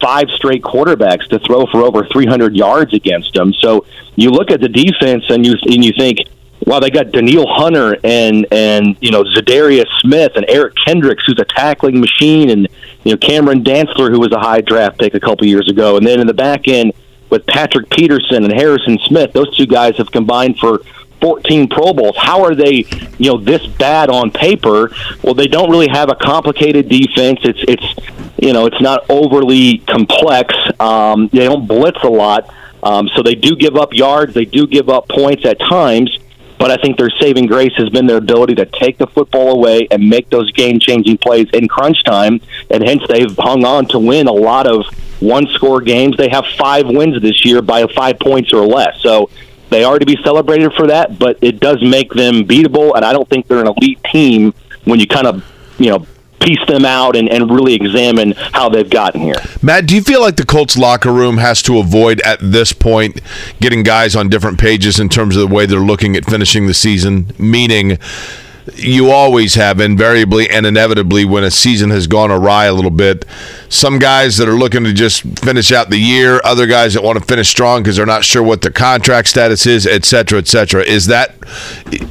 [0.00, 3.52] five straight quarterbacks to throw for over 300 yards against them.
[3.54, 3.86] So
[4.16, 6.18] you look at the defense and you and you think,
[6.66, 11.38] wow, they got Danielle Hunter and and you know Za'Darius Smith and Eric Kendricks, who's
[11.38, 12.68] a tackling machine, and
[13.04, 16.06] you know Cameron Dantzler, who was a high draft pick a couple years ago, and
[16.06, 16.92] then in the back end
[17.30, 20.82] with Patrick Peterson and Harrison Smith, those two guys have combined for
[21.22, 22.16] 14 Pro Bowls.
[22.18, 22.84] How are they,
[23.18, 24.90] you know, this bad on paper?
[25.22, 27.40] Well, they don't really have a complicated defense.
[27.42, 27.94] It's it's
[28.38, 30.54] you know, it's not overly complex.
[30.80, 32.52] Um, they don't blitz a lot,
[32.82, 34.34] um, so they do give up yards.
[34.34, 36.18] They do give up points at times.
[36.62, 39.88] But I think their saving grace has been their ability to take the football away
[39.90, 42.40] and make those game changing plays in crunch time.
[42.70, 44.86] And hence, they've hung on to win a lot of
[45.18, 46.16] one score games.
[46.16, 49.00] They have five wins this year by five points or less.
[49.00, 49.28] So
[49.70, 53.12] they are to be celebrated for that, but it does make them beatable, and I
[53.12, 55.44] don't think they're an elite team when you kind of,
[55.80, 56.06] you know,
[56.42, 59.36] piece them out and, and really examine how they've gotten here.
[59.62, 63.20] Matt, do you feel like the Colts locker room has to avoid at this point
[63.60, 66.74] getting guys on different pages in terms of the way they're looking at finishing the
[66.74, 67.32] season?
[67.38, 67.98] Meaning,
[68.74, 73.24] you always have invariably and inevitably when a season has gone awry a little bit.
[73.68, 77.18] Some guys that are looking to just finish out the year, other guys that want
[77.18, 80.46] to finish strong because they're not sure what their contract status is, et cetera, et
[80.46, 80.82] cetera.
[80.82, 81.34] Is that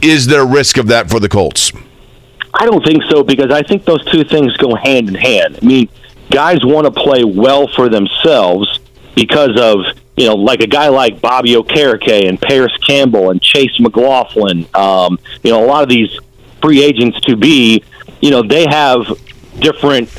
[0.02, 1.72] is there risk of that for the Colts?
[2.54, 5.60] I don't think so because I think those two things go hand in hand.
[5.62, 5.90] I mean,
[6.30, 8.80] guys want to play well for themselves
[9.16, 9.86] because of
[10.18, 14.68] you know, like a guy like Bobby Okereke and Parris Campbell and Chase McLaughlin.
[14.74, 16.16] Um, you know, a lot of these
[16.62, 17.84] free agents to be,
[18.22, 19.08] you know, they have
[19.60, 20.10] different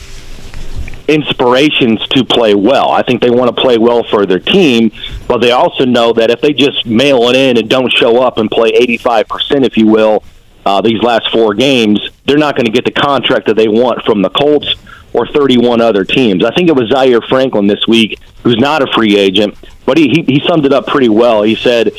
[1.09, 2.91] inspirations to play well.
[2.91, 4.91] I think they want to play well for their team,
[5.29, 8.39] but they also know that if they just mail it in and don't show up
[8.39, 10.25] and play 85%, if you will,
[10.65, 14.05] uh, these last four games, they're not going to get the contract that they want
[14.05, 14.75] from the Colts
[15.13, 16.45] or 31 other teams.
[16.45, 20.09] I think it was Zaire Franklin this week, who's not a free agent, but he,
[20.09, 21.43] he, he summed it up pretty well.
[21.43, 21.93] He said,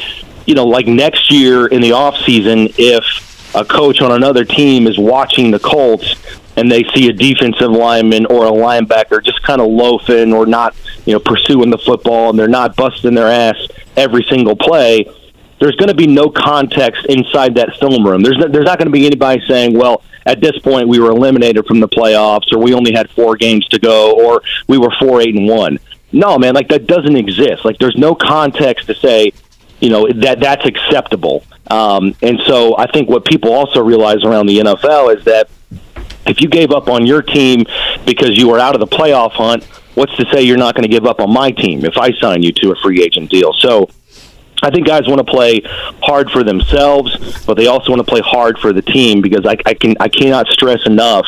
[0.45, 4.87] you know, like next year in the off season, if a coach on another team
[4.87, 6.15] is watching the Colts
[6.55, 10.75] and they see a defensive lineman or a linebacker just kind of loafing or not,
[11.05, 13.55] you know, pursuing the football and they're not busting their ass
[13.95, 15.05] every single play,
[15.59, 18.21] there's going to be no context inside that film room.
[18.21, 21.11] There's no, there's not going to be anybody saying, "Well, at this point we were
[21.11, 24.91] eliminated from the playoffs or we only had 4 games to go or we were
[24.99, 25.79] 4 8 and 1."
[26.11, 27.65] No, man, like that doesn't exist.
[27.65, 29.33] Like there's no context to say,
[29.79, 31.43] you know, that that's acceptable.
[31.67, 35.49] Um, and so I think what people also realize around the NFL is that
[36.25, 37.65] if you gave up on your team
[38.05, 39.63] because you were out of the playoff hunt,
[39.95, 42.43] what's to say you're not going to give up on my team if I sign
[42.43, 43.53] you to a free agent deal?
[43.53, 43.89] So
[44.63, 45.61] I think guys want to play
[46.01, 49.57] hard for themselves, but they also want to play hard for the team because I,
[49.65, 51.27] I can I cannot stress enough.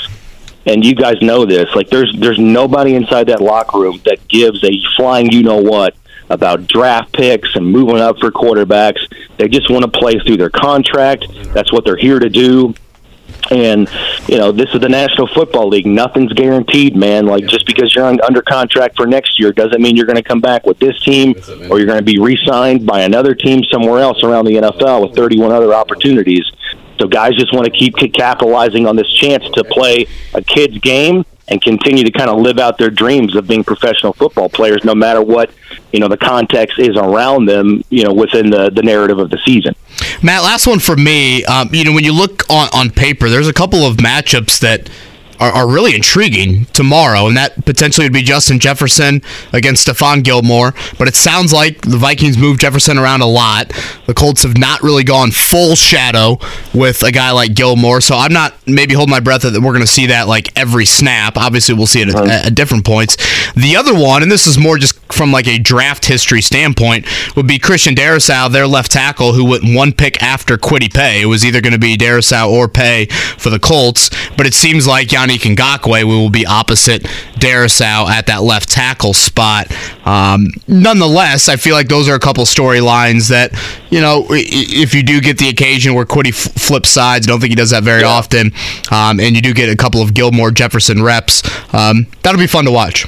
[0.66, 1.68] And you guys know this.
[1.76, 5.95] Like there's there's nobody inside that locker room that gives a flying you know what
[6.30, 9.06] about draft picks and moving up for quarterbacks.
[9.38, 11.26] They just want to play through their contract.
[11.53, 12.74] That's what they're here to do.
[13.52, 13.90] And
[14.28, 15.86] you know, this is the National Football League.
[15.86, 17.26] Nothing's guaranteed, man.
[17.26, 20.24] Like just because you're on, under contract for next year doesn't mean you're going to
[20.24, 21.36] come back with this team,
[21.70, 25.16] or you're going to be re-signed by another team somewhere else around the NFL with
[25.16, 26.44] 31 other opportunities.
[27.00, 31.26] So guys just want to keep capitalizing on this chance to play a kid's game
[31.48, 34.96] and continue to kind of live out their dreams of being professional football players, no
[34.96, 35.52] matter what
[35.92, 37.84] you know the context is around them.
[37.90, 39.76] You know, within the the narrative of the season.
[40.22, 41.46] Matt, last one for me.
[41.46, 44.90] Um, you know, when you look on on paper, there's a couple of matchups that
[45.40, 49.22] are, are, really intriguing tomorrow, and that potentially would be Justin Jefferson
[49.52, 50.74] against Stephon Gilmore.
[50.98, 53.74] But it sounds like the Vikings move Jefferson around a lot.
[54.06, 56.38] The Colts have not really gone full shadow
[56.74, 59.82] with a guy like Gilmore, so I'm not maybe holding my breath that we're going
[59.82, 61.38] to see that like every snap.
[61.38, 63.18] Obviously, we'll see it at, at different points.
[63.53, 67.48] The other one, and this is more just from like a draft history standpoint, would
[67.48, 71.22] be Christian Darrisaw, their left tackle, who went one pick after Kwity Paye.
[71.22, 73.06] It was either going to be Darrisaw or Paye
[73.38, 77.04] for the Colts, but it seems like Yannick Ngakoue will be opposite
[77.40, 79.68] Darrisaw at that left tackle spot.
[80.06, 83.52] Um, nonetheless, I feel like those are a couple storylines that,
[83.90, 87.52] you know, if you do get the occasion where f- flips sides, I don't think
[87.52, 88.08] he does that very yeah.
[88.08, 88.52] often,
[88.92, 91.44] um, and you do get a couple of Gilmore Jefferson reps,
[91.74, 93.08] um, that'll be fun to watch.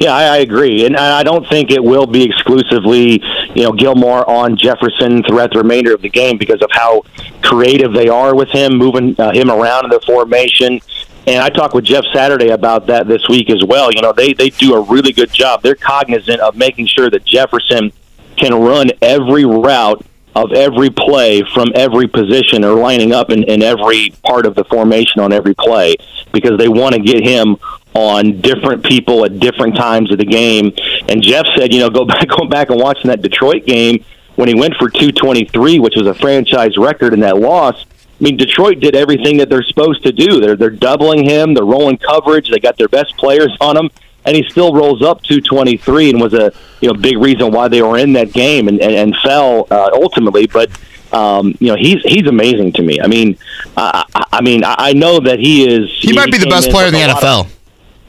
[0.00, 3.20] Yeah, I, I agree, and I don't think it will be exclusively,
[3.54, 7.02] you know, Gilmore on Jefferson throughout the remainder of the game because of how
[7.42, 10.80] creative they are with him, moving uh, him around in the formation.
[11.28, 13.92] And I talked with Jeff Saturday about that this week as well.
[13.92, 15.60] You know, they they do a really good job.
[15.60, 17.92] They're cognizant of making sure that Jefferson
[18.36, 20.02] can run every route
[20.34, 24.64] of every play from every position or lining up in, in every part of the
[24.64, 25.96] formation on every play
[26.32, 27.58] because they want to get him
[27.92, 30.72] on different people at different times of the game.
[31.10, 34.02] And Jeff said, you know, go back, go back and watching that Detroit game
[34.36, 37.84] when he went for 223, which was a franchise record in that loss.
[38.20, 40.40] I mean, Detroit did everything that they're supposed to do.
[40.40, 41.54] They're they're doubling him.
[41.54, 42.50] They're rolling coverage.
[42.50, 43.90] They got their best players on him,
[44.24, 47.80] and he still rolls up 223 and was a you know big reason why they
[47.80, 50.46] were in that game and and, and fell uh, ultimately.
[50.46, 50.70] But
[51.12, 53.00] um, you know, he's he's amazing to me.
[53.00, 53.38] I mean,
[53.76, 55.90] I, I mean, I know that he is.
[55.90, 57.46] He, he might be the best player in the NFL.
[57.46, 57.58] Of,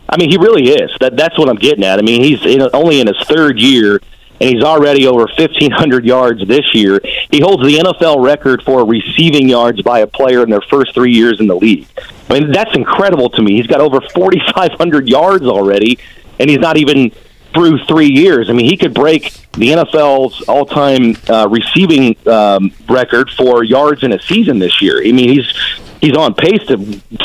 [0.10, 0.92] I mean, he really is.
[1.00, 2.00] That that's what I'm getting at.
[2.00, 4.02] I mean, he's in, only in his third year,
[4.40, 7.00] and he's already over 1,500 yards this year.
[7.32, 11.12] He holds the NFL record for receiving yards by a player in their first three
[11.12, 11.88] years in the league.
[12.30, 13.56] I mean, that's incredible to me.
[13.58, 16.00] He's got over 4,500 yards already,
[16.40, 17.12] and he's not even
[17.54, 18.50] through three years.
[18.50, 24.14] I mean, he could break the NFL's all-time uh, receiving um, record for yards in
[24.14, 25.00] a season this year.
[25.00, 25.52] I mean, he's
[26.00, 26.78] he's on pace to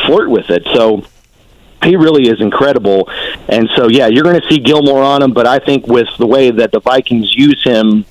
[0.07, 0.65] flirt with it.
[0.74, 1.05] So
[1.85, 3.09] he really is incredible.
[3.48, 6.27] And so, yeah, you're going to see Gilmore on him, but I think with the
[6.27, 8.05] way that the Vikings use him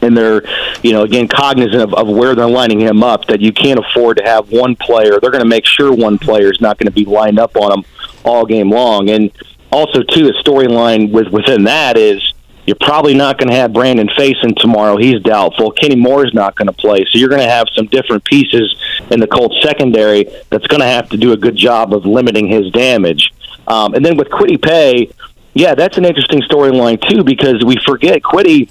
[0.00, 0.42] and they're,
[0.82, 4.16] you know, again, cognizant of, of where they're lining him up, that you can't afford
[4.18, 5.18] to have one player.
[5.20, 7.78] They're going to make sure one player is not going to be lined up on
[7.78, 7.84] him
[8.24, 9.10] all game long.
[9.10, 9.32] And
[9.72, 12.32] also, too, the storyline with, within that is
[12.68, 14.98] you're probably not going to have Brandon Facyson tomorrow.
[14.98, 15.70] He's doubtful.
[15.70, 17.06] Kenny Moore is not going to play.
[17.10, 18.76] So you're going to have some different pieces
[19.10, 22.46] in the Colts secondary that's going to have to do a good job of limiting
[22.46, 23.32] his damage.
[23.66, 25.10] Um, and then with Kwity Paye,
[25.54, 28.70] yeah, that's an interesting storyline too because we forget Kwity.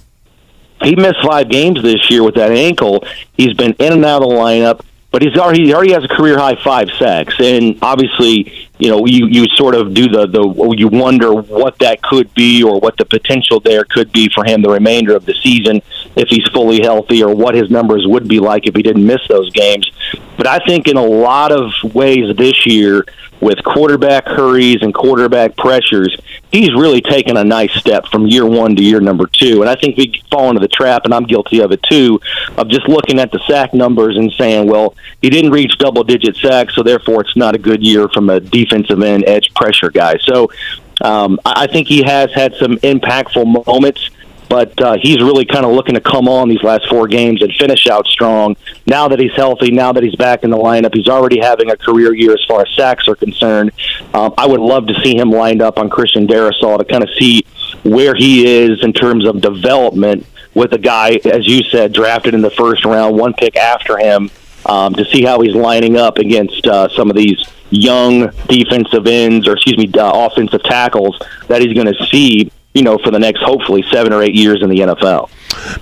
[0.84, 3.03] He missed five games this year with that ankle.
[3.34, 6.07] He's been in and out of the lineup but he's already he already has a
[6.07, 10.75] career high five sacks, and obviously you know, you, you sort of do the, the,
[10.77, 14.61] you wonder what that could be or what the potential there could be for him
[14.61, 15.81] the remainder of the season
[16.15, 19.21] if he's fully healthy or what his numbers would be like if he didn't miss
[19.27, 19.91] those games.
[20.37, 23.05] But I think in a lot of ways this year,
[23.39, 26.15] with quarterback hurries and quarterback pressures,
[26.51, 29.61] he's really taken a nice step from year one to year number two.
[29.61, 32.19] And I think we fall into the trap, and I'm guilty of it too,
[32.57, 36.35] of just looking at the sack numbers and saying, well, he didn't reach double digit
[36.38, 40.18] sacks, so therefore it's not a good year from a defensive end edge pressure guy.
[40.23, 40.49] So
[41.01, 44.09] um, I think he has had some impactful moments
[44.49, 47.53] but uh, he's really kind of looking to come on these last four games and
[47.53, 48.56] finish out strong.
[48.86, 51.78] Now that he's healthy, now that he's back in the lineup, he's already having a
[51.78, 53.72] career year as far as sacks are concerned.
[54.14, 57.10] Um, I would love to see him lined up on Christian Darrisaw to kind of
[57.18, 57.45] see
[57.84, 62.41] where he is in terms of development with a guy, as you said, drafted in
[62.41, 64.32] the first round, one pick after him,
[64.65, 69.48] um, to see how he's lining up against uh, some of these young defensive ends,
[69.48, 73.17] or excuse me, uh, offensive tackles that he's going to see you know, for the
[73.17, 75.29] next hopefully seven or eight years in the NFL.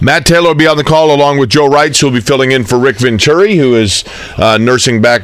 [0.01, 2.53] Matt Taylor will be on the call along with Joe Wright, who will be filling
[2.53, 4.05] in for Rick Venturi, who is
[4.37, 5.23] uh, nursing back.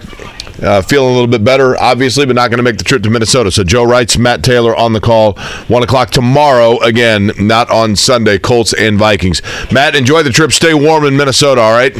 [0.61, 3.09] Uh, feeling a little bit better, obviously, but not going to make the trip to
[3.09, 3.49] Minnesota.
[3.49, 5.33] So Joe Wright's Matt Taylor on the call,
[5.69, 6.77] one o'clock tomorrow.
[6.81, 8.37] Again, not on Sunday.
[8.37, 9.41] Colts and Vikings.
[9.71, 10.51] Matt, enjoy the trip.
[10.51, 11.61] Stay warm in Minnesota.
[11.61, 11.95] All right.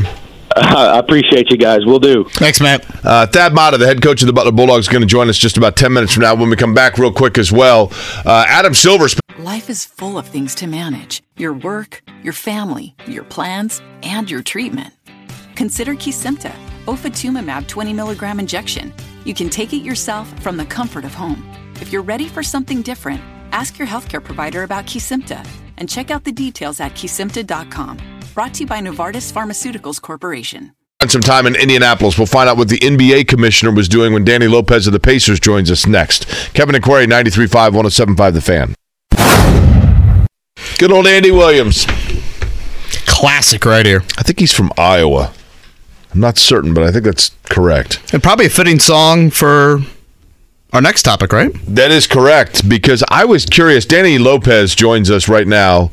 [0.58, 1.86] I appreciate you guys.
[1.86, 2.26] We'll do.
[2.36, 2.86] Thanks, Matt.
[3.06, 5.38] Uh, Thad Matta, the head coach of the Butler Bulldogs, is going to join us
[5.38, 7.92] just about 10 minutes from now when we come back real quick as well.
[8.26, 9.08] Uh, Adam Silver.
[9.40, 14.44] Life is full of things to manage your work, your family, your plans, and your
[14.44, 14.94] treatment.
[15.56, 16.52] Consider Kesimpta,
[16.86, 18.94] ofatumumab 20 milligram injection.
[19.26, 21.48] You can take it yourself from the comfort of home.
[21.76, 23.22] If you're ready for something different,
[23.52, 25.48] ask your healthcare provider about Kesimpta
[25.78, 28.21] and check out the details at kesimpta.com.
[28.34, 30.74] Brought to you by Novartis Pharmaceuticals Corporation.
[31.02, 32.18] Spend some time in Indianapolis.
[32.18, 35.38] We'll find out what the NBA commissioner was doing when Danny Lopez of the Pacers
[35.38, 36.28] joins us next.
[36.54, 37.72] Kevin Aquari, 93.5,
[38.16, 38.76] 107.5 The Fan.
[40.78, 41.86] Good old Andy Williams.
[43.06, 44.04] Classic right here.
[44.18, 45.34] I think he's from Iowa.
[46.14, 48.14] I'm not certain, but I think that's correct.
[48.14, 49.80] And probably a fitting song for
[50.72, 51.52] our next topic, right?
[51.68, 53.86] That is correct because I was curious.
[53.86, 55.92] Danny Lopez joins us right now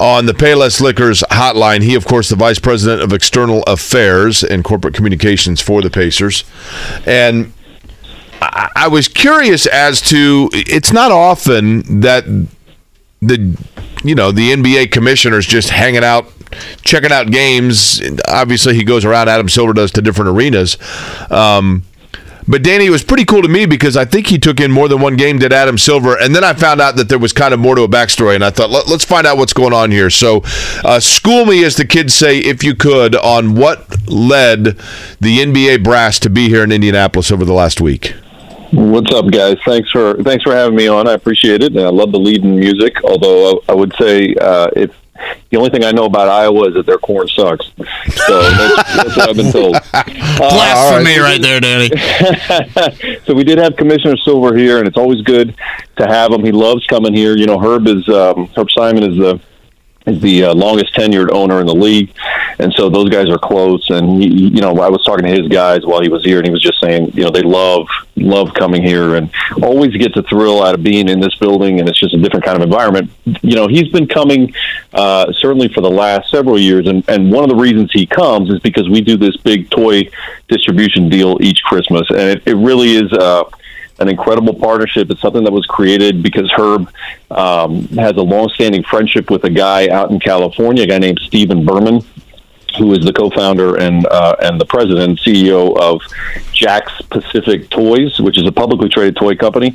[0.00, 1.82] on the Payless Liquors hotline.
[1.82, 6.42] He, of course, the vice president of external affairs and corporate communications for the Pacers.
[7.06, 7.52] And
[8.40, 12.24] I, I was curious as to it's not often that
[13.20, 13.58] the
[14.02, 16.32] you know the NBA commissioner's just hanging out
[16.82, 20.78] checking out games obviously he goes around Adam Silver does to different arenas
[21.30, 21.84] um,
[22.48, 25.00] but Danny was pretty cool to me because I think he took in more than
[25.00, 27.60] one game did Adam Silver, and then I found out that there was kind of
[27.60, 30.10] more to a backstory, and I thought Let, us find out what's going on here.
[30.10, 30.42] So,
[30.84, 34.78] uh, school me, as the kids say, if you could, on what led
[35.20, 38.14] the NBA brass to be here in Indianapolis over the last week.
[38.72, 39.56] What's up, guys?
[39.64, 41.08] Thanks for thanks for having me on.
[41.08, 41.72] I appreciate it.
[41.72, 43.02] And I love the lead in music.
[43.02, 44.94] Although I, I would say uh, it's
[45.50, 47.66] the only thing I know about Iowa is that their corn sucks.
[47.76, 49.76] So that's, that's what I've been told.
[50.40, 53.20] Uh, Blasphemy right, right there, Danny.
[53.26, 55.54] so we did have Commissioner Silver here, and it's always good
[55.96, 56.42] to have him.
[56.42, 57.36] He loves coming here.
[57.36, 59.38] You know, Herb is um, Herb Simon is the
[60.06, 62.12] is the uh, longest tenured owner in the league,
[62.58, 63.88] and so those guys are close.
[63.90, 66.46] And he, you know, I was talking to his guys while he was here, and
[66.46, 67.86] he was just saying, you know, they love
[68.16, 69.30] love coming here and
[69.62, 72.44] always get the thrill out of being in this building, and it's just a different
[72.44, 73.10] kind of environment.
[73.42, 74.54] You know, he's been coming
[74.92, 78.50] uh, certainly for the last several years, and and one of the reasons he comes
[78.50, 80.08] is because we do this big toy
[80.48, 83.12] distribution deal each Christmas, and it, it really is.
[83.12, 83.44] Uh,
[84.00, 85.10] an incredible partnership.
[85.10, 86.90] It's something that was created because Herb
[87.30, 91.64] um, has a long-standing friendship with a guy out in California, a guy named Stephen
[91.64, 92.02] Berman,
[92.78, 96.00] who is the co-founder and uh, and the president and CEO of
[96.52, 99.74] JAKKS Pacific Toys, which is a publicly traded toy company.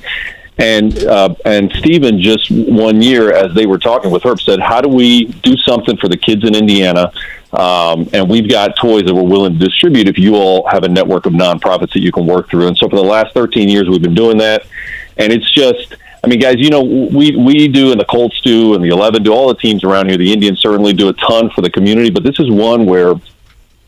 [0.57, 4.79] And uh, and Stephen just one year, as they were talking with Herb, said, "How
[4.79, 7.11] do we do something for the kids in Indiana
[7.55, 10.89] um, and we've got toys that we're willing to distribute if you all have a
[10.89, 12.67] network of nonprofits that you can work through.
[12.67, 14.65] And so for the last 13 years, we've been doing that.
[15.17, 18.73] And it's just, I mean, guys, you know, we, we do, and the Colts do,
[18.73, 21.49] and the 11 do, all the teams around here, the Indians certainly do a ton
[21.51, 23.15] for the community, but this is one where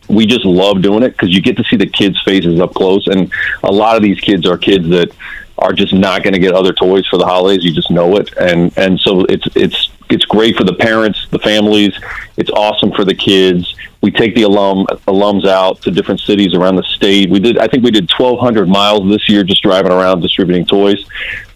[0.07, 3.07] we just love doing it because you get to see the kids' faces up close.
[3.07, 3.31] And
[3.63, 5.11] a lot of these kids are kids that
[5.59, 7.63] are just not going to get other toys for the holidays.
[7.63, 11.39] You just know it, and and so it's it's it's great for the parents, the
[11.39, 11.93] families.
[12.37, 13.75] It's awesome for the kids.
[14.01, 17.29] We take the alum alums out to different cities around the state.
[17.29, 21.05] We did, I think, we did 1,200 miles this year just driving around distributing toys.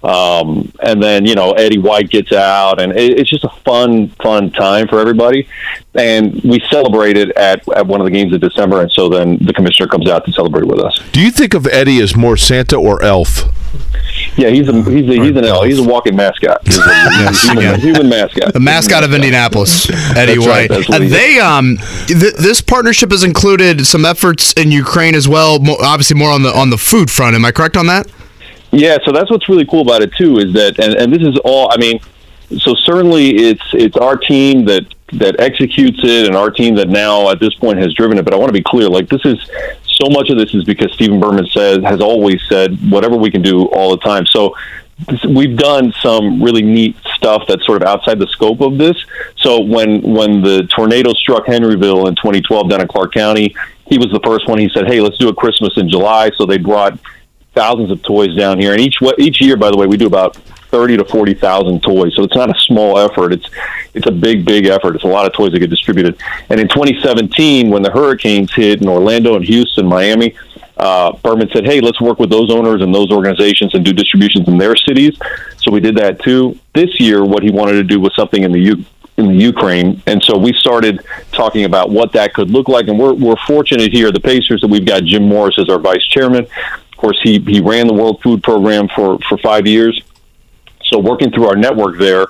[0.03, 4.07] Um, and then you know Eddie White gets out, and it, it's just a fun,
[4.21, 5.47] fun time for everybody.
[5.93, 9.53] And we celebrated at at one of the games of December, and so then the
[9.53, 10.99] commissioner comes out to celebrate with us.
[11.11, 13.43] Do you think of Eddie as more Santa or elf?
[14.37, 15.63] Yeah, he's a he's a, he's an L.
[15.63, 16.61] He's a walking mascot.
[16.67, 18.53] He's a human, human mascot.
[18.53, 20.69] The mascot of Indianapolis, Eddie That's right, White.
[20.69, 21.11] that's Uh, is.
[21.11, 25.59] they um, th- this partnership has included some efforts in Ukraine as well.
[25.59, 27.35] Mo- obviously, more on the on the food front.
[27.35, 28.07] Am I correct on that?
[28.71, 31.37] Yeah, so that's what's really cool about it too is that, and, and this is
[31.43, 31.71] all.
[31.71, 31.99] I mean,
[32.59, 37.29] so certainly it's it's our team that that executes it, and our team that now
[37.29, 38.23] at this point has driven it.
[38.23, 39.37] But I want to be clear, like this is
[39.85, 43.41] so much of this is because Stephen Berman says has always said whatever we can
[43.41, 44.25] do all the time.
[44.25, 44.55] So
[45.27, 48.97] we've done some really neat stuff that's sort of outside the scope of this.
[49.37, 53.53] So when when the tornado struck Henryville in 2012 down in Clark County,
[53.87, 54.59] he was the first one.
[54.59, 56.97] He said, "Hey, let's do a Christmas in July." So they brought
[57.53, 60.35] thousands of toys down here, and each each year, by the way, we do about
[60.35, 62.15] thirty to forty thousand toys.
[62.15, 63.33] So it's not a small effort.
[63.33, 63.49] It's
[63.93, 64.95] it's a big, big effort.
[64.95, 66.21] It's a lot of toys that get distributed.
[66.49, 70.33] And in 2017, when the hurricanes hit in Orlando and Houston, Miami,
[70.77, 74.47] uh, Berman said, "Hey, let's work with those owners and those organizations and do distributions
[74.47, 75.17] in their cities."
[75.57, 76.57] So we did that too.
[76.73, 78.85] This year, what he wanted to do was something in the U-
[79.17, 81.01] in the Ukraine, and so we started
[81.33, 82.87] talking about what that could look like.
[82.87, 86.05] And we're we're fortunate here, the Pacers, that we've got Jim Morris as our vice
[86.07, 86.47] chairman.
[87.01, 89.99] Course, he he ran the World Food Program for for five years.
[90.83, 92.27] So working through our network there,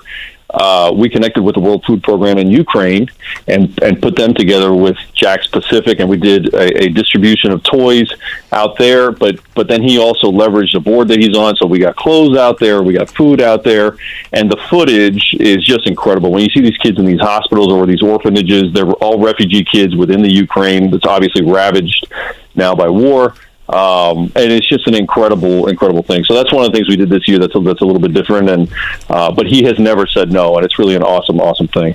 [0.48, 3.08] uh, we connected with the World Food Program in Ukraine
[3.48, 7.62] and and put them together with JAKKS Pacific, and we did a, a distribution of
[7.62, 8.10] toys
[8.50, 9.12] out there.
[9.12, 12.38] But but then he also leveraged the board that he's on, so we got clothes
[12.38, 13.98] out there, we got food out there,
[14.32, 16.30] and the footage is just incredible.
[16.32, 19.96] When you see these kids in these hospitals or these orphanages, they're all refugee kids
[19.96, 22.06] within the Ukraine that's obviously ravaged
[22.54, 23.34] now by war.
[23.68, 26.24] Um, and it's just an incredible, incredible thing.
[26.24, 27.38] So that's one of the things we did this year.
[27.38, 28.72] That's a, that's a little bit different, and
[29.08, 31.94] uh, but he has never said no, and it's really an awesome, awesome thing.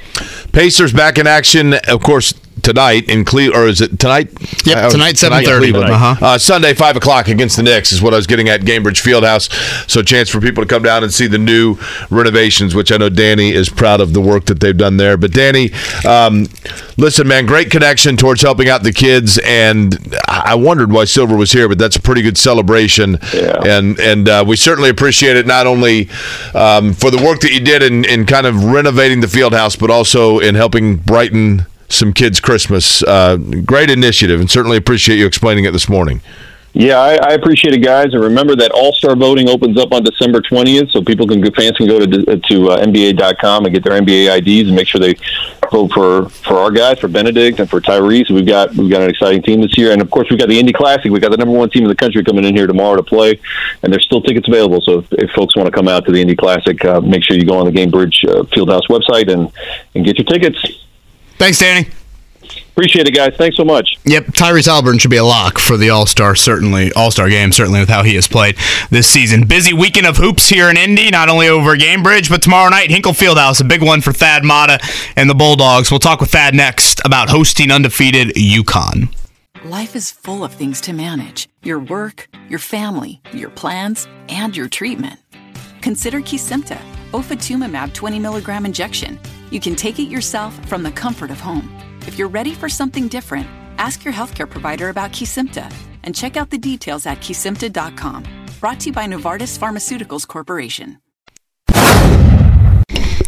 [0.54, 3.64] Pacers back in action, of course, tonight in Cleveland.
[3.64, 4.30] Or is it tonight?
[4.66, 5.74] Yep, Uh, tonight, 7:30.
[5.74, 6.26] Uh-huh.
[6.26, 9.50] Uh, Sunday, 5 o'clock against the Knicks is what I was getting at Gainbridge Fieldhouse.
[9.90, 11.78] So, a chance for people to come down and see the new
[12.10, 15.18] renovations, which I know Danny is proud of the work that they've done there.
[15.18, 15.72] But, Danny,
[16.06, 16.48] um,
[16.98, 19.38] listen, man, great connection towards helping out the kids.
[19.40, 19.98] And
[20.28, 23.20] I I wondered why Silver was here, but that's a pretty good celebration.
[23.34, 26.10] And and uh, we certainly appreciate it, not only
[26.56, 29.76] um, for the work that you did in, in kind of renovating the field house,
[29.76, 33.04] but also in helping brighten some kids' Christmas.
[33.04, 36.22] Uh, great initiative, and certainly appreciate you explaining it this morning.
[36.74, 38.14] Yeah, I, I appreciate it, guys.
[38.14, 41.76] And remember that All Star voting opens up on December twentieth, so people can fans
[41.76, 45.16] can go to to uh, NBA.com and get their NBA IDs and make sure they
[45.72, 48.30] vote for for our guys, for Benedict and for Tyrese.
[48.30, 50.60] We've got we've got an exciting team this year, and of course we've got the
[50.60, 51.10] Indy Classic.
[51.10, 53.40] We've got the number one team in the country coming in here tomorrow to play,
[53.82, 54.80] and there's still tickets available.
[54.82, 57.38] So if, if folks want to come out to the Indy Classic, uh, make sure
[57.38, 59.52] you go on the Gainbridge uh, Fieldhouse website and
[59.96, 60.87] and get your tickets.
[61.38, 61.90] Thanks, Danny.
[62.78, 63.34] Appreciate it, guys.
[63.36, 63.98] Thanks so much.
[64.06, 67.52] Yep, Tyrese Halliburton should be a lock for the All Star, certainly All Star game,
[67.52, 68.56] certainly with how he has played
[68.92, 69.48] this season.
[69.48, 73.14] Busy weekend of hoops here in Indy, not only over Gainbridge, but tomorrow night Hinkle
[73.14, 74.80] Fieldhouse, a big one for Thad Matta
[75.16, 75.90] and the Bulldogs.
[75.90, 79.12] We'll talk with Thad next about hosting undefeated UConn.
[79.66, 84.70] Life is full of things to manage your work, your family, your plans, and your
[84.70, 85.20] treatment.
[85.82, 86.80] Consider Kesimpta,
[87.12, 89.20] ofatumumab 20 milligram injection.
[89.50, 91.74] You can take it yourself from the comfort of home.
[92.02, 93.48] If you're ready for something different,
[93.78, 95.72] ask your healthcare provider about Kesimpta
[96.04, 98.24] and check out the details at kesimpta.com.
[98.60, 101.00] Brought to you by Novartis Pharmaceuticals Corporation.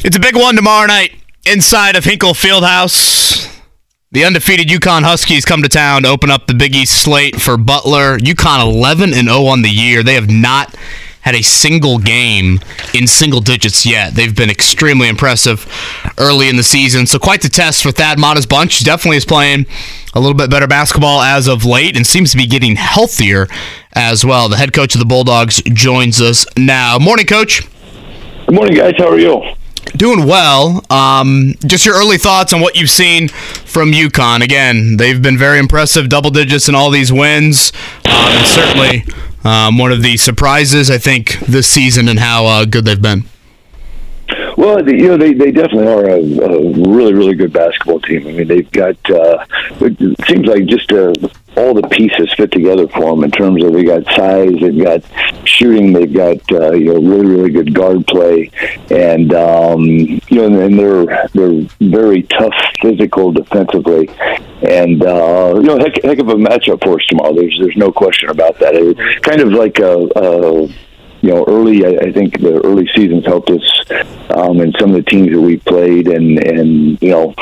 [0.02, 1.14] It's a big one tomorrow night
[1.46, 3.30] inside of Hinkle Fieldhouse.
[4.12, 7.58] The undefeated UConn Huskies come to town to open up the Big East slate for
[7.58, 8.18] Butler.
[8.18, 10.02] UConn 11 and 0 on the year.
[10.02, 10.76] They have not
[11.22, 12.60] had a single game
[12.94, 14.14] in single digits yet.
[14.16, 15.68] They've been extremely impressive
[16.18, 17.06] early in the season.
[17.08, 18.84] So quite the test for Thad Matta's bunch.
[18.84, 19.66] Definitely is playing
[20.14, 23.48] a little bit better basketball as of late and seems to be getting healthier
[23.94, 24.50] as well.
[24.50, 26.98] The head coach of the Bulldogs joins us now.
[27.00, 27.68] Morning, coach.
[28.46, 28.96] Good morning, guys.
[28.98, 29.44] How are you?
[29.96, 30.84] Doing well.
[30.90, 34.42] Um, just your early thoughts on what you've seen from UConn.
[34.44, 37.72] Again, they've been very impressive, double digits in all these wins,
[38.06, 39.06] um, and certainly
[39.44, 43.24] um, one of the surprises I think this season and how uh, good they've been.
[44.58, 48.28] Well, you know, they, they definitely are a, a really, really good basketball team.
[48.28, 49.46] I mean, they've got, uh,
[49.80, 51.14] it seems like just uh,
[51.60, 55.04] all the pieces fit together for them in terms of they got size, they've got
[55.46, 58.50] shooting, they've got, uh, you know, really, really good guard play.
[58.90, 64.10] And, um, you know, and, they're, they're very tough physical defensively.
[64.62, 67.34] And, uh, you know, heck, heck of a matchup for us tomorrow.
[67.34, 68.76] There's, there's no question about that.
[68.76, 70.68] It's kind of like a, a
[71.22, 71.86] you know, early.
[71.86, 73.82] I, I think the early seasons helped us,
[74.30, 77.34] um, and some of the teams that we played, and and you know,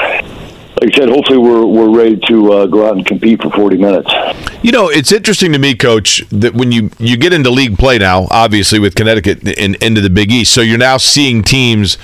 [0.82, 3.78] like I said, hopefully we're we're ready to uh, go out and compete for 40
[3.78, 4.12] minutes.
[4.62, 7.98] You know, it's interesting to me, Coach, that when you you get into league play
[7.98, 11.98] now, obviously with Connecticut and into the Big East, so you're now seeing teams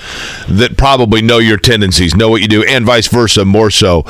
[0.48, 4.04] that probably know your tendencies, know what you do, and vice versa, more so.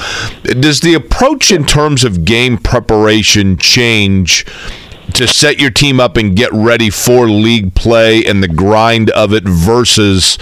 [0.45, 4.47] Does the approach in terms of game preparation change?
[5.13, 9.35] to set your team up and get ready for league play and the grind of
[9.35, 10.39] it versus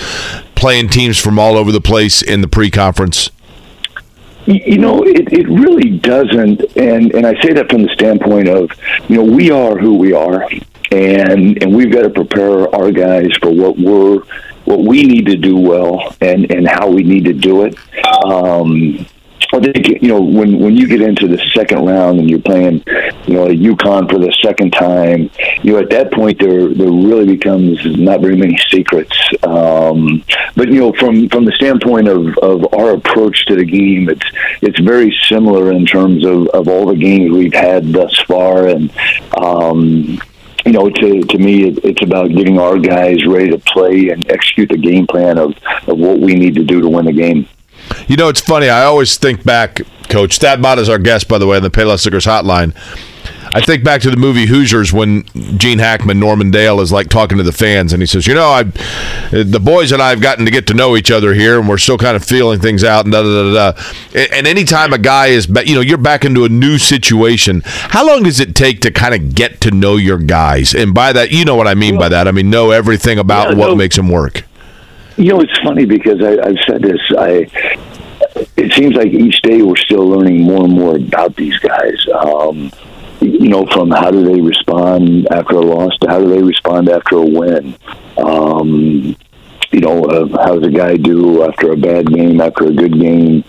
[0.55, 3.29] playing teams from all over the place in the pre-conference?
[4.47, 8.71] You know, it, it really doesn't, and and I say that from the standpoint of,
[9.09, 10.49] you know, we are who we are,
[10.91, 14.19] and and we've got to prepare our guys for what we're
[14.65, 17.77] what we need to do well and and how we need to do it.
[18.25, 19.07] Um,
[19.53, 22.83] I think you know when when you get into the second round and you're playing,
[23.27, 25.31] you know, UConn for the second time.
[25.63, 29.15] You know, at that point there there really becomes not very many secrets.
[29.43, 30.25] Um,
[30.57, 34.27] but you know, from from the standpoint of, of our approach to the game, it's
[34.63, 38.91] it's very similar in terms of, of all the games we've had thus far, and
[39.37, 40.19] um,
[40.65, 44.31] you know, to to me, it, it's about getting our guys ready to play and
[44.31, 45.55] execute the game plan of,
[45.87, 47.49] of what we need to do to win the game.
[48.09, 48.69] You know, it's funny.
[48.69, 50.39] I always think back, Coach.
[50.39, 52.75] Thad Matta is our guest, by the way, on the Payless Liquors Hotline.
[53.55, 55.25] I think back to the movie Hoosiers when
[55.59, 58.49] Gene Hackman, Norman Dale, is like talking to the fans, and he says, "You know,
[58.49, 58.63] I,
[59.31, 61.77] the boys and I have gotten to get to know each other here, and we're
[61.77, 63.83] still kind of feeling things out." And da da da da.
[64.35, 67.61] And anytime a guy is, you know, you're back into a new situation.
[67.67, 70.75] How long does it take to kind of get to know your guys?
[70.75, 72.27] And by that, you know what I mean by that.
[72.27, 73.75] I mean know everything about Yeah, what no.
[73.77, 74.45] makes them work.
[75.17, 77.01] You know, it's funny because I, I've said this.
[77.19, 77.47] I
[78.57, 82.05] it seems like each day we're still learning more and more about these guys.
[82.25, 82.73] Um,
[83.21, 86.89] you know, from how do they respond after a loss to how do they respond
[86.89, 87.77] after a win.
[88.17, 89.17] Um,
[89.73, 92.99] you know, uh, how does a guy do after a bad game, after a good
[93.01, 93.43] game?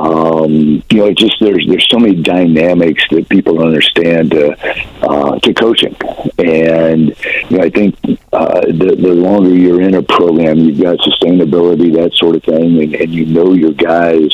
[0.00, 4.56] Um, you know, it just there's there's so many dynamics that people don't understand to
[5.02, 5.96] uh, to coaching,
[6.38, 7.16] and
[7.50, 7.96] you know, I think
[8.32, 12.82] uh, the the longer you're in a program, you've got sustainability, that sort of thing,
[12.82, 14.30] and, and you know your guys.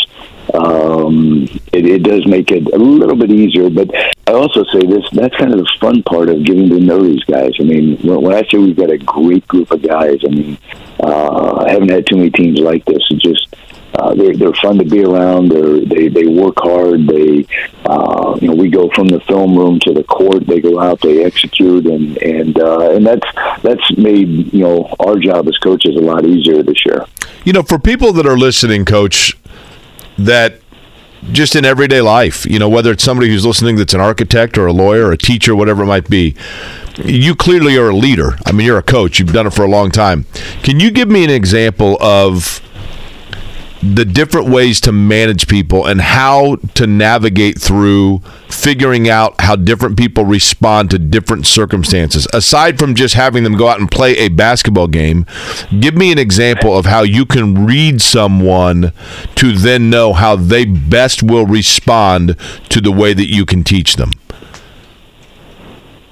[0.53, 3.91] Um, it, it does make it a little bit easier, but
[4.27, 7.25] I also say this: that's kind of the fun part of getting to know these
[7.25, 7.53] guys.
[7.59, 10.59] I mean, when, when I say we've got a great group of guys, I mean,
[11.05, 13.03] uh, I haven't had too many teams like this.
[13.11, 13.55] It's just
[13.95, 15.51] uh, they're they're fun to be around.
[15.51, 17.07] They're, they they work hard.
[17.07, 17.47] They
[17.85, 20.47] uh, you know we go from the film room to the court.
[20.47, 21.01] They go out.
[21.01, 23.27] They execute, and and uh, and that's
[23.63, 27.05] that's made you know our job as coaches a lot easier this year.
[27.45, 29.37] You know, for people that are listening, Coach,
[30.19, 30.61] that
[31.33, 34.67] just in everyday life, you know, whether it's somebody who's listening that's an architect or
[34.67, 36.35] a lawyer or a teacher, whatever it might be,
[37.05, 38.37] you clearly are a leader.
[38.47, 39.19] I mean, you're a coach.
[39.19, 40.27] You've done it for a long time.
[40.63, 42.61] Can you give me an example of
[43.85, 49.99] the different ways to manage people and how to navigate through figuring out how different
[49.99, 52.27] people respond to different circumstances.
[52.33, 55.27] Aside from just having them go out and play a basketball game
[55.81, 58.93] give me an example of how you can read someone
[59.35, 62.37] to then know how they best will respond
[62.71, 64.11] to the way that you can teach them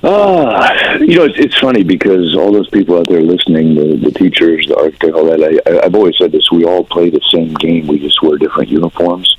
[0.04, 4.10] Ah, you know, it's, it's funny because all those people out there listening, the, the
[4.10, 7.54] teachers, the architect, all that, I, I've always said this, we all play the same
[7.54, 9.36] game, we just wear different uniforms.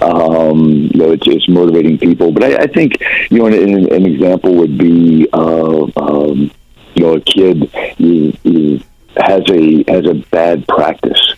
[0.00, 2.32] Um, you know, it's, it's motivating people.
[2.32, 2.94] But I, I think,
[3.30, 6.50] you know, an, an, an example would be, uh, um,
[6.94, 8.80] you know, a kid who, who
[9.18, 11.34] has a has a bad practice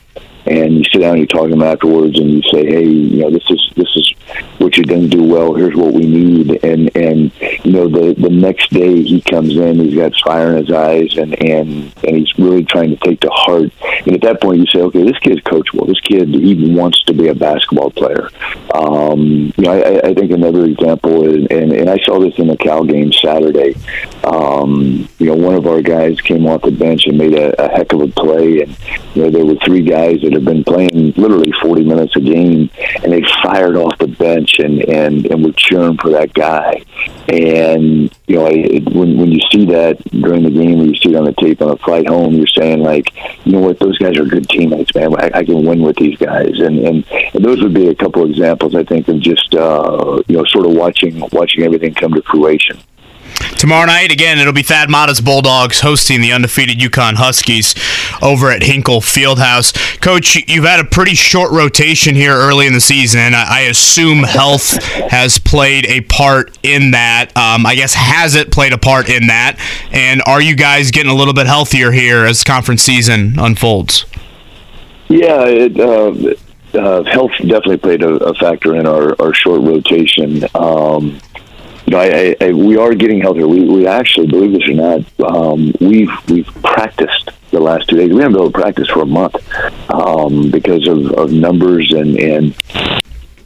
[0.49, 3.23] and you sit down and you talk to them afterwards and you say, hey, you
[3.23, 4.15] know, this is this is
[4.59, 5.55] what you didn't do well.
[5.55, 6.65] Here's what we need.
[6.65, 7.33] And and
[7.65, 11.17] you know, the the next day he comes in, he's got fire in his eyes,
[11.17, 13.71] and and and he's really trying to take to heart.
[14.07, 15.87] And at that point, you say, okay, this kid's coachable.
[15.87, 18.31] This kid he wants to be a basketball player.
[18.75, 22.49] Um, you know, I, I think another example is, and and I saw this in
[22.49, 23.75] the Cal game Saturday.
[24.25, 27.69] Um, you know, one of our guys came off the bench and made a, a
[27.69, 28.77] heck of a play, and
[29.15, 32.71] you know, there were three guys that have been playing literally 40 minutes a game,
[33.03, 36.83] and they fired off the bench and and and were cheering for that guy.
[37.29, 41.11] And you know, it, when when you see that during the game, or you see
[41.11, 43.13] it on the tape on the flight home, you're saying like,
[43.45, 45.15] you know what, those guys are good teammates, man.
[45.17, 47.05] I, I can win with these guys, and, and
[47.35, 50.67] and those would be a couple examples, I think, of just uh, you know, sort
[50.67, 52.79] of watching watching everything come to fruition.
[53.57, 57.75] Tomorrow night, again, it'll be Thad Matta's Bulldogs hosting the undefeated UConn Huskies.
[58.23, 60.01] over at Hinkle Fieldhouse.
[60.01, 64.83] Coach, you've had a pretty short rotation here early in the season, I assume health
[65.11, 67.37] has played a part in that.
[67.37, 69.59] Um, I guess has it played a part in that?
[69.93, 74.05] And are you guys getting a little bit healthier here as conference season unfolds?
[75.09, 76.35] Yeah, it, uh,
[76.75, 80.45] uh, health definitely played a, a, factor in our, our short rotation.
[80.55, 81.19] Um,
[81.89, 83.49] you know, I, I, we are getting healthier.
[83.49, 88.11] We, we actually, believe this or not, um, we've we've practiced the last two days.
[88.13, 89.37] We haven't been able to practice for a month
[89.91, 92.55] um, because of, of numbers and and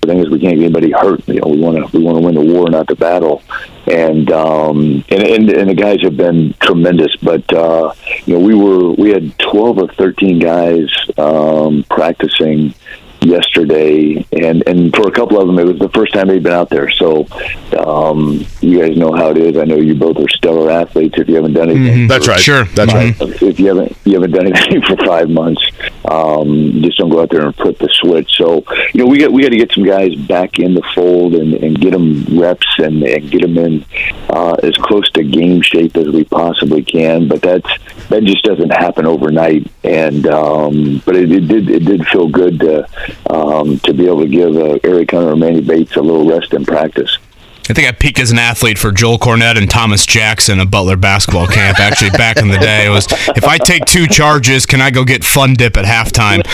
[0.01, 1.27] the thing is we can't get anybody hurt.
[1.29, 3.45] You know, we want to we want to win the war, not the battle.
[3.87, 7.15] And um, and, and and the guys have been tremendous.
[7.23, 7.95] But uh,
[8.25, 12.75] you know, we were we had twelve or thirteen guys um, practicing
[13.23, 16.53] yesterday, and and for a couple of them, it was the first time they'd been
[16.53, 16.91] out there.
[16.91, 17.27] So,
[17.79, 19.57] um, you guys know how it is.
[19.57, 21.19] I know you both are stellar athletes.
[21.19, 22.07] If you haven't done anything, mm-hmm.
[22.07, 22.41] that's right.
[22.41, 23.15] Sure, that's right.
[23.21, 25.63] If you haven't you haven't done anything for five months,
[26.05, 28.37] um, just don't go out there and put the switch.
[28.37, 31.35] So, you know, we got we got to get some guys back in the fold
[31.35, 33.85] and, and get them reps and, and get them in
[34.29, 37.29] uh, as close to game shape as we possibly can.
[37.29, 37.69] But that's
[38.09, 39.71] that just doesn't happen overnight.
[39.85, 42.89] And um, but it, it did it did feel good to
[43.29, 46.53] um, to be able to give uh, Eric Hunter or Manny Bates a little rest
[46.53, 47.19] in practice.
[47.71, 50.97] I think I peaked as an athlete for Joel Cornette and Thomas Jackson at Butler
[50.97, 51.79] basketball camp.
[51.79, 53.07] Actually, back in the day, it was
[53.37, 56.45] if I take two charges, can I go get fun dip at halftime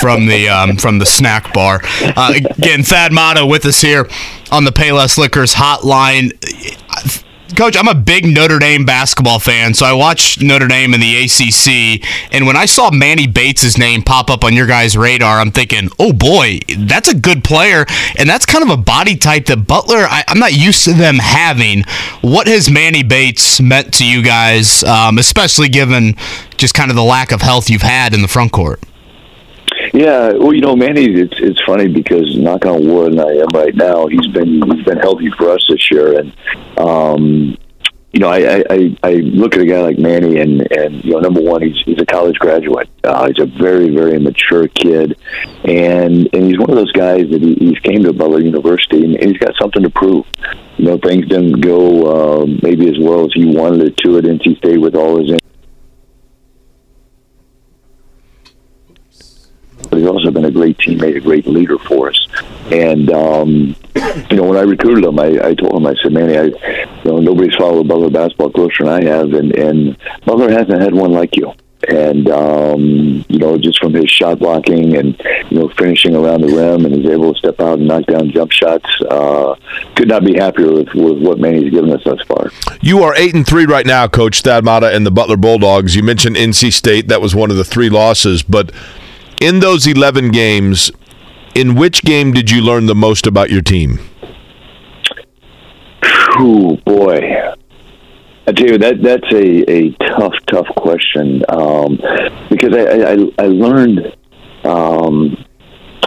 [0.00, 1.80] from the um, from the snack bar?
[2.02, 4.08] Uh, again, Thad Matta with us here
[4.50, 6.32] on the Payless Liquors hotline.
[7.54, 11.24] Coach, I'm a big Notre Dame basketball fan, so I watched Notre Dame in the
[11.24, 15.52] ACC, and when I saw Manny Bates' name pop up on your guys' radar, I'm
[15.52, 17.86] thinking, oh boy, that's a good player,
[18.18, 21.16] and that's kind of a body type that Butler, I, am not used to them
[21.16, 21.84] having.
[22.20, 26.16] What has Manny Bates meant to you guys, um, especially given
[26.56, 28.82] just kind of the lack of health you've had in the front court?
[29.96, 33.48] Yeah, well, you know, Manny, it's it's funny because knock on wood, and I am
[33.54, 34.06] right now.
[34.06, 36.36] He's been he's been healthy for us this year, and
[36.76, 37.56] um,
[38.12, 41.20] you know, I, I I look at a guy like Manny, and and you know,
[41.20, 42.90] number one, he's he's a college graduate.
[43.04, 45.18] Uh, he's a very very mature kid,
[45.64, 49.18] and and he's one of those guys that he, he's came to Butler University, and,
[49.18, 50.26] he's got something to prove.
[50.76, 54.24] You know, things didn't go uh, maybe as well as he wanted it to at
[54.24, 55.30] NC State with all his
[59.90, 62.26] but he's also been a great teammate, a great leader for us.
[62.70, 63.76] And um,
[64.30, 67.04] you know, when I recruited him, I, I told him, I said, "Manny, I, you
[67.04, 71.12] know, nobody's followed Butler basketball closer than I have, and and Butler hasn't had one
[71.12, 71.52] like you."
[71.88, 75.20] and um, you know, just from his shot blocking and
[75.50, 78.30] you know finishing around the rim, and he's able to step out and knock down
[78.30, 78.88] jump shots.
[79.08, 79.54] Uh,
[79.94, 82.50] could not be happier with, with what Manny's given us thus far.
[82.80, 85.94] You are eight and three right now, Coach Thad Matta and the Butler Bulldogs.
[85.94, 88.72] You mentioned NC State; that was one of the three losses, but
[89.40, 90.90] in those 11 games,
[91.54, 93.98] in which game did you learn the most about your team?
[96.38, 97.20] Oh boy,
[98.46, 101.96] I tell you that that's a, a tough, tough question um,
[102.50, 104.14] because I, I, I learned
[104.64, 105.44] um,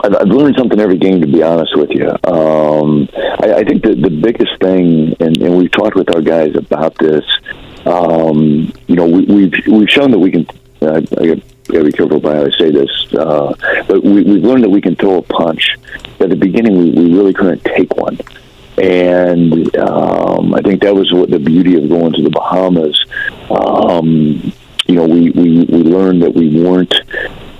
[0.03, 1.22] I've, learned something every game.
[1.22, 5.57] To be honest with you, um, I, I think that the biggest thing, and, and
[5.57, 7.23] we've talked with our guys about this.
[7.85, 10.47] Um, you know, we, we've we've shown that we can.
[10.81, 11.01] Uh,
[11.70, 13.14] I, gotta be careful about how I say this.
[13.14, 13.54] Uh,
[13.88, 15.76] but we, we've learned that we can throw a punch.
[16.20, 18.18] At the beginning, we, we really couldn't take one.
[18.78, 23.04] And um, I think that was what the beauty of going to the Bahamas.
[23.50, 24.54] Um,
[24.88, 26.94] you know, we, we, we learned that we weren't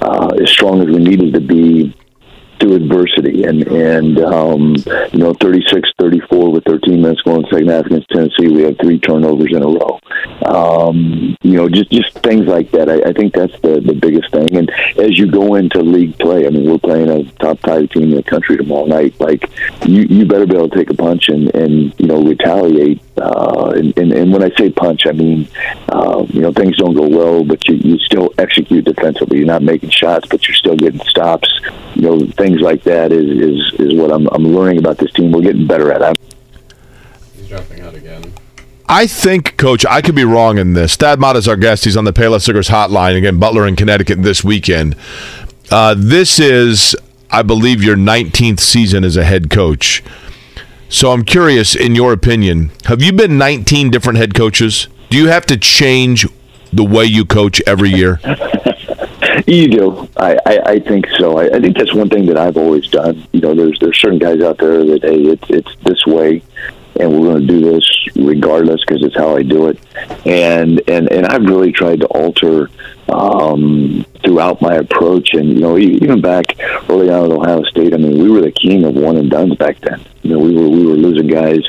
[0.02, 1.94] uh, as strong as we needed to be
[2.60, 3.44] through adversity.
[3.44, 4.76] And and um,
[5.12, 9.52] you know 36-34 with 13 minutes going second half against Tennessee we had three turnovers
[9.52, 10.00] in a row.
[10.46, 12.90] Um, you know just just things like that.
[12.90, 14.56] I, I think that's the the biggest thing.
[14.56, 18.04] And as you go into league play I mean we're playing a top five team
[18.04, 19.20] in the country tomorrow night.
[19.20, 19.50] Like
[19.86, 23.72] you you better be able to take a punch and and you know retaliate uh,
[23.76, 25.48] and, and, and when I say punch I mean
[25.90, 29.64] uh, you know things don't go well but you, you still execute defensively you're not
[29.64, 31.50] making shots but you're still getting stops
[31.96, 35.12] you know things things like that is is, is what I'm, I'm learning about this
[35.12, 35.32] team.
[35.32, 36.02] We're getting better at.
[36.02, 36.36] it.
[37.36, 38.34] He's dropping out again.
[38.88, 40.96] I think, Coach, I could be wrong in this.
[40.96, 41.86] Thad Matta is our guest.
[41.86, 43.40] He's on the Payless Liquors hotline again.
[43.40, 44.96] Butler in Connecticut this weekend.
[45.70, 46.96] Uh, this is,
[47.30, 50.04] I believe, your 19th season as a head coach.
[50.90, 54.88] So I'm curious, in your opinion, have you been 19 different head coaches?
[55.12, 56.28] Do you have to change
[56.74, 58.20] the way you coach every year?
[59.48, 60.10] You do.
[60.18, 61.40] I, I, I think so.
[61.40, 63.28] I, I think that's one thing that I've always done.
[63.32, 66.44] You know, there's there's certain guys out there that hey, it's it's this way,
[67.00, 69.80] and we're going to do this regardless because it's how I do it.
[70.26, 72.70] And and and I've really tried to alter
[73.08, 75.34] um, throughout my approach.
[75.34, 76.58] And you know, even back
[76.90, 79.56] early on at Ohio State, I mean, we were the king of one and duns
[79.56, 80.06] back then.
[80.24, 81.62] You know, we were we were losing guys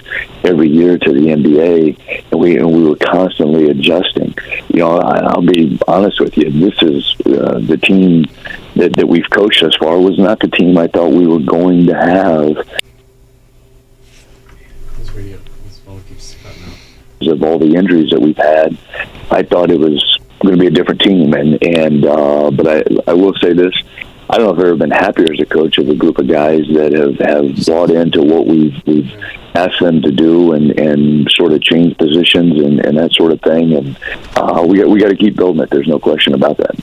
[0.45, 4.35] every year to the NBA, and we and we were constantly adjusting.
[4.69, 6.51] You know, I, I'll be honest with you.
[6.51, 8.27] This is uh, the team
[8.75, 11.87] that, that we've coached thus far was not the team I thought we were going
[11.87, 12.67] to have.
[16.11, 16.37] because
[17.29, 18.77] of all the injuries that we've had.
[19.31, 23.11] I thought it was going to be a different team, and and uh, but I
[23.11, 23.75] I will say this.
[24.29, 26.29] I don't know if I've ever been happier as a coach of a group of
[26.29, 29.13] guys that have, have bought into what we've we've
[29.55, 33.41] asked them to do and, and sort of change positions and, and that sort of
[33.41, 33.75] thing.
[33.75, 33.99] And
[34.37, 35.71] uh, we we got to keep building it.
[35.71, 36.79] There's no question about that.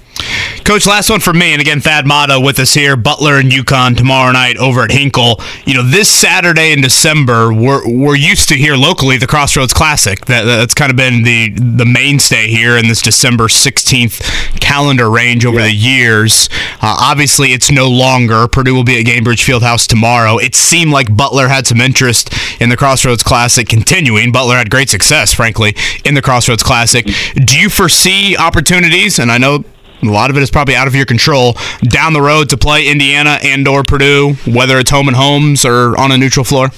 [0.64, 2.96] Coach, last one for me, and again, Thad Matta with us here.
[2.96, 5.40] Butler and UConn tomorrow night over at Hinkle.
[5.66, 10.26] You know, this Saturday in December, we're we're used to here locally the Crossroads Classic.
[10.26, 15.46] That, that's kind of been the the mainstay here in this December 16th calendar range
[15.46, 16.50] over the years.
[16.82, 18.48] Uh, obviously, it's no longer.
[18.48, 20.38] Purdue will be at Gainbridge Fieldhouse tomorrow.
[20.38, 24.32] It seemed like Butler had some interest in the Crossroads Classic continuing.
[24.32, 27.06] Butler had great success, frankly, in the Crossroads Classic.
[27.36, 29.20] Do you foresee opportunities?
[29.20, 29.64] And I know
[30.04, 32.88] a lot of it is probably out of your control down the road to play
[32.88, 36.70] Indiana and or Purdue, whether it's home and homes or on a neutral floor?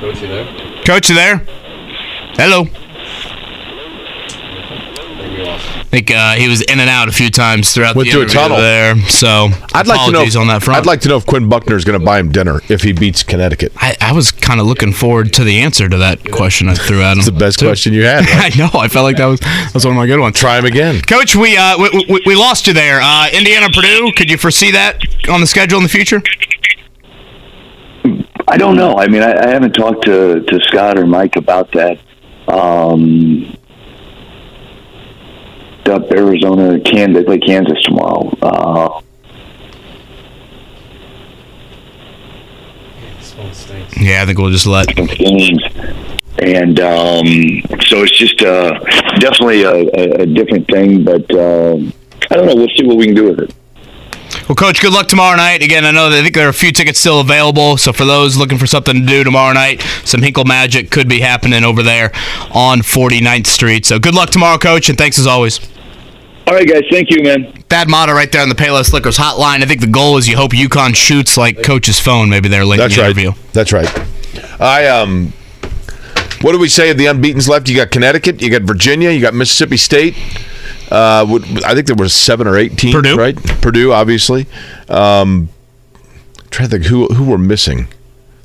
[0.00, 0.82] Coach, you there?
[0.84, 1.46] Coach, you there?
[2.36, 2.66] Hello.
[5.90, 8.22] I think uh, he was in and out a few times throughout Went the through
[8.22, 8.58] a tunnel.
[8.58, 8.96] there.
[9.08, 10.78] So I'd like to know if, on that front.
[10.78, 12.92] I'd like to know if Quinn Buckner is going to buy him dinner if he
[12.92, 13.72] beats Connecticut.
[13.74, 17.02] I, I was kind of looking forward to the answer to that question I threw
[17.02, 17.18] at him.
[17.18, 17.66] It's the best too.
[17.66, 18.20] question you had.
[18.30, 18.56] right?
[18.56, 18.70] I know.
[18.72, 20.36] I felt like that was that was one of my good ones.
[20.38, 21.00] Try him again.
[21.00, 23.00] Coach, we uh we, we, we lost you there.
[23.02, 24.12] Uh, Indiana Purdue.
[24.16, 26.22] Could you foresee that on the schedule in the future?
[28.46, 28.96] I don't know.
[28.96, 31.98] I mean, I, I haven't talked to, to Scott or Mike about that.
[32.48, 33.56] Um,
[35.90, 38.30] up Arizona, can they play Kansas tomorrow?
[38.42, 39.00] Uh,
[43.98, 45.62] Yeah, I think we'll just let games.
[46.38, 47.26] And um,
[47.86, 48.78] so it's just uh,
[49.18, 51.76] definitely a, a, a different thing, but uh,
[52.30, 52.54] I don't know.
[52.54, 53.54] We'll see what we can do with it.
[54.48, 55.62] Well, Coach, good luck tomorrow night.
[55.62, 57.76] Again, I know that I think there are a few tickets still available.
[57.76, 61.20] So for those looking for something to do tomorrow night, some Hinkle magic could be
[61.20, 62.12] happening over there
[62.52, 63.84] on 49th Street.
[63.84, 65.60] So good luck tomorrow, Coach, and thanks as always.
[66.46, 66.82] All right, guys.
[66.90, 67.52] Thank you, man.
[67.68, 69.62] Thad Matta right there on the Payless Liquors hotline.
[69.62, 72.78] I think the goal is you hope UConn shoots like Coach's phone maybe there late
[72.78, 73.10] That's in the right.
[73.18, 73.42] interview.
[73.52, 73.88] That's right.
[74.60, 75.32] I um,
[76.42, 77.68] what do we say of the unbeaten's left?
[77.68, 80.16] You got Connecticut, you got Virginia, you got Mississippi State.
[80.90, 83.16] Uh, I think there were seven or eight teams, Purdue.
[83.16, 83.36] right?
[83.60, 84.46] Purdue, obviously.
[84.88, 85.50] Um,
[86.50, 87.86] trying to think who who were missing.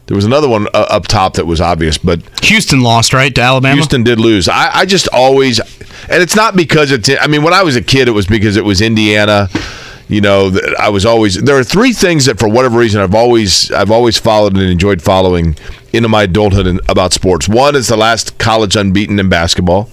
[0.08, 3.42] There was another one uh, up top that was obvious, but Houston lost, right, to
[3.42, 3.74] Alabama?
[3.76, 4.48] Houston did lose.
[4.48, 7.10] I, I just always, and it's not because it's.
[7.20, 9.50] I mean, when I was a kid, it was because it was Indiana.
[10.08, 11.42] You know, I was always.
[11.42, 15.02] There are three things that, for whatever reason, I've always I've always followed and enjoyed
[15.02, 15.56] following
[15.92, 17.50] into my adulthood and, about sports.
[17.50, 19.90] One is the last college unbeaten in basketball.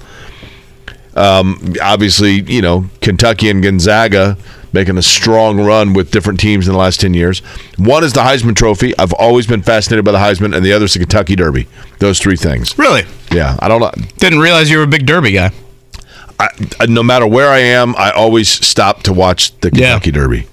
[1.14, 4.36] Um, obviously, you know, Kentucky and Gonzaga
[4.72, 7.40] making a strong run with different teams in the last 10 years.
[7.78, 8.96] One is the Heisman Trophy.
[8.98, 11.68] I've always been fascinated by the Heisman, and the other is the Kentucky Derby.
[11.98, 12.78] Those three things.
[12.78, 13.02] Really?
[13.30, 13.92] Yeah, I don't know.
[14.18, 15.50] Didn't realize you were a big Derby guy.
[16.40, 16.48] I,
[16.80, 20.46] I- no matter where I am, I always stop to watch the Kentucky Derby.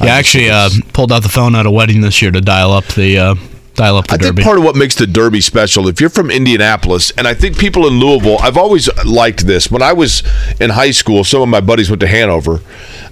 [0.00, 2.72] Yeah, I actually uh, pulled out the phone at a wedding this year to dial
[2.72, 3.34] up the uh,
[3.74, 6.30] dial up the I think part of what makes the Derby special, if you're from
[6.30, 9.70] Indianapolis, and I think people in Louisville, I've always liked this.
[9.70, 10.22] When I was
[10.60, 12.60] in high school, some of my buddies went to Hanover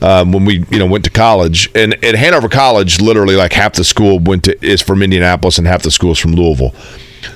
[0.03, 3.75] um, when we, you know, went to college, and at Hanover College, literally like half
[3.75, 6.75] the school went to is from Indianapolis, and half the school is from Louisville.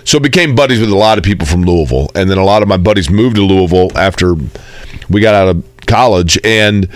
[0.05, 2.69] So became buddies with a lot of people from Louisville, and then a lot of
[2.69, 4.35] my buddies moved to Louisville after
[5.09, 6.89] we got out of college, and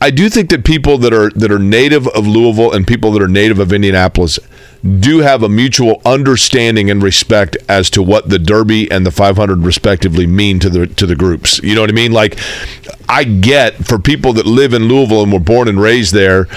[0.00, 3.22] I do think that people that are that are native of Louisville and people that
[3.22, 4.38] are native of Indianapolis
[4.82, 9.60] do have a mutual understanding and respect as to what the Derby and the 500
[9.60, 11.60] respectively mean to the to the groups.
[11.62, 12.12] You know what I mean?
[12.12, 12.38] Like
[13.08, 16.48] I get for people that live in Louisville and were born and raised there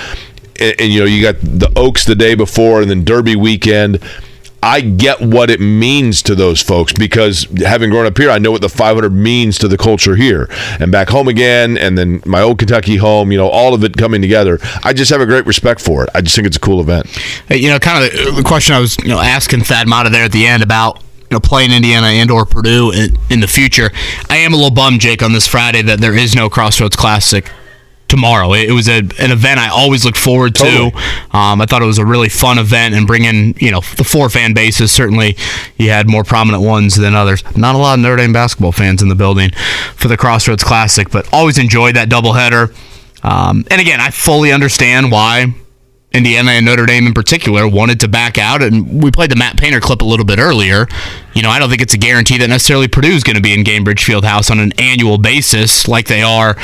[0.59, 3.99] and, and you know you got the Oaks the day before and then Derby weekend
[4.65, 8.49] I get what it means to those folks because having grown up here, I know
[8.49, 12.41] what the 500 means to the culture here and back home again, and then my
[12.41, 13.31] old Kentucky home.
[13.31, 14.57] You know, all of it coming together.
[14.83, 16.09] I just have a great respect for it.
[16.15, 17.05] I just think it's a cool event.
[17.47, 20.25] Hey, you know, kind of the, question I was you know asking Thad Matta there
[20.25, 23.91] at the end about you know playing Indiana and or Purdue in, in the future.
[24.31, 27.51] I am a little bummed, Jake, on this Friday that there is no Crossroads Classic
[28.15, 28.53] tomorrow.
[28.53, 30.91] It, it was a, an event I always look forward Totally.
[30.91, 31.37] to.
[31.37, 34.29] Um, I thought it was a really fun event, and bringing you know the four
[34.29, 34.91] fan bases.
[34.91, 35.37] Certainly,
[35.77, 37.43] you had more prominent ones than others.
[37.55, 39.51] Not a lot of Notre Dame basketball fans in the building
[39.95, 42.73] for the Crossroads Classic, but always enjoyed that doubleheader.
[43.23, 45.53] Um, and again, I fully understand why
[46.15, 48.63] Indiana and Notre Dame in particular wanted to back out.
[48.63, 50.87] And we played the Matt Painter clip a little bit earlier.
[51.33, 53.53] You know, I don't think it's a guarantee that necessarily Purdue is going to be
[53.53, 56.55] in Gainbridge Fieldhouse on an annual basis like they are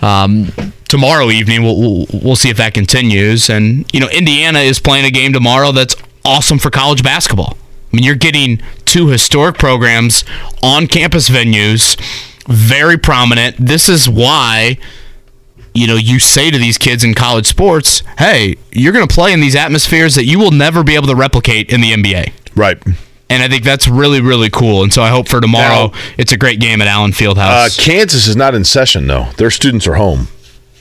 [0.00, 0.46] um,
[0.88, 1.62] tomorrow evening.
[1.62, 3.50] We'll, we'll, we'll see if that continues.
[3.50, 7.56] And, you know, Indiana is playing a game tomorrow that's awesome for college basketball.
[7.92, 10.24] I mean, you're getting two historic programs
[10.62, 11.98] on campus venues,
[12.46, 13.56] very prominent.
[13.58, 14.78] This is why
[15.76, 19.32] you know, you say to these kids in college sports, hey, you're going to play
[19.34, 22.32] in these atmospheres that you will never be able to replicate in the NBA.
[22.54, 22.82] Right.
[23.28, 24.82] And I think that's really, really cool.
[24.82, 27.78] And so I hope for tomorrow it's a great game at Allen Uh, Fieldhouse.
[27.78, 29.28] Kansas is not in session though.
[29.36, 30.28] Their students are home,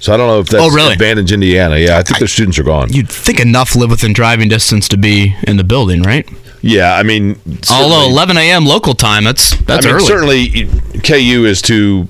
[0.06, 0.94] so I don't know if that's Oh, really?
[0.94, 1.78] advantage Indiana.
[1.78, 2.94] Yeah, I think their students are gone.
[2.94, 6.30] You'd think enough live within driving distance to be in the building, right?
[6.62, 7.40] Yeah, I mean,
[7.72, 8.66] Although 11 a.m.
[8.66, 10.06] local time, that's that's I mean, early.
[10.06, 12.08] certainly KU is to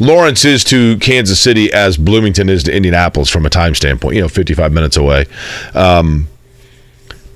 [0.00, 4.16] Lawrence is to Kansas City as Bloomington is to Indianapolis from a time standpoint.
[4.16, 5.26] You know, 55 minutes away.
[5.74, 6.28] Um,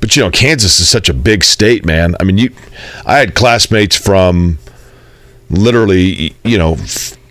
[0.01, 2.15] but you know, Kansas is such a big state, man.
[2.21, 2.51] I mean, you,
[3.05, 4.59] I had classmates from
[5.51, 6.77] literally, you know,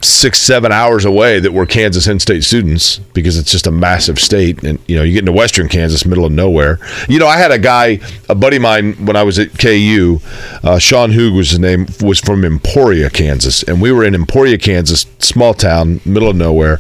[0.02, 4.64] six, seven hours away that were Kansas in-state students because it's just a massive state.
[4.64, 6.80] And you know, you get into Western Kansas, middle of nowhere.
[7.08, 8.00] You know, I had a guy,
[8.30, 10.20] a buddy of mine, when I was at KU.
[10.64, 14.58] Uh, Sean Hoog was his name, was from Emporia, Kansas, and we were in Emporia,
[14.58, 16.80] Kansas, small town, middle of nowhere.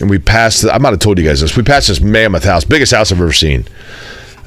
[0.00, 0.64] And we passed.
[0.64, 1.56] I might have told you guys this.
[1.56, 3.64] We passed this mammoth house, biggest house I've ever seen.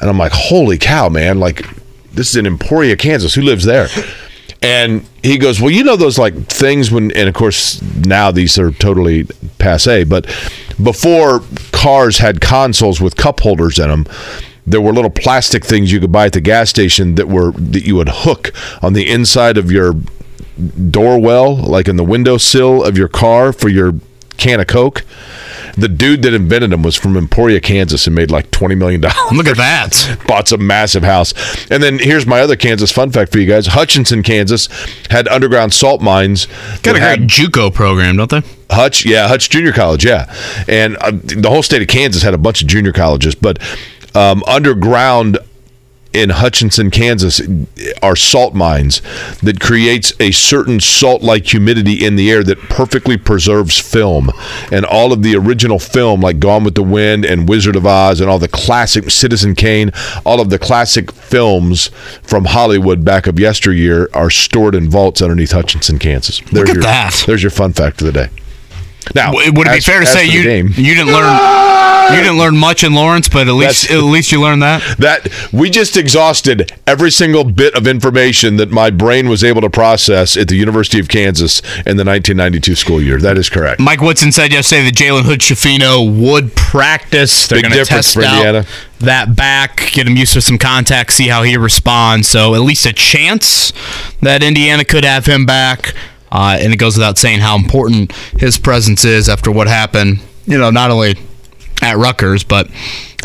[0.02, 1.40] And I'm like, holy cow, man!
[1.40, 1.66] Like,
[2.12, 3.34] this is in Emporia, Kansas.
[3.34, 3.88] Who lives there?
[4.62, 8.58] And he goes, well, you know those like things when, and of course now these
[8.58, 9.26] are totally
[9.60, 10.04] passe.
[10.04, 10.26] But
[10.82, 14.06] before cars had consoles with cup holders in them,
[14.66, 17.86] there were little plastic things you could buy at the gas station that were that
[17.86, 18.52] you would hook
[18.82, 19.94] on the inside of your
[20.92, 23.94] door well, like in the windowsill of your car for your
[24.38, 25.04] can of Coke.
[25.76, 29.32] The dude that invented them was from Emporia, Kansas, and made like twenty million dollars.
[29.32, 30.18] Look at that!
[30.28, 31.34] Bought some massive house,
[31.70, 34.68] and then here's my other Kansas fun fact for you guys: Hutchinson, Kansas,
[35.10, 36.48] had underground salt mines.
[36.82, 38.42] Got a great JUCO program, don't they?
[38.70, 40.34] Hutch, yeah, Hutch Junior College, yeah,
[40.68, 43.60] and uh, the whole state of Kansas had a bunch of junior colleges, but
[44.16, 45.38] um, underground
[46.14, 47.42] in Hutchinson, Kansas,
[48.02, 49.02] are salt mines
[49.42, 54.32] that creates a certain salt-like humidity in the air that perfectly preserves film,
[54.72, 58.22] and all of the original film, like Gone with the Wind and Wizard of Oz,
[58.22, 59.92] and all the classic Citizen Kane,
[60.26, 61.88] all of the classic films
[62.24, 66.42] from Hollywood back of yesteryear are stored in vaults underneath Hutchinson, Kansas.
[66.52, 67.24] There's at your, that.
[67.26, 68.30] There's your fun fact of the day.
[69.16, 71.40] Now, would it be as- fair to say you game- you didn't learn
[72.10, 74.82] you didn't learn much in Lawrence, but at least That's- at least you learned that.
[75.00, 79.70] that we just exhausted every single bit of information that my brain was able to
[79.70, 83.20] process at the University of Kansas in the 1992 school year.
[83.20, 83.82] That is correct.
[83.82, 87.48] Mike Woodson said yesterday that Jalen Hood Schifino would practice.
[87.48, 88.66] They're going to test for out
[89.00, 92.28] that back, get him used to some contact, see how he responds.
[92.30, 93.74] So at least a chance
[94.22, 95.94] that Indiana could have him back.
[96.32, 100.20] Uh, and it goes without saying how important his presence is after what happened.
[100.46, 101.16] You know, not only
[101.82, 102.70] at Rutgers, but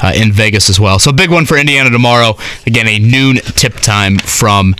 [0.02, 0.98] uh, in Vegas as well.
[0.98, 2.36] So big one for Indiana tomorrow.
[2.66, 4.74] Again, a noon tip time from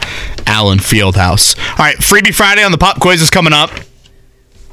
[0.47, 1.59] Allen Fieldhouse.
[1.71, 3.71] All right, Freebie Friday on the pop quiz is coming up.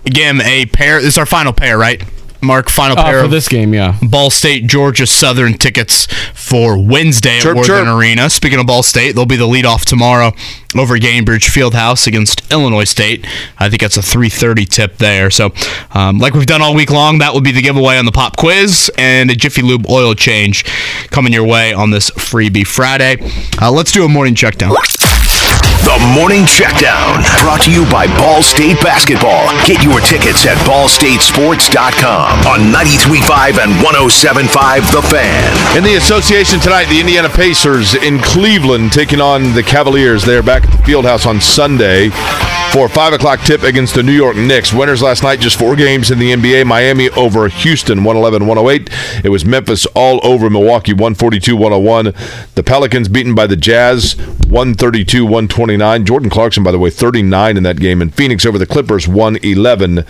[0.05, 0.97] Again, a pair.
[1.01, 2.01] This is our final pair, right?
[2.41, 3.95] Mark, final Uh, pair for of this game, yeah.
[4.01, 7.95] Ball State, Georgia Southern tickets for Wednesday Chirp, at Worthen chirp.
[7.97, 8.29] Arena.
[8.29, 10.31] Speaking of Ball State, they'll be the leadoff tomorrow
[10.77, 13.25] over at Gainbridge Fieldhouse against Illinois State.
[13.57, 15.29] I think that's a 3:30 tip there.
[15.29, 15.51] So,
[15.93, 18.37] um, like we've done all week long, that will be the giveaway on the pop
[18.37, 20.63] quiz and a Jiffy Lube oil change
[21.11, 23.17] coming your way on this freebie Friday.
[23.61, 24.75] Uh, let's do a morning check down.
[25.89, 29.49] The Morning Checkdown, brought to you by Ball State Basketball.
[29.65, 35.75] Get your tickets at ballstatesports.com on 93.5 and 107.5 The Fan.
[35.75, 40.23] In the association tonight, the Indiana Pacers in Cleveland taking on the Cavaliers.
[40.23, 42.11] They are back at the Fieldhouse on Sunday
[42.79, 44.71] for a 5 o'clock tip against the New York Knicks.
[44.71, 46.65] Winners last night, just four games in the NBA.
[46.65, 49.25] Miami over Houston, 111 108.
[49.25, 52.13] It was Memphis all over Milwaukee, 142 101.
[52.55, 54.15] The Pelicans beaten by the Jazz,
[54.47, 56.05] 132 129.
[56.05, 58.01] Jordan Clarkson, by the way, 39 in that game.
[58.01, 60.05] And Phoenix over the Clippers, 111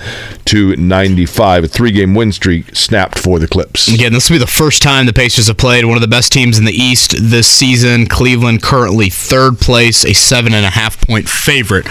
[0.45, 1.63] to 95.
[1.63, 3.87] A three game win streak snapped for the Clips.
[3.87, 6.31] Again, this will be the first time the Pacers have played one of the best
[6.31, 8.05] teams in the East this season.
[8.05, 11.87] Cleveland currently third place, a seven and a half point favorite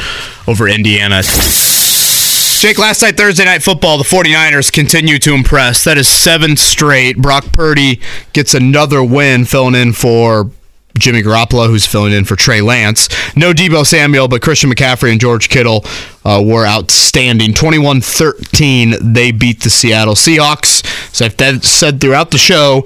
[0.48, 1.22] over Indiana.
[1.22, 5.84] Jake, last night, Thursday night football, the 49ers continue to impress.
[5.84, 7.18] That is seven straight.
[7.18, 8.00] Brock Purdy
[8.32, 10.50] gets another win, filling in for
[10.98, 13.08] Jimmy Garoppolo, who's filling in for Trey Lance.
[13.36, 15.84] No Deebo Samuel, but Christian McCaffrey and George Kittle
[16.24, 17.52] uh, were outstanding.
[17.52, 20.84] 21 13, they beat the Seattle Seahawks.
[21.14, 22.84] So I've said throughout the show,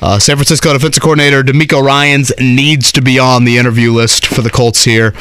[0.00, 4.40] uh, San Francisco defensive coordinator DeMeco Ryans needs to be on the interview list for
[4.40, 5.12] the Colts here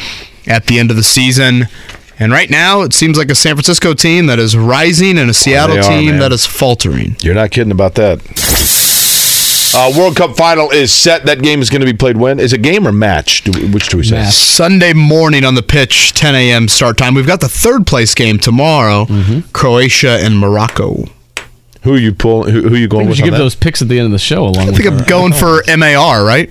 [0.50, 1.68] at the end of the season.
[2.20, 5.34] And right now, it seems like a San Francisco team that is rising and a
[5.34, 6.20] Seattle are, team man.
[6.20, 7.16] that is faltering.
[7.22, 8.20] You're not kidding about that.
[9.72, 11.26] Uh, World Cup final is set.
[11.26, 12.40] That game is going to be played when?
[12.40, 13.44] Is it game or match?
[13.44, 14.16] Do we, which do we say?
[14.16, 14.34] Match.
[14.34, 16.68] Sunday morning on the pitch, 10 a.m.
[16.68, 17.14] start time.
[17.14, 19.06] We've got the third place game tomorrow
[19.54, 21.06] Croatia and Morocco.
[21.84, 22.52] Who are you pulling?
[22.54, 23.20] Who, who are you going We with?
[23.20, 23.44] You on give that?
[23.44, 24.44] those picks at the end of the show.
[24.44, 26.50] Along I think I'm going for MAR, right?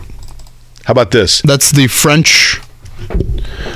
[0.85, 1.43] How about this?
[1.43, 2.61] That's the French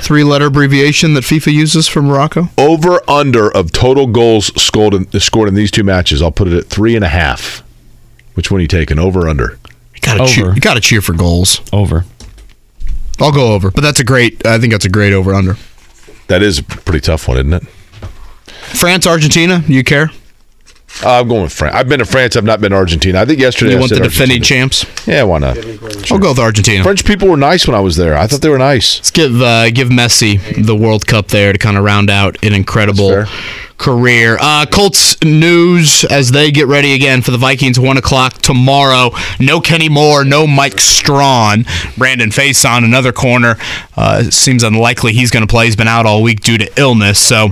[0.01, 2.49] three letter abbreviation that FIFA uses for Morocco.
[2.57, 6.21] Over under of total goals scored in, scored in these two matches.
[6.21, 7.63] I'll put it at three and a half.
[8.33, 8.99] Which one are you taking?
[8.99, 9.59] Over under?
[9.95, 11.61] You gotta, cheer, you gotta cheer for goals.
[11.71, 12.05] Over.
[13.19, 14.45] I'll go over, but that's a great.
[14.45, 15.55] I think that's a great over under.
[16.27, 17.63] That is a pretty tough one, isn't it?
[18.75, 19.63] France, Argentina.
[19.67, 20.09] You care?
[21.03, 21.75] Uh, I'm going with France.
[21.75, 22.35] I've been to France.
[22.35, 23.19] I've not been to Argentina.
[23.21, 24.69] I think yesterday You I want said the defending Argentina.
[24.69, 25.07] champs?
[25.07, 25.57] Yeah, why not?
[26.11, 26.83] I'll go with Argentina.
[26.83, 28.15] French people were nice when I was there.
[28.17, 28.97] I thought they were nice.
[28.99, 32.53] Let's give uh, give Messi the World Cup there to kind of round out an
[32.53, 33.25] incredible
[33.79, 34.37] career.
[34.39, 37.79] Uh, Colts news as they get ready again for the Vikings.
[37.79, 39.09] One o'clock tomorrow.
[39.39, 40.23] No Kenny Moore.
[40.23, 41.65] No Mike Strachan.
[41.97, 43.57] Brandon Facyson another corner.
[43.97, 45.65] Uh, seems unlikely he's going to play.
[45.65, 47.19] He's been out all week due to illness.
[47.19, 47.49] So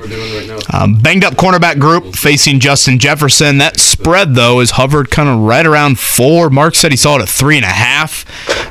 [0.71, 3.30] um, banged up cornerback group facing Justin Jefferson.
[3.39, 6.49] That spread though is hovered kind of right around four.
[6.49, 8.25] Mark said he saw it at three and a half.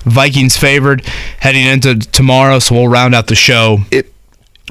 [0.04, 1.04] Vikings favored
[1.40, 2.58] heading into tomorrow.
[2.58, 3.78] So we'll round out the show.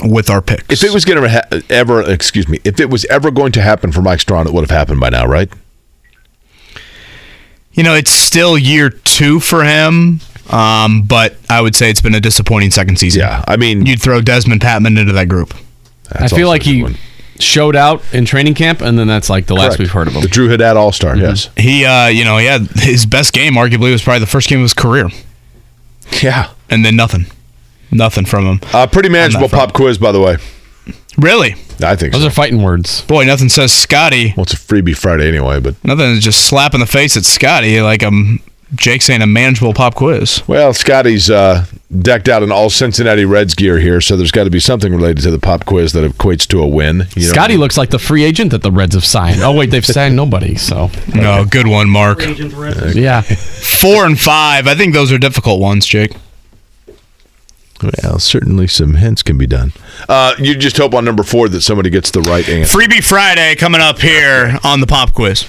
[0.01, 0.71] with our picks.
[0.71, 3.61] If it was going to ha- ever, excuse me, if it was ever going to
[3.61, 5.49] happen for Mike Strachan, it would have happened by now, right?
[7.73, 12.15] You know, it's still year two for him, um, but I would say it's been
[12.15, 13.21] a disappointing second season.
[13.21, 15.53] Yeah, I mean, you'd throw Dezmon Patmon into that group.
[16.11, 16.83] I feel like he
[17.39, 20.21] showed out in training camp, and then that's like the last we've heard of him.
[20.21, 21.49] The Drew Haddad All Star, yes.
[21.57, 23.53] He, uh, you know, he had his best game.
[23.53, 25.09] Arguably, was probably the first game of his career.
[26.21, 27.25] Yeah, and then nothing,
[27.91, 28.59] nothing from him.
[28.73, 30.37] Uh, pretty manageable pop quiz, by the way.
[31.17, 31.55] Really?
[31.83, 32.27] I think Those so.
[32.27, 33.01] are fighting words.
[33.03, 34.33] Boy, nothing says Scotty.
[34.35, 37.23] Well, it's a freebie Friday anyway, but Nothing is just slap in the face at
[37.25, 38.39] Scotty like um
[38.75, 40.43] Jake saying a manageable pop quiz.
[40.47, 41.65] well, Scotty's uh,
[42.01, 45.23] decked out in all Cincinnati Reds gear here, so there's got to be something related
[45.23, 47.07] to the pop quiz that equates to a win.
[47.15, 47.33] You know?
[47.33, 49.41] Scotty looks like the free agent that the Reds have signed.
[49.41, 50.55] Oh wait, they've signed nobody.
[50.55, 52.19] So No, good one, Mark.
[52.93, 54.67] yeah, Four and five.
[54.67, 56.11] I think those are difficult ones, Jake.
[57.81, 59.73] Well, certainly some hints can be done.
[60.07, 62.77] Uh, you just hope on number four that somebody gets the right answer.
[62.77, 65.47] Freebie Friday coming up here on the pop quiz.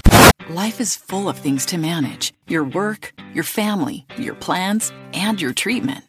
[0.49, 5.53] Life is full of things to manage your work, your family, your plans, and your
[5.53, 6.03] treatment.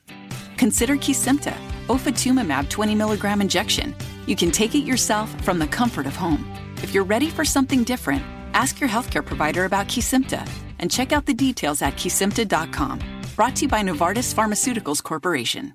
[0.56, 1.54] Consider Kesimpta,
[1.86, 3.94] ofatumumab 20 milligram injection.
[4.26, 6.44] You can take it yourself from the comfort of home.
[6.82, 8.22] If you're ready for something different,
[8.54, 12.98] ask your healthcare provider about Kesimpta and check out the details at kesimpta.com.
[13.36, 15.74] Brought to you by Novartis Pharmaceuticals Corporation.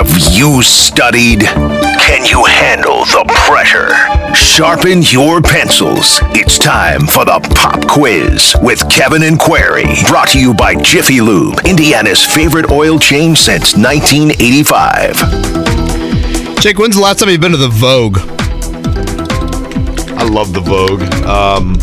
[0.00, 1.40] Have you studied?
[1.42, 3.92] Can you handle the pressure?
[4.34, 6.20] Sharpen your pencils.
[6.32, 9.84] It's time for the pop quiz with Kevin and Query.
[10.08, 15.16] Brought to you by Jiffy Lube, Indiana's favorite oil change since 1985.
[16.60, 18.16] Jake, when's the last time you've been to the Vogue?
[20.18, 21.02] I love the Vogue.
[21.26, 21.76] Um,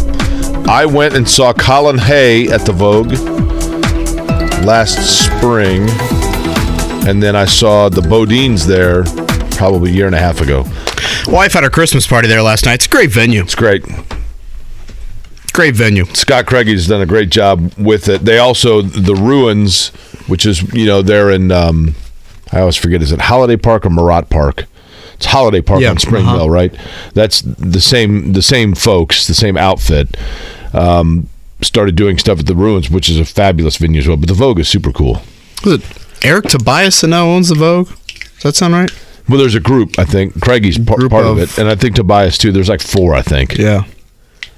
[0.67, 3.13] I went and saw Colin Hay at the Vogue
[4.65, 5.85] last spring,
[7.07, 9.03] and then I saw the Bodines there
[9.55, 10.65] probably a year and a half ago.
[11.27, 12.75] Wife had her Christmas party there last night.
[12.75, 13.41] It's a great venue.
[13.41, 13.83] It's great.
[15.53, 16.05] Great venue.
[16.13, 18.25] Scott Craigie's done a great job with it.
[18.25, 19.87] They also the ruins,
[20.27, 21.51] which is you know they're in.
[21.51, 21.95] Um,
[22.51, 24.65] I always forget is it Holliday Park or Marott Park?
[25.13, 26.49] It's Holliday Park Yeah, on Springville, uh-huh.
[26.49, 26.77] right?
[27.13, 30.15] That's the same the same folks, the same outfit.
[30.73, 31.29] Um,
[31.61, 34.17] started doing stuff at the ruins, which is a fabulous venue as well.
[34.17, 35.21] But the Vogue is super cool.
[35.65, 35.81] It
[36.23, 37.89] Eric Tobias that now owns the Vogue?
[37.89, 38.91] Does that sound right?
[39.29, 39.99] Well, there's a group.
[39.99, 42.51] I think Craigie's par- part of, of- it, and I think Tobias too.
[42.51, 43.13] There's like four.
[43.13, 43.57] I think.
[43.57, 43.83] Yeah.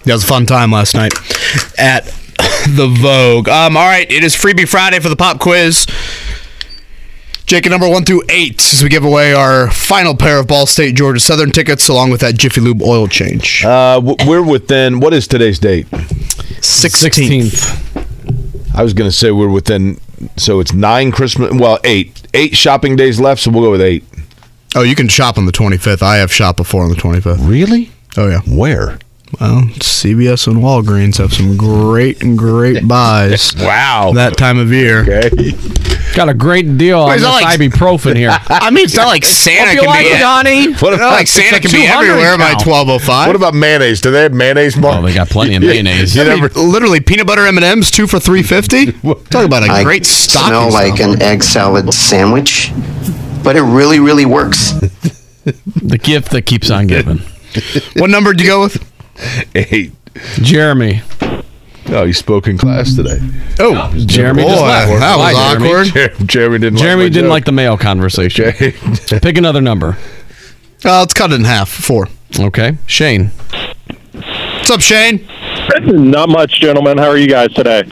[0.06, 1.14] That was a fun time last night
[1.78, 2.06] at
[2.70, 3.50] the Vogue.
[3.50, 5.86] Um, all right, it is Freebie Friday for the pop quiz.
[7.46, 10.68] Jake, at number one through eight, as we give away our final pair of Ball
[10.68, 13.66] State Georgia Southern tickets, along with that Jiffy Lube oil change.
[13.66, 15.00] Uh, we're within.
[15.00, 15.88] What is today's date?
[16.62, 17.89] Sixteenth.
[18.76, 20.00] I was going to say we're within.
[20.38, 21.54] So it's nine Christmas.
[21.54, 22.22] Well, eight.
[22.34, 23.42] Eight shopping days left.
[23.42, 24.04] So we'll go with eight.
[24.76, 26.02] Oh, you can shop on the 25th.
[26.04, 27.48] I have shop before on the 25th.
[27.50, 27.92] Really?
[28.18, 28.42] Oh, yeah.
[28.42, 29.00] Where?
[29.40, 33.54] Well, CVS and Walgreens have some great, and great buys.
[33.58, 34.12] wow.
[34.16, 35.02] That time of year.
[35.02, 35.52] Okay.
[36.16, 38.32] Got a great deal on Wait, is this that like- ibuprofen here.
[38.48, 40.12] I mean, it's not like Santa Hope you can like be.
[40.12, 40.74] it, Donnie.
[40.82, 42.66] What It's not like Santa can be everywhere by now.
[42.66, 43.28] 1205.
[43.28, 44.02] What about mayonnaise?
[44.02, 44.76] Do they have mayonnaise?
[44.76, 44.96] Oh, mark?
[44.98, 46.16] Oh, they got plenty of mayonnaise.
[46.16, 48.92] You I mean, never- literally peanut butter M and M's, two for three fifty.
[48.94, 52.72] Talk about a I great stocking smell like an egg salad sandwich,
[53.44, 54.72] but it really, really works.
[55.44, 57.20] The gift that keeps on giving.
[57.96, 58.84] What number did you go with?
[59.56, 59.94] eight.
[60.42, 61.02] Jeremy.
[61.92, 63.18] Oh, you spoke in class today.
[63.60, 65.00] Oh, Jeremy boy, just left.
[65.00, 65.68] that was Bye, Jeremy.
[65.70, 65.88] awkward.
[66.20, 66.78] Jer- Jeremy didn't.
[66.80, 67.32] Jeremy like didn't joke.
[67.32, 68.46] like the male conversation.
[68.50, 69.20] Okay.
[69.20, 69.98] Pick another number.
[70.86, 71.70] Uh, let's cut it in half.
[71.70, 72.08] Four.
[72.40, 72.78] Okay.
[72.86, 73.32] Shane.
[74.14, 75.28] What's up, Shane?
[75.82, 76.98] Not much, gentlemen.
[76.98, 77.84] How are you guys today?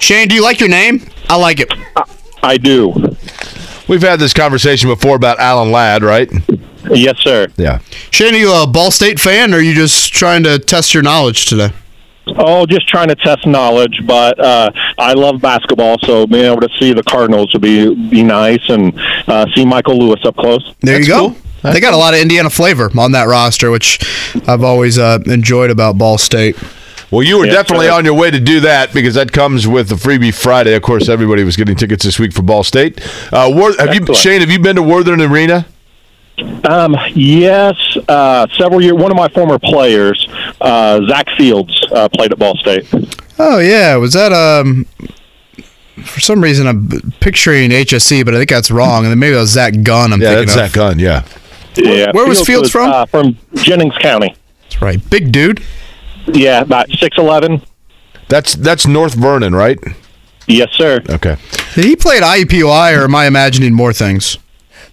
[0.00, 1.02] Shane, do you like your name?
[1.28, 1.72] I like it.
[2.42, 2.92] I do.
[3.88, 6.28] We've had this conversation before about Alan Ladd, right?
[6.90, 7.48] Yes, sir.
[7.56, 7.80] Yeah.
[8.10, 11.02] Shane, are you a Ball State fan, or are you just trying to test your
[11.02, 11.70] knowledge today?
[12.28, 16.68] Oh, just trying to test knowledge, but uh, I love basketball, so being able to
[16.78, 18.92] see the Cardinals would be be nice, and
[19.28, 20.74] uh, see Michael Lewis up close.
[20.80, 21.28] There That's you go.
[21.30, 21.72] cool.
[21.72, 23.98] They got a lot of Indiana flavor on that roster, which
[24.46, 26.56] I've always uh, enjoyed about Ball State.
[27.12, 27.92] Well, you were Yes, definitely sir.
[27.94, 30.74] on your way to do that because that comes with the freebie Friday.
[30.74, 33.00] Of course, everybody was getting tickets this week for Ball State.
[33.32, 34.40] Uh, Wor- have you, Shane?
[34.40, 35.66] Have you been to Worthen Arena?
[36.64, 37.76] Um, yes,
[38.08, 38.94] uh, several years.
[38.94, 40.28] One of my former players,
[40.60, 42.86] uh, Zach Fields, uh, played at Ball State.
[43.38, 44.86] Oh yeah, was that um?
[46.04, 46.88] For some reason, I'm
[47.20, 49.04] picturing HSE, but I think that's wrong.
[49.04, 50.12] And then maybe that was Zach Gunn.
[50.12, 50.66] I'm Yeah, thinking that's of.
[50.66, 50.98] Zach Gunn.
[50.98, 51.24] Yeah.
[51.76, 52.90] Yeah, where was Fields from?
[52.90, 54.34] Uh, from Jennings County.
[54.62, 55.62] That's right, big dude.
[56.26, 57.62] Yeah, about six eleven.
[58.28, 59.78] That's that's North Vernon, right?
[60.48, 61.00] Yes, sir.
[61.08, 61.36] Okay.
[61.74, 64.38] Did he play at IUPUI, or am I imagining more things?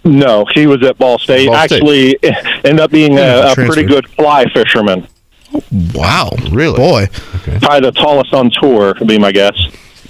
[0.04, 1.46] No, he was at Ball State.
[1.46, 1.76] Ball State.
[1.76, 2.18] Actually,
[2.64, 5.06] ended up being Yeah, a, a pretty good fly fisherman.
[5.94, 6.76] Wow, Really?
[6.76, 7.06] boy.
[7.60, 9.54] Probably the tallest on tour, would be my guess.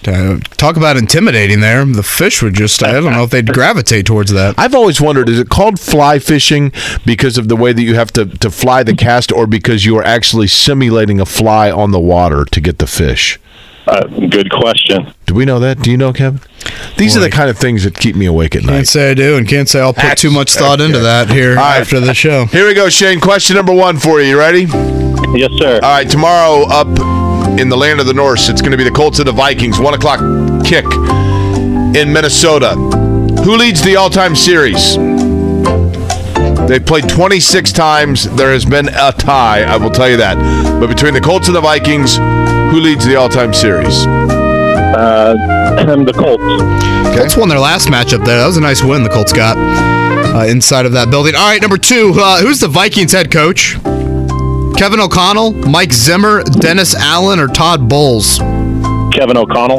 [0.06, 1.82] Uh, talk about intimidating there.
[1.84, 4.54] The fish would just, I don't know if they'd gravitate towards that.
[4.58, 6.72] I've always wondered: is it called fly fishing
[7.06, 9.96] because of the way that you have to to fly the cast, or because you
[9.96, 13.40] are actually simulating a fly on the water to get the fish?
[13.86, 15.12] Uh, good question.
[15.24, 15.80] Do we know that?
[15.80, 16.40] Do you know, Kevin?
[16.96, 18.72] These are the kind of things that keep me awake at night.
[18.72, 21.56] Can't say I do, and can't say I'll put too much thought into that here
[21.56, 21.80] right.
[21.80, 22.44] after the show.
[22.54, 23.20] Here we go, Shane.
[23.20, 24.28] Question number one for you.
[24.28, 24.62] You ready?
[25.36, 25.80] Yes, sir.
[25.82, 26.86] All right, tomorrow up
[27.58, 29.78] in the land of the Norse, it's going to be the Colts and the Vikings.
[29.78, 30.20] One o'clock
[30.64, 30.84] kick
[31.96, 32.74] in Minnesota.
[33.44, 34.96] Who leads the all-time series?
[36.68, 38.24] They've played 26 times.
[38.36, 39.62] There has been a tie.
[39.62, 40.36] I will tell you that.
[40.80, 44.06] But between the Colts and the Vikings, who leads the all-time series?
[44.94, 45.34] Uh,
[46.04, 47.16] the Colts.
[47.16, 48.38] Colts won their last matchup there.
[48.38, 51.34] That was a nice win the Colts got uh, inside of that building.
[51.34, 52.12] All right, number two.
[52.16, 53.74] Uh, who's the Vikings head coach?
[54.76, 58.38] Kevin O'Connell, Mike Zimmer, Dennis Allen, or Todd Bowles?
[59.12, 59.78] Kevin O'Connell.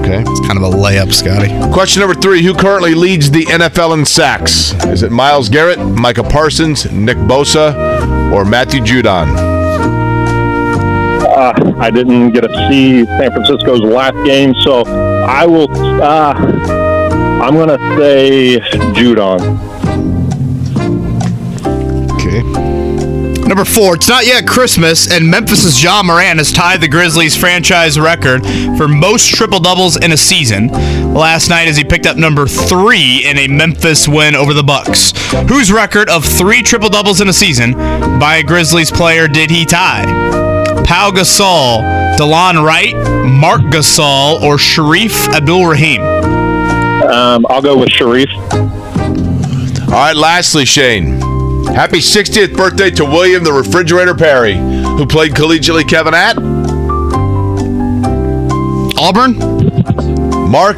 [0.00, 0.20] Okay.
[0.20, 1.48] It's kind of a layup, Scotty.
[1.72, 4.72] Question number three: Who currently leads the NFL in sacks?
[4.86, 9.51] Is it Myles Garrett, Micah Parsons, Nick Bosa, or Matthew Judon?
[11.32, 15.66] Uh, I didn't get to see San Francisco's last game, so I will.
[15.72, 16.34] Uh,
[17.42, 18.60] I'm going to say
[18.92, 19.40] Judon.
[22.12, 22.42] Okay.
[23.48, 27.98] Number four, it's not yet Christmas, and Memphis's Ja Morant has tied the Grizzlies franchise
[27.98, 28.44] record
[28.76, 30.68] for most triple doubles in a season.
[31.14, 35.12] Last night, as he picked up number three in a Memphis win over the Bucks.
[35.48, 39.64] Whose record of three triple doubles in a season by a Grizzlies player did he
[39.64, 40.51] tie?
[40.92, 41.80] Pau Gasol,
[42.18, 42.94] Delon Wright,
[43.24, 46.02] Marc Gasol, or Shareef Abdur-Rahim?
[46.02, 48.30] Um, I'll go with Shareef.
[49.86, 51.18] All right, lastly, Shane.
[51.74, 56.36] Happy 60th birthday to William the Refrigerator Perry, who played collegiately Kevin at
[58.98, 59.38] Auburn?
[60.50, 60.76] Mark.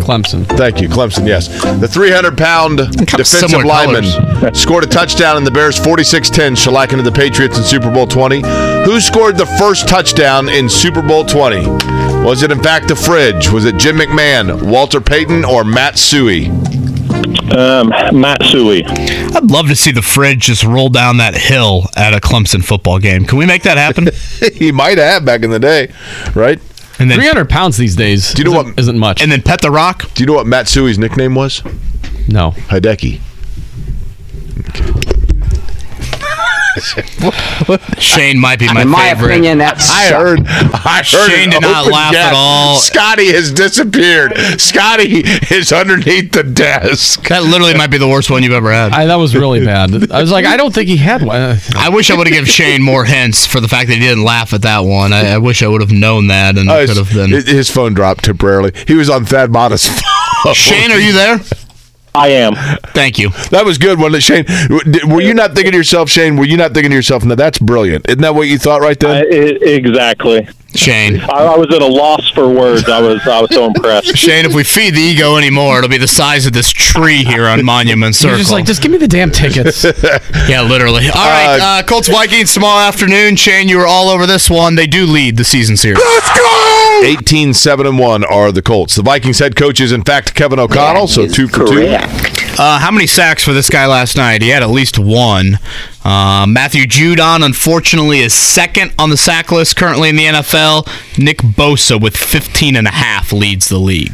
[0.00, 0.46] Clemson.
[0.56, 1.26] Thank you, Clemson.
[1.26, 1.48] Yes,
[1.80, 4.60] the 300-pound defensive lineman colors.
[4.60, 8.42] scored a touchdown in the Bears' 46-10 shellacking of the Patriots in Super Bowl 20.
[8.84, 11.66] Who scored the first touchdown in Super Bowl 20?
[12.24, 13.48] Was it in fact the Fridge?
[13.50, 16.48] Was it Jim McMahon, Walter Payton, or Matt Suhey?
[17.54, 17.88] Um,
[18.18, 18.84] Matsui.
[18.86, 22.98] I'd love to see the fridge just roll down that hill at a Clemson football
[22.98, 23.24] game.
[23.24, 24.08] Can we make that happen?
[24.54, 25.92] he might have back in the day,
[26.34, 26.58] right?
[26.98, 28.32] And then 300 pounds these days.
[28.32, 29.22] Do you know isn't, what- Isn't much.
[29.22, 30.12] and then pet the rock.
[30.14, 31.62] Do you know what Matsui's nickname was?
[32.28, 32.52] no.
[32.52, 33.20] Hideki.
[37.98, 39.30] Shane might be my In my favorite.
[39.32, 40.40] opinion, that's I heard.
[40.46, 41.04] I heard.
[41.04, 42.76] Shane did not open laugh at all.
[42.78, 44.32] Scotty has disappeared.
[44.60, 45.20] Scotty
[45.54, 47.28] is underneath the desk.
[47.28, 48.92] That literally might be the worst one you've ever had.
[48.92, 50.10] I, that was really bad.
[50.12, 51.58] I was like, I don't think he had one.
[51.76, 54.24] I wish I would have given Shane more hints for the fact that he didn't
[54.24, 55.12] laugh at that one.
[55.12, 57.30] I, I wish I would have known that and Oh, could have been.
[57.30, 58.72] his, his phone dropped temporarily.
[58.86, 59.88] He was on Thad Matta's.
[60.42, 60.54] phone.
[60.54, 61.38] Shane, are you there?
[62.14, 62.54] I am.
[62.94, 63.30] Thank you.
[63.50, 65.08] That was good, wasn't it, Shane?
[65.10, 66.36] Were you not thinking to yourself, Shane?
[66.36, 68.06] Were you not thinking to yourself, no, that's brilliant?
[68.08, 69.24] Isn't that what you thought right I, then?
[69.32, 70.48] I- exactly.
[70.74, 71.20] Shane.
[71.20, 72.88] I, I was at a loss for words.
[72.88, 74.16] I was I was so impressed.
[74.16, 77.46] Shane, if we feed the ego anymore, it'll be the size of this tree here
[77.46, 78.30] on Monument Circle.
[78.30, 79.84] You're just like, just give me the damn tickets.
[80.48, 81.06] yeah, literally.
[81.08, 83.36] All right, uh, Colts Vikings tomorrow afternoon.
[83.36, 84.74] Shane, you were all over this one.
[84.74, 85.98] They do lead the season series.
[85.98, 87.00] Let's go!
[87.04, 88.94] 18 7 and 1 are the Colts.
[88.94, 91.96] The Vikings head coach is, in fact, Kevin O'Connell, so two for two.
[92.58, 94.42] Uh, how many sacks for this guy last night?
[94.42, 95.58] He had at least one.
[96.04, 100.86] Uh, Matthew Judon, unfortunately, is second on the sack list currently in the NFL.
[101.18, 104.12] Nick Bosa, with 15 and a half, leads the league.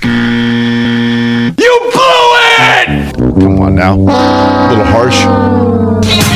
[1.57, 3.15] You blew it!
[3.17, 3.95] Come on now.
[3.95, 5.19] A little harsh.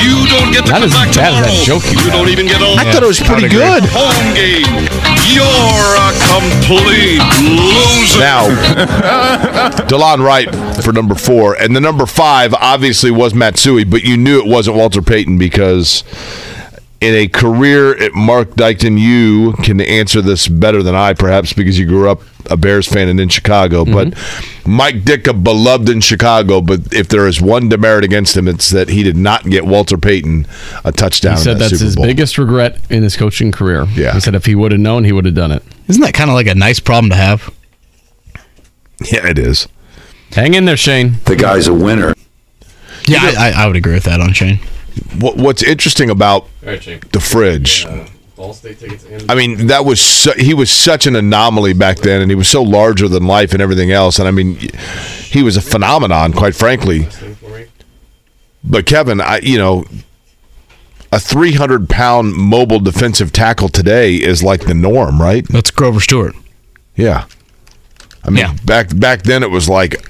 [0.03, 1.43] You don't get to Not come as back bad as tomorrow.
[1.45, 2.13] that joke you you had.
[2.13, 3.83] don't even get a I thought it was pretty good.
[3.93, 4.89] home game.
[5.33, 8.19] You're a complete loser.
[8.21, 8.49] Now,
[9.89, 10.49] Delon Wright
[10.85, 14.77] for number four, and the number five obviously was Matsui, but you knew it wasn't
[14.77, 16.03] Walter Payton because
[17.03, 21.77] in a career at Mark Dykton, you can answer this better than I, perhaps because
[21.77, 23.85] you grew up a Bears fan and in Chicago.
[23.85, 24.11] Mm-hmm.
[24.11, 28.71] But Mike Ditka, beloved in Chicago, but if there is one demerit against him, it's
[28.71, 30.47] that he did not get Walter Payton
[30.85, 31.33] a touchdown.
[31.33, 33.87] He in said that that's Super his biggest regret in his coaching career.
[33.95, 34.15] Yeah.
[34.15, 35.65] He said if he would have known, he would have done it.
[35.89, 37.53] Isn't that kind of like a nice problem to have?
[39.11, 39.67] Yeah, it is.
[40.31, 41.15] Hang in there, Shane.
[41.25, 42.15] The guy's a winner.
[43.09, 44.61] Yeah, I, I, I would agree with that on Shane.
[45.19, 47.01] What, what's interesting about All right, Shane.
[47.13, 47.87] the fridge?
[48.37, 51.99] Ball State tickets and I mean, that was su- he was such an anomaly back
[51.99, 54.19] then, and he was so larger than life and everything else.
[54.19, 54.57] And I mean,
[55.25, 57.01] he was a phenomenon, quite frankly.
[57.05, 57.67] thing for me.
[58.65, 59.85] But Kevin, I you know,
[61.13, 65.47] a three hundred pound mobile defensive tackle today is like the norm, right?
[65.49, 66.35] That's Grover Stewart.
[66.97, 67.27] Yeah.
[68.25, 68.55] I mean, Yeah.
[68.65, 70.09] back back then it was like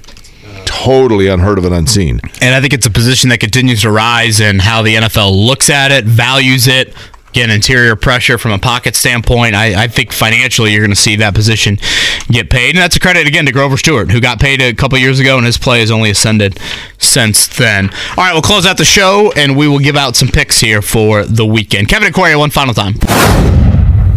[0.83, 2.19] totally unheard of and unseen.
[2.41, 5.69] And I think it's a position that continues to rise in how the NFL looks
[5.69, 6.93] at it, values it.
[7.29, 9.55] Again, interior pressure from a pocket standpoint.
[9.55, 11.79] I, I think financially you're going to see that position
[12.27, 12.75] get paid.
[12.75, 15.37] And that's a credit, again, to Grover Stewart, who got paid a couple years ago,
[15.37, 16.59] and his play has only ascended
[16.99, 17.89] since then.
[17.89, 20.83] All right, we'll close out the show, and we will give out some picks here
[20.83, 21.87] for the weekend.
[21.87, 22.93] Kevin Aquaria, one final time.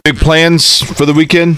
[0.04, 1.56] Big plans for the weekend?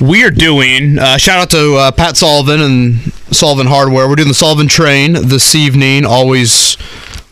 [0.00, 4.06] We are doing, uh, shout out to uh, Pat Sullivan and Sullivan Hardware.
[4.06, 6.04] We're doing the Sullivan Train this evening.
[6.04, 6.76] Always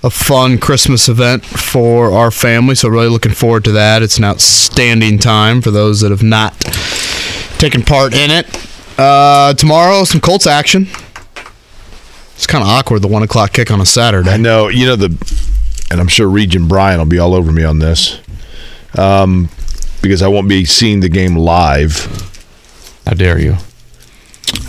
[0.03, 4.03] a fun Christmas event for our family, so really looking forward to that.
[4.03, 6.59] It's an outstanding time for those that have not
[7.59, 8.47] taken part in it.
[8.99, 10.87] Uh, tomorrow, some Colts action.
[12.35, 14.31] It's kind of awkward, the 1 o'clock kick on a Saturday.
[14.31, 17.63] I know, you know the, and I'm sure Regent Brian will be all over me
[17.63, 18.21] on this,
[18.97, 19.51] um,
[20.01, 22.31] because I won't be seeing the game live.
[23.07, 23.57] How dare you?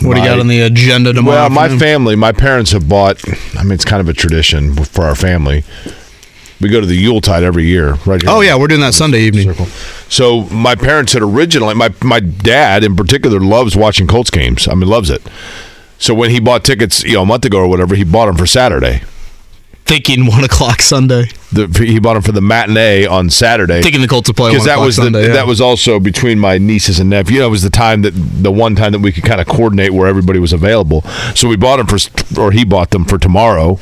[0.02, 1.38] What do you got on the agenda tomorrow?
[1.38, 1.80] Well, my afternoon?
[1.80, 3.22] family, my parents have bought.
[3.58, 5.64] I mean, it's kind of a tradition for our family.
[6.62, 8.30] We go to the Yuletide every year, right here.
[8.32, 9.54] Oh, yeah, we're doing that Sunday evening.
[10.10, 14.68] So my parents had originally, my my dad in particular loves watching Colts games.
[14.68, 15.22] I mean, loves it.
[15.98, 18.38] So when he bought tickets, you know, a month ago or whatever, he bought them
[18.38, 19.02] for Saturday.
[19.86, 21.26] Thinking 1 o'clock Sunday.
[21.52, 23.82] The, he bought them for the matinee on Saturday.
[23.84, 25.22] Thinking the Colts will play because that was Sunday.
[25.22, 25.34] the, yeah.
[25.34, 27.36] that was also between my nieces and nephew.
[27.36, 29.48] You know, it was the time that the one time that we could kind of
[29.48, 31.02] coordinate where everybody was available.
[31.36, 32.00] So we bought them for,
[32.42, 33.80] or he bought them for tomorrow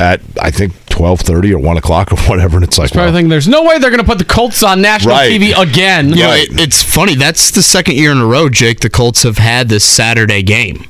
[0.00, 2.56] at I think twelve thirty or one o'clock or whatever.
[2.56, 4.62] And it's like, Probably well, thinking there's no way they're going to put the Colts
[4.64, 5.30] on national Right.
[5.30, 6.08] TV again.
[6.10, 7.14] You know, it, it's funny.
[7.14, 8.80] That's the second year in a row, Jake.
[8.80, 10.84] The Colts have had this Saturday game.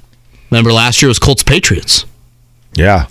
[0.51, 2.07] Remember last year was Colts Patriots.
[2.75, 3.07] yeah,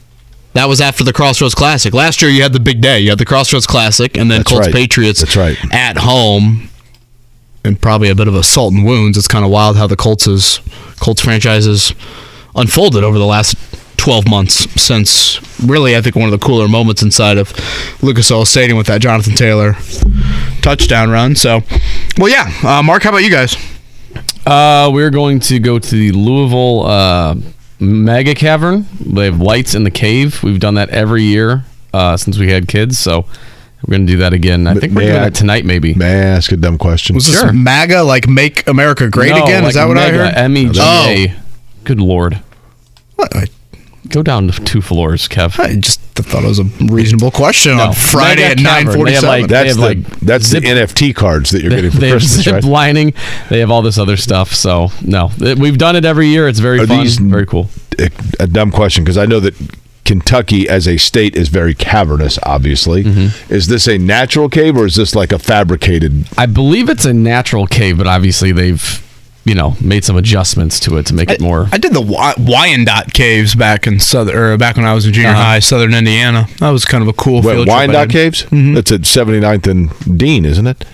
[0.58, 1.94] That was after the Crossroads Classic.
[1.94, 3.00] Last year you had the big day.
[3.00, 4.74] You had the Crossroads Classic and then That's Colts right.
[4.74, 5.56] Patriots That's right.
[5.72, 6.70] at home.
[7.64, 9.20] And probably a bit of a salt and wounds.
[9.20, 10.60] It's kind of wild how the Colts is,
[11.00, 11.94] Colts franchises
[12.56, 13.56] unfolded over the last
[13.98, 17.54] 12 months since really I think one of the cooler moments inside of
[18.02, 19.76] Lucas Oil Stadium with that Jonathan Taylor
[20.64, 21.36] touchdown run.
[21.36, 21.62] So,
[22.18, 22.52] well, yeah.
[22.64, 23.56] Uh, Mark, how about you guys?
[24.44, 27.36] Uh, we're going to go to the Louisville uh,
[27.80, 28.86] mega cavern.
[29.00, 30.42] They have lights in the cave.
[30.44, 31.64] We've done that every year
[31.94, 32.98] uh, since we had kids.
[33.00, 33.26] So
[33.86, 34.68] we're going to do that again.
[34.68, 35.94] I think we're May doing I- it tonight, maybe.
[35.94, 37.16] May I ask a dumb question?
[37.16, 39.64] Was this MAGA like make America great No, again?
[39.64, 40.34] like Is that what I mega, heard?
[40.36, 41.26] M E G Oh.
[41.84, 42.42] Good lord.
[44.10, 45.60] Go down to two floors, Kev.
[45.60, 49.06] I just thought it was a reasonable question on Friday at nine cavern.
[49.06, 49.28] They have, forty-seven.
[49.42, 52.08] like- That's the like, that's zip- the NFT cards that you're They, getting for they
[52.10, 52.64] have Christmas, zip right?
[52.64, 53.14] lining.
[53.50, 54.54] They have all this other stuff.
[54.54, 56.48] So no, we've done it every year.
[56.48, 57.00] It's very Are fun.
[57.04, 57.70] these- very cool.
[58.00, 58.10] a,
[58.40, 59.54] a dumb question because I know that
[60.06, 62.40] Kentucky as a state is very cavernous.
[62.44, 63.54] Obviously, Mm-hmm.
[63.54, 66.28] is this a natural cave or is this like a fabricated?
[66.38, 69.04] I believe it's a natural cave, but obviously they've
[69.48, 71.68] you know made some adjustments to it to make it more.
[71.72, 75.14] I did the Wy- Wyandotte Caves back in southern, or back when I was in
[75.14, 75.42] junior Uh-huh.
[75.42, 76.48] high, southern Indiana.
[76.60, 78.10] That was kind of a cool What, field trip Wyandotte.
[78.10, 78.44] Caves?
[78.44, 78.74] Mm-hmm.
[78.76, 80.86] That's at 79th and Dean, isn't it?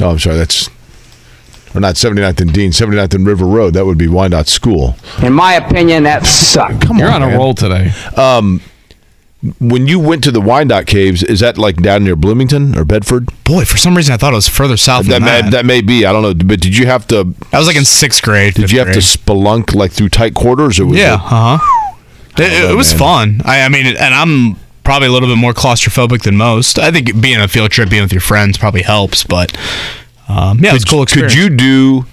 [0.00, 0.36] Oh, I'm sorry.
[0.36, 0.68] That's
[1.74, 3.74] or not 79th and Dean, 79th and River Road.
[3.74, 4.96] That would be Wyandotte School.
[5.22, 6.80] In my opinion, that sucked.
[6.86, 7.36] Come You're on a man.
[7.38, 7.90] roll today.
[8.16, 8.60] Um,
[9.60, 13.28] when you went to the Wyandotte Caves, is that like down near Bloomington or Bedford?
[13.44, 15.50] Boy, for some reason I thought it was further south That than may, that.
[15.50, 16.06] that may be.
[16.06, 16.32] I don't know.
[16.34, 17.34] But did you have to?
[17.52, 18.54] I was like in sixth grade.
[18.54, 21.90] Did you have to spelunk like through tight quarters, or was Yeah, it- uh huh.
[22.36, 22.98] It, it was man.
[22.98, 23.40] fun.
[23.44, 26.78] I, I mean, and I'm probably a little bit more claustrophobic than most.
[26.80, 29.22] I think being a field trip, being with your friends, probably helps.
[29.24, 29.56] But
[30.28, 31.32] um, yeah, it was a cool experience.
[31.34, 32.06] Could you do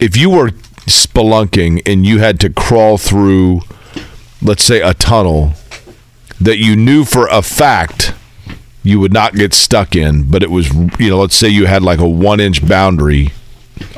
[0.00, 0.50] if you were
[0.86, 3.60] spelunking and you had to crawl through,
[4.42, 5.54] let's say, a tunnel
[6.44, 8.14] that you knew for a fact
[8.82, 11.82] you would not get stuck in, but it was, you know, let's say you had
[11.82, 13.30] like a one inch boundary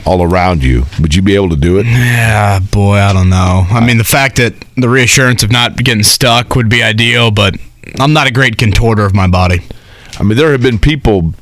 [0.05, 0.85] all around you.
[1.01, 1.87] Would you be able to do it?
[1.87, 3.67] Yeah, boy, I don't know.
[3.71, 7.57] I mean, the fact that the reassurance of not getting stuck would be ideal, but
[7.99, 9.63] I'm not a great contorter of my body.
[10.19, 11.35] I mean, there have been people.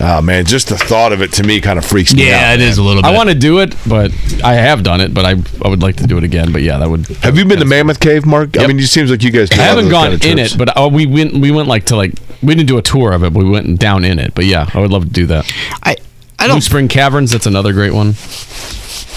[0.00, 2.26] Oh man, just the thought of it to me kind of freaks me out.
[2.28, 2.68] Yeah, it man.
[2.68, 3.08] is a little bit.
[3.10, 4.12] I want to do it, but
[4.44, 5.30] I have done it, but I
[5.64, 6.52] I would like to do it again.
[6.52, 7.06] But yeah, that would.
[7.22, 8.56] Have you been to Mammoth Cave, Mark?
[8.56, 8.68] I Yep.
[8.68, 9.48] mean, it seems like you guys.
[9.50, 10.54] Do I a lot of haven't those gone kind of in trips.
[10.54, 11.34] it, but oh, we went.
[11.34, 12.12] We went like to like
[12.42, 14.34] we didn't do a tour of it, but we went down in it.
[14.34, 15.52] But yeah, I would love to do that.
[15.82, 15.96] I
[16.38, 16.60] I Blue don't.
[16.60, 17.32] Spring Caverns.
[17.32, 18.14] That's another great one.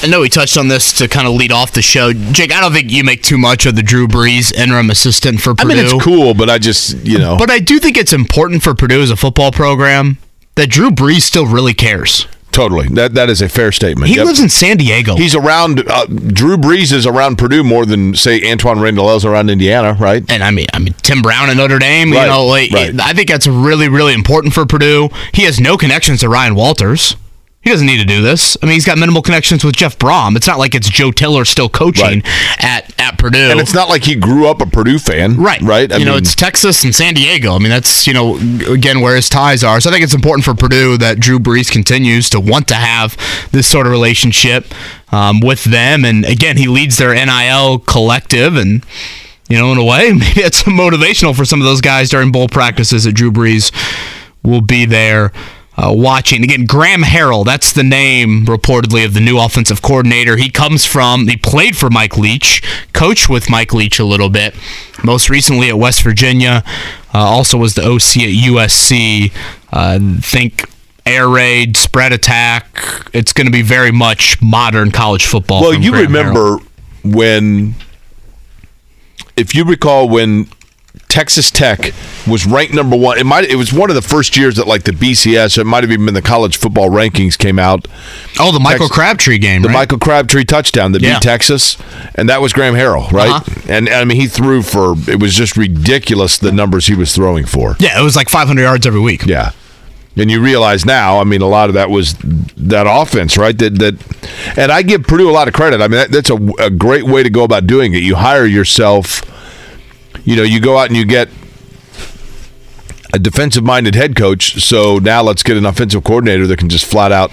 [0.03, 2.11] I know we touched on this to kind of lead off the show.
[2.11, 5.53] Jake, I don't think you make too much of the Drew Brees interim assistant for
[5.53, 5.61] Purdue.
[5.73, 5.75] I Purdue.
[5.85, 7.37] mean, it's cool, but I just you know.
[7.37, 10.17] But I do think it's important for Purdue as a football program
[10.55, 12.27] that Drew Brees still really cares.
[12.51, 12.87] Totally.
[12.89, 14.09] That that is a fair statement.
[14.09, 14.25] He Yep.
[14.25, 15.15] lives in San Diego.
[15.15, 15.85] He's around.
[15.89, 19.95] Uh, Drew Brees is around Purdue more than say Antwaan Randle El is around Indiana,
[19.97, 20.21] right?
[20.29, 22.11] and I mean, I mean Tim Brown at Notre Dame.
[22.11, 22.91] Right, You know, like, right.
[22.99, 25.09] I think that's really, really important for Purdue.
[25.33, 27.15] He has no connections to Ryan Walters.
[27.61, 28.57] He doesn't need to do this.
[28.61, 30.35] I mean, he's got minimal connections with Jeff Brohm.
[30.35, 32.23] It's not like it's Joe Tiller still coaching
[32.57, 33.51] at at Purdue.
[33.51, 35.61] And it's not like he grew up a Purdue fan, Right.
[35.61, 35.91] Right.
[35.91, 37.53] I you know, it's Texas and San Diego.
[37.53, 39.79] I mean, that's, you know, again, where his ties are.
[39.79, 43.15] So I think it's important for Purdue that Drew Brees continues to want to have
[43.51, 44.65] this sort of relationship
[45.11, 46.03] um, with them.
[46.03, 48.55] And again, he leads their NIL collective.
[48.55, 48.83] And,
[49.49, 52.47] you know, in a way, maybe it's motivational for some of those guys during bowl
[52.47, 53.71] practices that Drew Brees
[54.43, 55.31] will be there.
[55.81, 57.43] Uh, watching again, Graham Harrell.
[57.43, 60.37] That's the name reportedly of the new offensive coordinator.
[60.37, 61.27] He comes from.
[61.27, 62.61] He played for Mike Leach,
[62.93, 64.53] coached with Mike Leach a little bit.
[65.03, 66.63] Most recently at West Virginia.
[67.13, 69.31] Uh, also was the OC at USC.
[69.71, 70.69] Uh, think
[71.05, 72.77] air raid, spread attack.
[73.11, 75.61] It's going to be very much modern college football.
[75.61, 77.15] well, you Graham remember Harrell.
[77.15, 77.75] when,
[79.35, 80.47] if you recall, when
[81.11, 81.93] Texas Tech
[82.25, 83.17] was ranked number one.
[83.17, 83.43] It might.
[83.43, 85.57] It was one of the first years that like the BCS.
[85.57, 87.87] It might have even been the college football rankings came out.
[88.39, 89.73] Oh, the Michael Tex- Crabtree game, the right?
[89.73, 91.15] Michael Crabtree touchdown that Yeah.
[91.15, 91.77] beat Texas,
[92.15, 93.29] and that was Graham Harrell, right?
[93.29, 93.61] Uh-huh.
[93.67, 97.45] And I mean, he threw for it was just ridiculous the numbers he was throwing
[97.45, 97.75] for.
[97.79, 99.25] yeah, it was like 500 yards every week.
[99.25, 99.51] Yeah.
[100.17, 102.15] And you realize now, I mean, a lot of that was
[102.57, 103.57] that offense, right?
[103.57, 105.79] That that, and I give Purdue a lot of credit.
[105.81, 108.03] I mean, that, that's a, a great way to go about doing it.
[108.03, 109.21] You hire yourself,
[110.23, 111.29] you know, you go out and you get
[113.13, 114.61] a defensive-minded head coach.
[114.63, 117.31] So now let's get an offensive coordinator that can just flat out,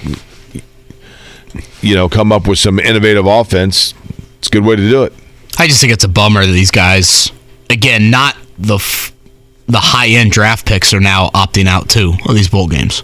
[1.81, 3.95] you know, come up with some innovative offense.
[4.39, 5.13] It's a good way to do it.
[5.59, 7.33] I just think it's a bummer that these guys,
[7.71, 9.13] again, not the f-
[9.67, 13.03] the high end draft picks, are now opting out too of these bowl games.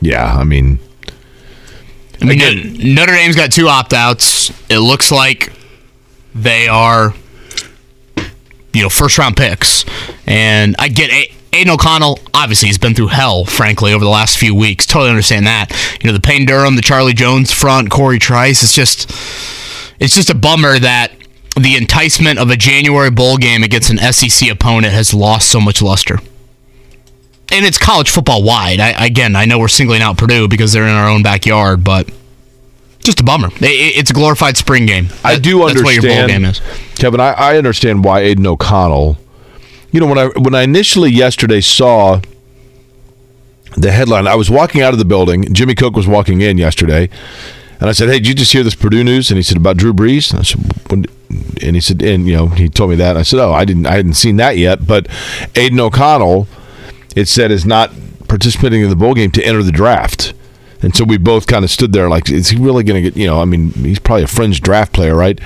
[0.00, 0.78] Yeah, I mean,
[2.20, 4.50] I mean, Notre- Notre Dame's got two opt outs.
[4.70, 5.52] It looks like
[6.34, 7.14] they are,
[8.78, 9.84] you know, first round picks.
[10.24, 14.38] And I get A- Aidan O'Connell, obviously, he's been through hell, frankly, over the last
[14.38, 14.86] few weeks.
[14.86, 15.72] Totally understand that.
[16.00, 19.10] You know, the Payne Durham, the Charlie Jones front, Corey Trice, it's just,
[19.98, 21.10] it's just a bummer that
[21.58, 25.82] the enticement of a January bowl game against an SEC opponent has lost so much
[25.82, 26.18] luster.
[27.50, 28.78] And it's college football wide.
[28.78, 32.08] I, again, I know we're singling out Purdue because they're in our own backyard, but
[33.00, 33.48] Just a bummer.
[33.60, 35.08] It's a glorified spring game.
[35.24, 36.60] I That- do that's what your bowl understand, game is.
[36.96, 37.20] Kevin.
[37.20, 39.18] I, I understand why Aidan O'Connell.
[39.92, 42.20] You know, when I when I initially yesterday saw
[43.76, 45.52] the headline, I was walking out of the building.
[45.54, 47.08] Jimmy Cook was walking in yesterday,
[47.80, 49.76] and I said, "Hey, did you just hear this Purdue news?" And he said, "About
[49.78, 50.60] Drew Brees." And I said,
[50.90, 51.06] when,
[51.62, 53.10] and he said, and you know, he told me that.
[53.10, 55.06] And I said, "Oh, I didn't, I hadn't seen that yet." But
[55.54, 56.48] Aidan O'Connell,
[57.16, 57.92] it said, is not
[58.26, 60.34] participating in the bowl game to enter the draft.
[60.80, 63.18] And so we both kind of stood there like, is he really going to get,
[63.18, 65.40] you know, I mean, he's probably a fringe draft player, right?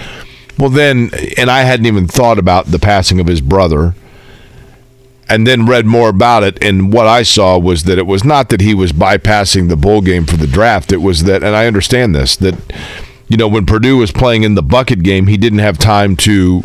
[0.58, 3.94] Well, then, and I hadn't even thought about the passing of his brother.
[5.28, 6.62] And then read more about it.
[6.62, 10.02] And what I saw was that it was not that he was bypassing the bowl
[10.02, 10.92] game for the draft.
[10.92, 12.54] It was that, and I understand this, that,
[13.28, 16.64] you know, when Purdue was playing in the bucket game, he didn't have time to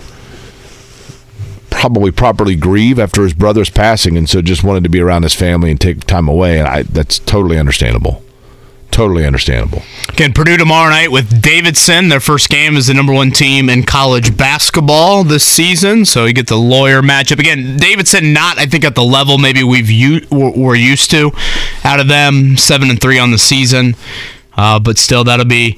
[1.70, 4.18] probably properly grieve after his brother's passing.
[4.18, 6.60] And so just wanted to be around his family and take time away.
[6.60, 8.22] And I, that's totally understandable.
[8.98, 9.84] Totally understandable.
[10.10, 12.10] Again, Purdue tomorrow night with Davidson.
[12.10, 16.34] Their first game is the number one team in college basketball this season, so you
[16.34, 17.78] get the Loyer matchup again.
[17.78, 21.32] Davidson not, I think, at the level maybe we've u- we're used to
[21.84, 22.58] out of them.
[22.58, 23.96] Seven and three on the season,
[24.56, 25.74] uh, but still that'll be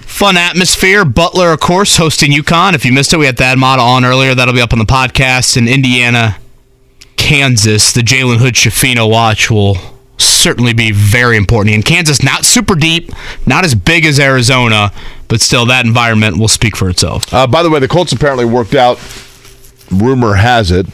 [0.00, 1.04] fun atmosphere.
[1.04, 2.74] Butler, of course, hosting UConn.
[2.74, 4.34] If you missed it, we had Thad Matta on earlier.
[4.34, 5.56] That'll be up on the podcast.
[5.56, 6.38] In Indiana,
[7.14, 11.74] Kansas, the Jalen Hood Schifino watch will certainly be very important.
[11.74, 13.10] And Kansas, not super deep,
[13.46, 14.92] not as big as Arizona,
[15.28, 17.32] but still that environment will speak for itself.
[17.32, 18.98] Uh, by the way, the Colts apparently worked out.
[19.90, 20.86] Rumor has it,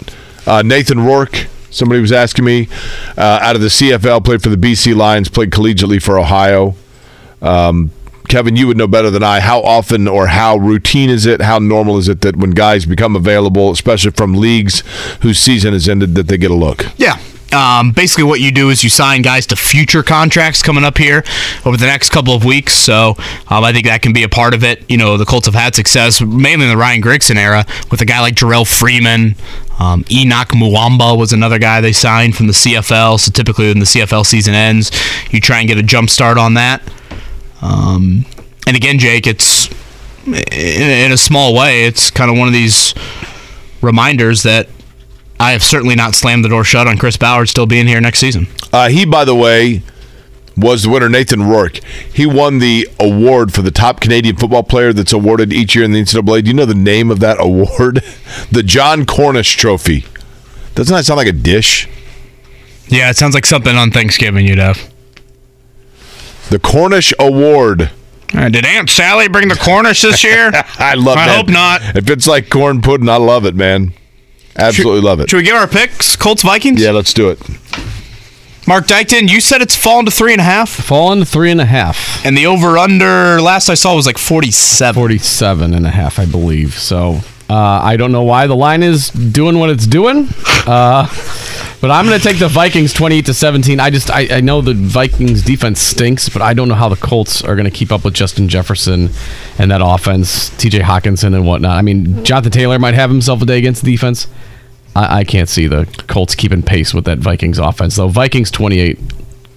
[0.47, 1.47] uh, Nathan Rourke.
[1.71, 2.69] Somebody was asking me
[3.17, 6.75] uh, out of the CFL, played for the BC Lions, played collegiately for Ohio.
[7.41, 7.93] Um,
[8.29, 9.41] Kevin, you would know better than I.
[9.41, 11.41] How often or how routine is it?
[11.41, 14.85] How normal is it that when guys become available, especially from leagues
[15.23, 16.87] whose season has ended, that they get a look?
[16.97, 17.19] Yeah.
[17.53, 21.25] Um, basically, what you do is you sign guys to future contracts coming up here
[21.65, 22.75] over the next couple of weeks.
[22.75, 23.17] So
[23.49, 24.89] um, I think that can be a part of it.
[24.89, 28.05] You know, the Colts have had success mainly in the Ryan Grigson era with a
[28.05, 29.35] guy like Jerrell Freeman.
[29.79, 33.19] Um, Enoch Muamba was another guy they signed from the CFL.
[33.19, 34.91] So typically, when the CFL season ends,
[35.31, 36.83] you try and get a jump start on that.
[37.63, 38.27] Um,
[38.67, 39.69] and again, Jake, it's
[40.27, 42.95] in, in a small way, it's kind of one of these
[43.83, 44.69] reminders that
[45.41, 48.19] I have certainly not slammed the door shut on Chris Ballard still being here next
[48.19, 48.47] season.
[48.75, 49.83] Uh, he, by the way,
[50.55, 51.83] was the winner, Nathan Rourke.
[52.13, 55.93] He won the award for the top Canadian football player that's awarded each year in
[55.93, 56.45] the NCAA.
[56.45, 58.05] Do you know the name of that award?
[58.53, 60.05] the Jon Cornish Trophy.
[60.75, 61.89] Doesn't that sound like a dish?
[62.89, 64.93] Yeah, it sounds like something on Thanksgiving you'd have.
[66.51, 67.91] The Cornish Award.
[68.35, 70.51] Uh, did Aunt Sally bring the Cornish this year?
[70.79, 71.21] I love it.
[71.21, 71.37] I that.
[71.37, 71.97] hope not.
[71.97, 73.93] If it's like corn pudding, I love it, man.
[74.57, 75.31] Absolutely love it.
[75.31, 76.17] Should we give our picks?
[76.17, 76.83] Colts Vikings?
[76.83, 77.39] Yeah, let's do it.
[78.67, 80.71] Mark Dykton, you said it's fallen to three and a half.
[80.71, 82.25] Fallen to three and a half.
[82.25, 84.95] And the over under last I saw was like 47.
[84.95, 86.75] 47 and a half, I believe.
[86.75, 87.21] So
[87.51, 90.29] uh, I don't know why the line is doing what it's doing.
[90.69, 91.09] Uh,
[91.81, 93.81] but I'm going to take the Vikings 28 to 17.
[93.81, 96.97] I just I, I know the Vikings defense stinks, but I don't know how the
[96.97, 99.11] Colts are going to keep up with Justin Jefferson
[99.59, 101.77] and that offense, TJ Hockenson and whatnot.
[101.77, 104.29] I mean, Jonathan Taylor might have himself a day against the defense.
[104.95, 108.09] I, I can't see the Colts keeping pace with that Vikings offense, though.
[108.09, 108.97] Vikings 28,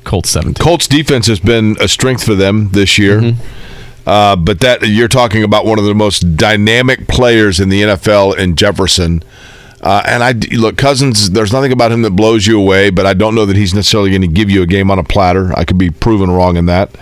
[0.04, 0.64] Colts 17.
[0.64, 3.20] Colts defense has been a strength for them this year.
[3.22, 3.83] Mm-hmm.
[4.06, 8.38] Uh, but that you're talking about one of the most dynamic players in the NFL
[8.38, 9.24] in Jefferson.
[9.82, 11.32] Uh, and I look Cousins.
[11.32, 14.10] There's nothing about him that blows you away, but I don't know that he's necessarily
[14.10, 15.58] going to give you a game on a platter.
[15.58, 16.96] I could be proven wrong in that,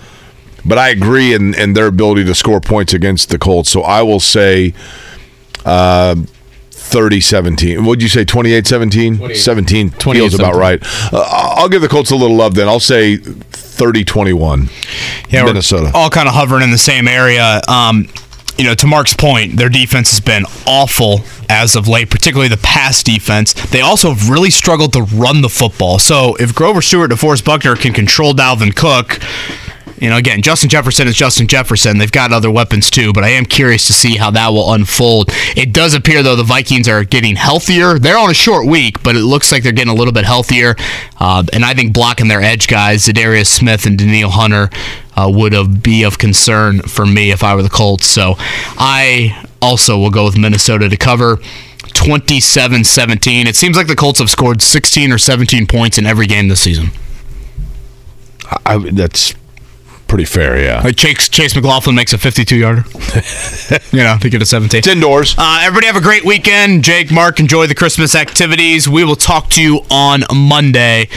[0.66, 3.70] but I agree in, in their ability to score points against the Colts.
[3.70, 4.74] So I will say
[5.64, 6.16] uh,
[6.92, 7.86] 30-17.
[7.86, 8.26] What'd you say?
[8.26, 9.36] 28-17?
[9.36, 10.58] 17 feels about 28-17.
[10.60, 10.80] right.
[11.14, 12.68] Uh, I'll give the Colts a little love then.
[12.68, 14.70] I'll say 30-21.
[15.32, 15.92] Yeah, Minnesota.
[15.94, 17.62] all kind of hovering in the same area.
[17.68, 18.08] Um,
[18.58, 22.58] you know, to Mark's point, their defense has been awful as of late, particularly the
[22.58, 23.54] pass defense.
[23.54, 25.98] They also have really struggled to run the football.
[25.98, 29.20] So if Grover Stewart, DeForest Buckner can control Dalvin Cook,
[30.02, 32.00] you know, again, Justin Jefferson is Justin Jefferson.
[32.00, 35.30] They've got other weapons too, but I am curious to see how that will unfold.
[35.56, 38.00] It does appear, though, the Vikings are getting healthier.
[38.00, 40.76] They're on a short week, but it looks like they're getting a little bit healthier.
[41.20, 44.72] Uh, and I think blocking their edge guys, Za'Darius Smith and Danielle Hunter,
[45.16, 48.08] uh, would have, be of concern for me if I were the Colts.
[48.08, 51.38] So I also will go with Minnesota to cover.
[51.94, 53.46] 27 17.
[53.46, 56.62] It seems like the Colts have scored 16 or 17 points in every game this
[56.62, 56.90] season.
[58.66, 59.36] I, that's
[60.12, 60.82] pretty fair, yeah.
[60.82, 62.84] Like Chase, Chase McLaughlin makes a 52 yarder.
[63.94, 64.80] you know, they get a 17.
[64.80, 65.36] It's indoors.
[65.38, 66.84] Uh, everybody have a great weekend.
[66.84, 68.90] Jake, Mark, enjoy the Christmas activities.
[68.90, 71.08] We will talk to you on Monday.